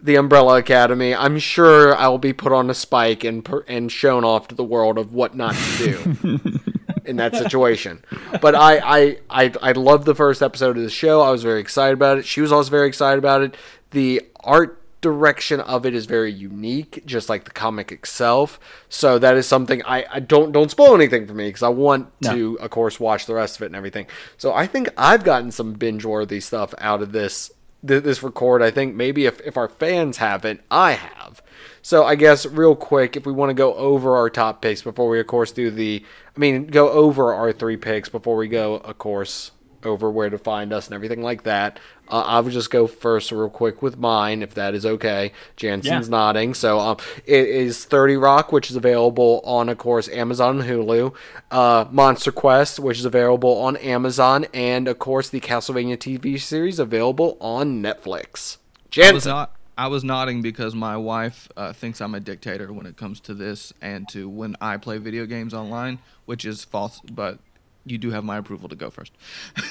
the 0.00 0.14
Umbrella 0.14 0.58
Academy, 0.58 1.14
I'm 1.14 1.38
sure 1.38 1.96
I 1.96 2.06
will 2.08 2.18
be 2.18 2.32
put 2.32 2.52
on 2.52 2.70
a 2.70 2.74
spike 2.74 3.24
and 3.24 3.44
per, 3.44 3.64
and 3.66 3.90
shown 3.90 4.24
off 4.24 4.46
to 4.48 4.54
the 4.54 4.64
world 4.64 4.96
of 4.96 5.12
what 5.12 5.34
not 5.34 5.56
to 5.56 5.78
do 5.78 6.40
in 7.04 7.16
that 7.16 7.34
situation. 7.34 8.04
But 8.40 8.54
I, 8.54 8.78
I 8.78 9.18
I 9.28 9.52
I 9.60 9.72
love 9.72 10.04
the 10.04 10.14
first 10.14 10.40
episode 10.40 10.76
of 10.76 10.84
the 10.84 10.90
show. 10.90 11.20
I 11.20 11.30
was 11.30 11.42
very 11.42 11.60
excited 11.60 11.94
about 11.94 12.18
it. 12.18 12.26
She 12.26 12.40
was 12.40 12.52
also 12.52 12.70
very 12.70 12.86
excited 12.86 13.18
about 13.18 13.42
it. 13.42 13.56
The 13.90 14.22
art 14.44 14.83
direction 15.04 15.60
of 15.60 15.84
it 15.84 15.94
is 15.94 16.06
very 16.06 16.32
unique, 16.32 17.02
just 17.04 17.28
like 17.28 17.44
the 17.44 17.50
comic 17.50 17.92
itself. 17.92 18.58
So 18.88 19.18
that 19.18 19.36
is 19.36 19.46
something 19.46 19.82
I, 19.84 20.06
I 20.10 20.20
don't 20.20 20.50
don't 20.50 20.70
spoil 20.70 20.94
anything 20.94 21.26
for 21.26 21.34
me 21.34 21.48
because 21.48 21.62
I 21.62 21.68
want 21.68 22.08
to, 22.30 22.58
of 22.58 22.70
course, 22.70 22.98
watch 22.98 23.26
the 23.26 23.34
rest 23.34 23.56
of 23.56 23.62
it 23.62 23.66
and 23.66 23.76
everything. 23.76 24.06
So 24.38 24.54
I 24.54 24.66
think 24.66 24.88
I've 24.96 25.22
gotten 25.22 25.50
some 25.50 25.74
binge 25.74 26.06
worthy 26.06 26.40
stuff 26.40 26.74
out 26.78 27.02
of 27.02 27.12
this 27.12 27.52
th- 27.86 28.02
this 28.02 28.22
record. 28.22 28.62
I 28.62 28.70
think 28.70 28.94
maybe 28.94 29.26
if 29.26 29.40
if 29.42 29.58
our 29.58 29.68
fans 29.68 30.16
haven't, 30.16 30.62
I 30.70 30.92
have. 30.92 31.42
So 31.82 32.04
I 32.04 32.14
guess 32.14 32.46
real 32.46 32.74
quick, 32.74 33.14
if 33.14 33.26
we 33.26 33.32
want 33.32 33.50
to 33.50 33.54
go 33.54 33.74
over 33.74 34.16
our 34.16 34.30
top 34.30 34.62
picks 34.62 34.80
before 34.80 35.10
we, 35.10 35.20
of 35.20 35.26
course, 35.26 35.52
do 35.52 35.70
the, 35.70 36.02
I 36.34 36.40
mean, 36.40 36.66
go 36.68 36.88
over 36.88 37.34
our 37.34 37.52
three 37.52 37.76
picks 37.76 38.08
before 38.08 38.36
we 38.36 38.48
go, 38.48 38.76
of 38.76 38.96
course, 38.96 39.50
over 39.86 40.10
where 40.10 40.30
to 40.30 40.38
find 40.38 40.72
us 40.72 40.86
and 40.86 40.94
everything 40.94 41.22
like 41.22 41.42
that. 41.44 41.78
Uh, 42.08 42.20
I 42.20 42.40
would 42.40 42.52
just 42.52 42.70
go 42.70 42.86
first 42.86 43.32
real 43.32 43.48
quick 43.48 43.80
with 43.82 43.96
mine, 43.98 44.42
if 44.42 44.54
that 44.54 44.74
is 44.74 44.84
okay. 44.84 45.32
Jansen's 45.56 46.06
Yeah. 46.08 46.10
nodding. 46.10 46.54
So 46.54 46.78
um, 46.78 46.96
it 47.24 47.48
is 47.48 47.84
30 47.84 48.16
Rock, 48.16 48.52
which 48.52 48.70
is 48.70 48.76
available 48.76 49.40
on, 49.44 49.68
of 49.68 49.78
course, 49.78 50.08
Amazon 50.08 50.60
and 50.60 50.68
Hulu. 50.70 51.14
Uh, 51.50 51.86
Monster 51.90 52.32
Quest, 52.32 52.78
which 52.78 52.98
is 52.98 53.04
available 53.04 53.56
on 53.62 53.76
Amazon. 53.78 54.46
And, 54.52 54.86
of 54.88 54.98
course, 54.98 55.28
the 55.28 55.40
Castlevania 55.40 55.96
TV 55.96 56.38
series 56.40 56.78
available 56.78 57.36
on 57.40 57.82
Netflix. 57.82 58.58
I 58.96 59.12
was 59.12 59.24
Jansen. 59.24 59.30
not. 59.32 59.56
I 59.76 59.88
was 59.88 60.04
nodding 60.04 60.40
because 60.40 60.72
my 60.72 60.96
wife 60.96 61.48
uh, 61.56 61.72
thinks 61.72 62.00
I'm 62.00 62.14
a 62.14 62.20
dictator 62.20 62.72
when 62.72 62.86
it 62.86 62.96
comes 62.96 63.18
to 63.20 63.34
this 63.34 63.72
and 63.82 64.08
to 64.10 64.28
when 64.28 64.54
I 64.60 64.76
play 64.76 64.98
video 64.98 65.26
games 65.26 65.52
online, 65.52 65.98
which 66.26 66.44
is 66.44 66.62
false. 66.62 67.00
But 67.10 67.38
you 67.84 67.98
do 67.98 68.10
have 68.10 68.24
my 68.24 68.36
approval 68.38 68.68
to 68.68 68.76
go 68.76 68.90
first. 68.90 69.12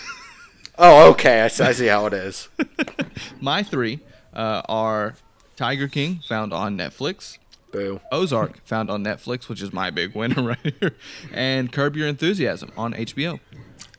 Oh, 0.78 1.12
okay. 1.12 1.42
I 1.42 1.48
see, 1.50 1.64
I 1.64 1.72
see 1.74 1.86
how 1.86 2.08
it 2.08 2.14
is. 2.14 2.50
My 3.40 3.62
three 3.62 4.00
uh, 4.34 4.64
are 4.68 5.14
Tiger 5.56 5.88
King, 5.88 6.20
found 6.28 6.52
on 6.52 6.78
Netflix. 6.78 7.38
Boo. 7.72 8.00
Ozark, 8.12 8.66
found 8.66 8.90
on 8.90 9.04
Netflix, 9.04 9.50
which 9.50 9.62
is 9.62 9.74
my 9.74 9.90
big 9.90 10.16
winner 10.16 10.42
right 10.50 10.76
here, 10.80 10.96
and 11.32 11.72
Curb 11.72 11.96
Your 11.96 12.08
Enthusiasm 12.08 12.72
on 12.78 12.94
HBO. 12.94 13.40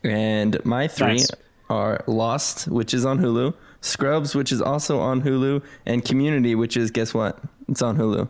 And 0.03 0.63
my 0.65 0.87
three 0.87 1.07
Nice. 1.07 1.31
are 1.69 2.03
Lost, 2.07 2.67
which 2.67 2.93
is 2.93 3.05
on 3.05 3.19
Hulu, 3.19 3.53
Scrubs, 3.81 4.33
which 4.35 4.51
is 4.51 4.61
also 4.61 4.99
on 4.99 5.21
Hulu, 5.23 5.61
and 5.85 6.03
Community, 6.05 6.55
which 6.55 6.77
is 6.77 6.91
guess 6.91 7.13
what? 7.13 7.39
It's 7.67 7.81
on 7.81 7.97
Hulu. 7.97 8.27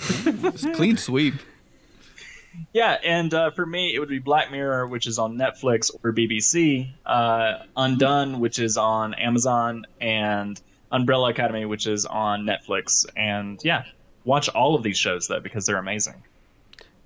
It's 0.00 0.66
clean 0.76 0.96
sweep. 0.96 1.34
Yeah, 2.72 2.96
and 3.04 3.32
uh, 3.32 3.50
for 3.50 3.64
me, 3.64 3.94
it 3.94 3.98
would 3.98 4.08
be 4.08 4.18
Black 4.18 4.50
Mirror, 4.50 4.86
which 4.88 5.06
is 5.06 5.18
on 5.18 5.36
Netflix 5.36 5.90
or 6.02 6.12
BBC, 6.12 6.90
uh, 7.06 7.64
Undone, 7.76 8.40
which 8.40 8.58
is 8.58 8.76
on 8.76 9.14
Amazon, 9.14 9.86
and 10.00 10.60
Umbrella 10.90 11.30
Academy, 11.30 11.64
which 11.64 11.86
is 11.86 12.06
on 12.06 12.44
Netflix. 12.44 13.06
And 13.16 13.60
yeah, 13.64 13.84
watch 14.24 14.48
all 14.48 14.74
of 14.74 14.82
these 14.82 14.98
shows 14.98 15.28
though 15.28 15.40
because 15.40 15.66
they're 15.66 15.78
amazing. 15.78 16.22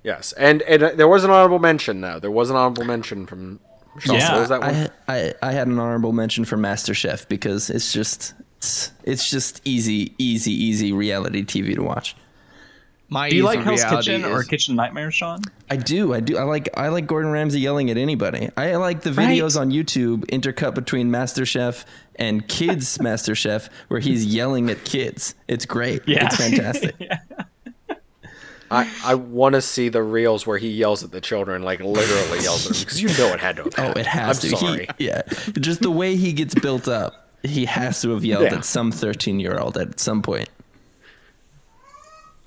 Yes. 0.03 0.33
And, 0.33 0.63
and 0.63 0.83
uh, 0.83 0.91
there 0.95 1.09
was 1.09 1.25
an 1.25 1.31
honorable 1.31 1.61
mention, 1.61 2.01
though. 2.01 2.19
There 2.19 2.31
was 2.31 2.51
an 2.51 2.57
honorable 2.57 2.85
mention 2.85 3.27
from 3.27 3.61
Sean. 4.01 4.17
Yeah, 4.17 4.33
What 4.33 4.41
was 4.41 4.49
that 4.49 4.61
one? 4.61 4.91
I, 5.09 5.29
I 5.29 5.35
I 5.43 5.53
had 5.53 5.69
an 5.69 5.79
honorable 5.79 6.13
mention 6.13 6.45
for 6.45 6.57
MasterChef 6.57 7.29
because 7.29 7.71
it's 7.71 7.93
just 7.93 8.35
it's, 8.59 8.91
it's 9.05 9.31
just 9.31 9.61
easy, 9.65 10.15
easy, 10.19 10.53
easy 10.53 10.93
reality 10.93 11.45
TV 11.45 11.75
to 11.75 11.83
watch. 11.83 12.17
My 13.13 13.29
Do 13.29 13.37
you 13.37 13.45
like 13.45 13.59
easy 13.59 13.65
Hell's 13.65 13.81
reality 13.83 14.11
Kitchen 14.13 14.25
or 14.25 14.43
Kitchen 14.43 14.75
Nightmares, 14.75 15.15
Sean? 15.15 15.41
I 15.71 15.77
do, 15.77 16.15
I 16.15 16.21
do. 16.21 16.39
I 16.39 16.45
like 16.45 16.69
I 16.75 16.89
like 16.89 17.07
Gordon 17.07 17.31
Ramsay 17.31 17.61
yelling 17.61 17.91
at 17.91 17.99
anybody. 17.99 18.49
I 18.57 18.77
like 18.77 19.03
the 19.03 19.13
Right. 19.13 19.29
videos 19.39 19.61
on 19.61 19.71
YouTube 19.71 20.25
intercut 20.31 20.75
between 20.75 21.11
MasterChef 21.11 21.85
and 22.17 22.49
Kids 22.49 22.97
MasterChef 23.03 23.69
where 23.89 24.01
he's 24.01 24.25
yelling 24.25 24.71
at 24.71 24.85
kids. 24.85 25.35
It's 25.47 25.67
great. 25.67 26.03
Yeah. 26.07 26.25
It's 26.27 26.37
fantastic. 26.45 26.95
yeah. 26.99 27.19
I, 28.71 28.91
I 29.05 29.15
want 29.17 29.55
to 29.55 29.61
see 29.61 29.91
the 29.91 30.03
reels 30.03 30.47
where 30.47 30.57
he 30.57 30.71
yells 30.71 31.05
at 31.05 31.11
the 31.11 31.21
children, 31.21 31.63
like 31.63 31.81
literally 31.81 32.41
yells 32.43 32.67
at 32.67 32.73
them, 32.73 32.81
because 32.81 33.03
you 33.03 33.09
know 33.23 33.35
it 33.35 33.41
had 33.41 33.57
to 33.57 33.65
have 33.65 33.75
Oh, 33.79 34.01
it 34.01 34.07
has 34.07 34.43
I'm 34.43 34.51
to. 34.51 34.57
sorry. 34.57 34.89
He, 34.97 35.07
yeah, 35.09 35.23
just 35.61 35.83
the 35.83 35.91
way 35.91 36.17
he 36.17 36.33
gets 36.33 36.55
built 36.55 36.89
up, 36.89 37.29
he 37.43 37.67
has 37.67 38.01
to 38.01 38.11
have 38.15 38.25
yelled 38.25 38.45
Yeah. 38.45 38.55
at 38.55 38.65
some 38.65 38.91
thirteen-year-old 38.91 39.77
at 39.77 40.01
some 40.01 40.23
point. 40.23 40.49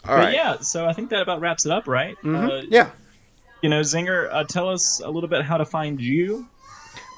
All 0.08 0.18
But 0.18 0.34
yeah, 0.34 0.60
so 0.60 0.86
I 0.86 0.94
think 0.94 1.10
that 1.10 1.22
about 1.22 1.40
wraps 1.42 1.66
it 1.66 1.72
up, 1.72 1.88
right? 1.88 2.16
Uh, 2.24 2.62
Yeah. 2.70 2.90
You 3.62 3.70
know, 3.70 3.80
Zinger, 3.82 4.30
uh, 4.32 4.44
tell 4.44 4.70
us 4.70 5.02
a 5.04 5.10
little 5.10 5.30
bit 5.30 5.44
how 5.44 5.58
to 5.58 5.66
find 5.66 6.00
you. 6.00 6.48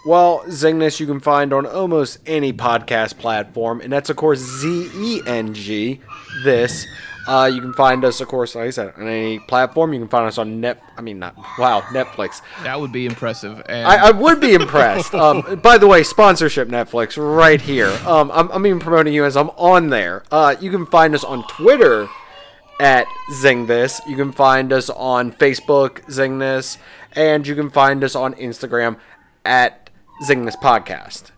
Well, 0.05 0.45
Zing 0.49 0.79
This 0.79 0.99
you 1.01 1.05
can 1.05 1.19
find 1.19 1.51
on 1.51 1.65
almost 1.65 2.19
any 2.25 2.53
podcast 2.53 3.17
platform, 3.17 3.81
and 3.81 3.91
that's 3.91 4.09
of 4.09 4.15
course 4.15 4.39
Z 4.39 4.89
E 4.95 5.21
N 5.25 5.53
G. 5.53 5.99
This. 6.45 6.85
Uh, 7.27 7.51
you 7.53 7.59
can 7.59 7.73
find 7.73 8.05
us, 8.05 8.21
of 8.21 8.29
course, 8.29 8.55
like 8.55 8.67
I 8.67 8.69
said, 8.69 8.93
on 8.95 9.05
any 9.05 9.38
platform. 9.38 9.91
You 9.91 9.99
can 9.99 10.07
find 10.07 10.25
us 10.25 10.38
on 10.38 10.61
Net. 10.61 10.81
I 10.97 11.01
mean, 11.01 11.19
not 11.19 11.35
wow, 11.59 11.81
Netflix. 11.89 12.41
That 12.63 12.79
would 12.79 12.93
be 12.93 13.05
impressive. 13.05 13.61
And 13.67 13.85
I, 13.85 14.07
I 14.07 14.11
would 14.11 14.39
be 14.39 14.53
impressed. 14.53 15.13
Um, 15.17 15.59
by 15.61 15.77
the 15.77 15.88
way, 15.88 16.03
sponsorship 16.03 16.69
Netflix 16.69 17.17
right 17.17 17.59
here. 17.59 17.89
Um, 18.05 18.31
I'm, 18.31 18.49
I'm 18.51 18.65
even 18.65 18.79
promoting 18.79 19.13
you 19.13 19.25
as 19.25 19.35
I'm 19.35 19.49
on 19.51 19.89
there. 19.89 20.23
Uh, 20.31 20.55
you 20.61 20.69
can 20.71 20.85
find 20.85 21.13
us 21.15 21.23
on 21.23 21.45
Twitter 21.47 22.07
at 22.80 23.07
Zing 23.34 23.67
This. 23.67 24.01
You 24.07 24.15
can 24.15 24.32
find 24.32 24.71
us 24.71 24.89
on 24.89 25.32
Facebook, 25.32 26.09
Zing 26.11 26.39
This, 26.39 26.78
and 27.13 27.47
you 27.47 27.55
can 27.55 27.69
find 27.69 28.03
us 28.03 28.15
on 28.15 28.34
Instagram 28.36 28.97
at 29.45 29.89
Zing 30.23 30.45
This 30.45 30.55
Podcast. 30.55 31.32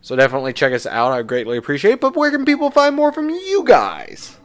So 0.00 0.16
definitely 0.16 0.52
check 0.52 0.72
us 0.72 0.84
out. 0.84 1.12
I 1.12 1.22
greatly 1.22 1.56
appreciate 1.56 1.92
it. 1.92 2.00
But 2.00 2.16
where 2.16 2.30
can 2.30 2.44
people 2.44 2.70
find 2.70 2.96
more 2.96 3.12
from 3.12 3.30
you 3.30 3.62
guys? 3.64 4.36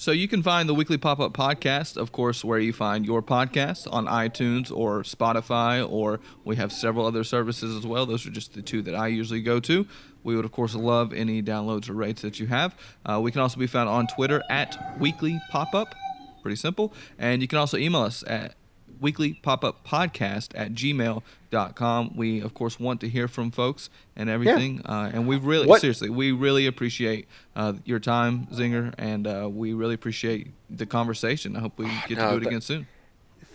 So 0.00 0.12
you 0.12 0.28
can 0.28 0.44
find 0.44 0.68
the 0.68 0.74
Weekly 0.74 0.96
Pop 0.96 1.18
Up 1.18 1.32
Podcast, 1.32 1.96
of 1.96 2.12
course, 2.12 2.44
where 2.44 2.60
you 2.60 2.72
find 2.72 3.04
your 3.04 3.20
podcast 3.20 3.92
on 3.92 4.06
iTunes 4.06 4.70
or 4.70 5.02
Spotify, 5.02 5.84
or 5.84 6.20
we 6.44 6.54
have 6.54 6.72
several 6.72 7.04
other 7.04 7.24
services 7.24 7.76
as 7.76 7.84
well. 7.84 8.06
Those 8.06 8.24
are 8.24 8.30
just 8.30 8.54
the 8.54 8.62
two 8.62 8.80
that 8.82 8.94
I 8.94 9.08
usually 9.08 9.42
go 9.42 9.58
to. 9.58 9.88
We 10.28 10.36
would, 10.36 10.44
of 10.44 10.52
course, 10.52 10.74
love 10.74 11.14
any 11.14 11.42
downloads 11.42 11.88
or 11.88 11.94
rates 11.94 12.20
that 12.20 12.38
you 12.38 12.48
have. 12.48 12.76
Uh, 13.06 13.18
we 13.22 13.32
can 13.32 13.40
also 13.40 13.58
be 13.58 13.66
found 13.66 13.88
on 13.88 14.06
Twitter 14.06 14.42
at 14.50 14.98
Weekly 15.00 15.40
Pop 15.50 15.74
Up. 15.74 15.94
Pretty 16.42 16.56
simple. 16.56 16.92
And 17.18 17.40
you 17.40 17.48
can 17.48 17.56
also 17.58 17.78
email 17.78 18.02
us 18.02 18.22
at 18.26 18.54
weekly 19.00 19.32
pop-up 19.42 19.86
podcast 19.86 20.48
at 20.56 20.72
gmail.com 20.72 22.16
we 22.16 22.40
of 22.40 22.52
course 22.52 22.80
want 22.80 23.00
to 23.00 23.08
hear 23.08 23.28
from 23.28 23.48
folks 23.52 23.88
and 24.16 24.28
everything 24.28 24.82
uh, 24.84 25.08
and 25.14 25.28
we 25.28 25.36
really 25.36 25.68
What- 25.68 25.80
seriously 25.80 26.10
we 26.10 26.32
really 26.32 26.66
appreciate 26.66 27.28
uh, 27.54 27.74
your 27.84 28.00
time 28.00 28.46
zinger 28.46 28.92
and 28.98 29.24
uh, 29.28 29.48
we 29.48 29.72
really 29.72 29.94
appreciate 29.94 30.48
the 30.68 30.84
conversation 30.84 31.54
i 31.54 31.60
hope 31.60 31.78
we 31.78 31.84
get 32.08 32.08
to 32.08 32.14
No, 32.16 32.30
do 32.32 32.36
it 32.38 32.46
again 32.48 32.60
soon 32.60 32.88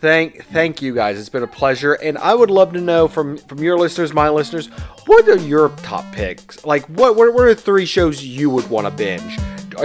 Thank, 0.04 0.44
thank 0.48 0.82
you 0.82 0.94
guys. 0.94 1.18
It's 1.18 1.30
been 1.30 1.44
a 1.44 1.48
pleasure, 1.48 1.94
and 1.94 2.18
I 2.18 2.36
would 2.36 2.52
love 2.52 2.74
to 2.74 2.82
know 2.82 3.08
from 3.08 3.38
from 3.38 3.60
your 3.60 3.80
listeners, 3.80 4.14
my 4.14 4.28
listeners, 4.28 4.68
what 5.06 5.26
are 5.30 5.38
your 5.38 5.70
top 5.78 6.04
picks? 6.12 6.66
Like, 6.66 6.86
what 6.88 7.16
what, 7.16 7.34
what 7.34 7.46
are 7.46 7.56
three 7.56 7.86
shows 7.86 8.22
you 8.22 8.50
would 8.50 8.70
want 8.70 8.86
to 8.86 8.92
binge? 8.92 9.40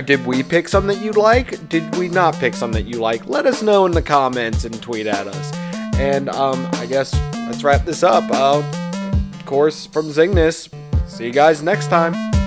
Did 0.05 0.27
we 0.27 0.43
pick 0.43 0.67
some 0.67 0.89
that 0.89 1.01
you 1.01 1.13
like? 1.13 1.69
Did 1.69 1.97
we 1.97 2.09
not 2.09 2.35
pick 2.35 2.55
some 2.55 2.73
that 2.73 2.87
you 2.87 2.99
like? 2.99 3.29
Let 3.29 3.47
us 3.47 3.63
know 3.63 3.87
in 3.87 3.93
the 3.93 4.03
comments 4.03 4.65
and 4.65 4.83
tweet 4.83 5.07
at 5.07 5.29
us. 5.29 5.55
And 6.01 6.31
um, 6.31 6.69
I 6.73 6.87
guess 6.87 7.15
let's 7.47 7.63
wrap 7.63 7.85
this 7.85 8.03
up. 8.03 8.25
Uh, 8.29 8.59
of 9.39 9.47
course, 9.47 9.87
from 9.87 10.11
Zing 10.11 10.35
This. 10.35 10.69
See 11.07 11.27
you 11.27 11.33
guys 11.33 11.63
next 11.63 11.91
time. 11.91 12.38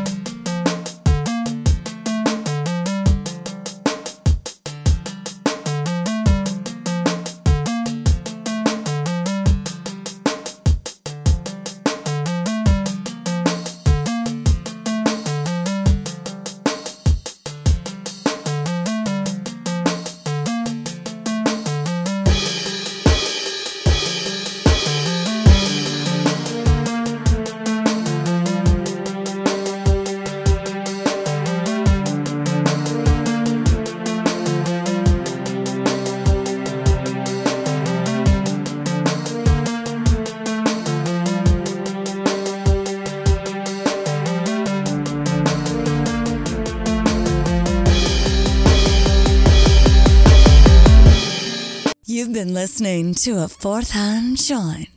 To 53.14 53.44
a 53.44 53.48
fourth 53.48 53.92
hand 53.92 54.38
joint. 54.38 54.91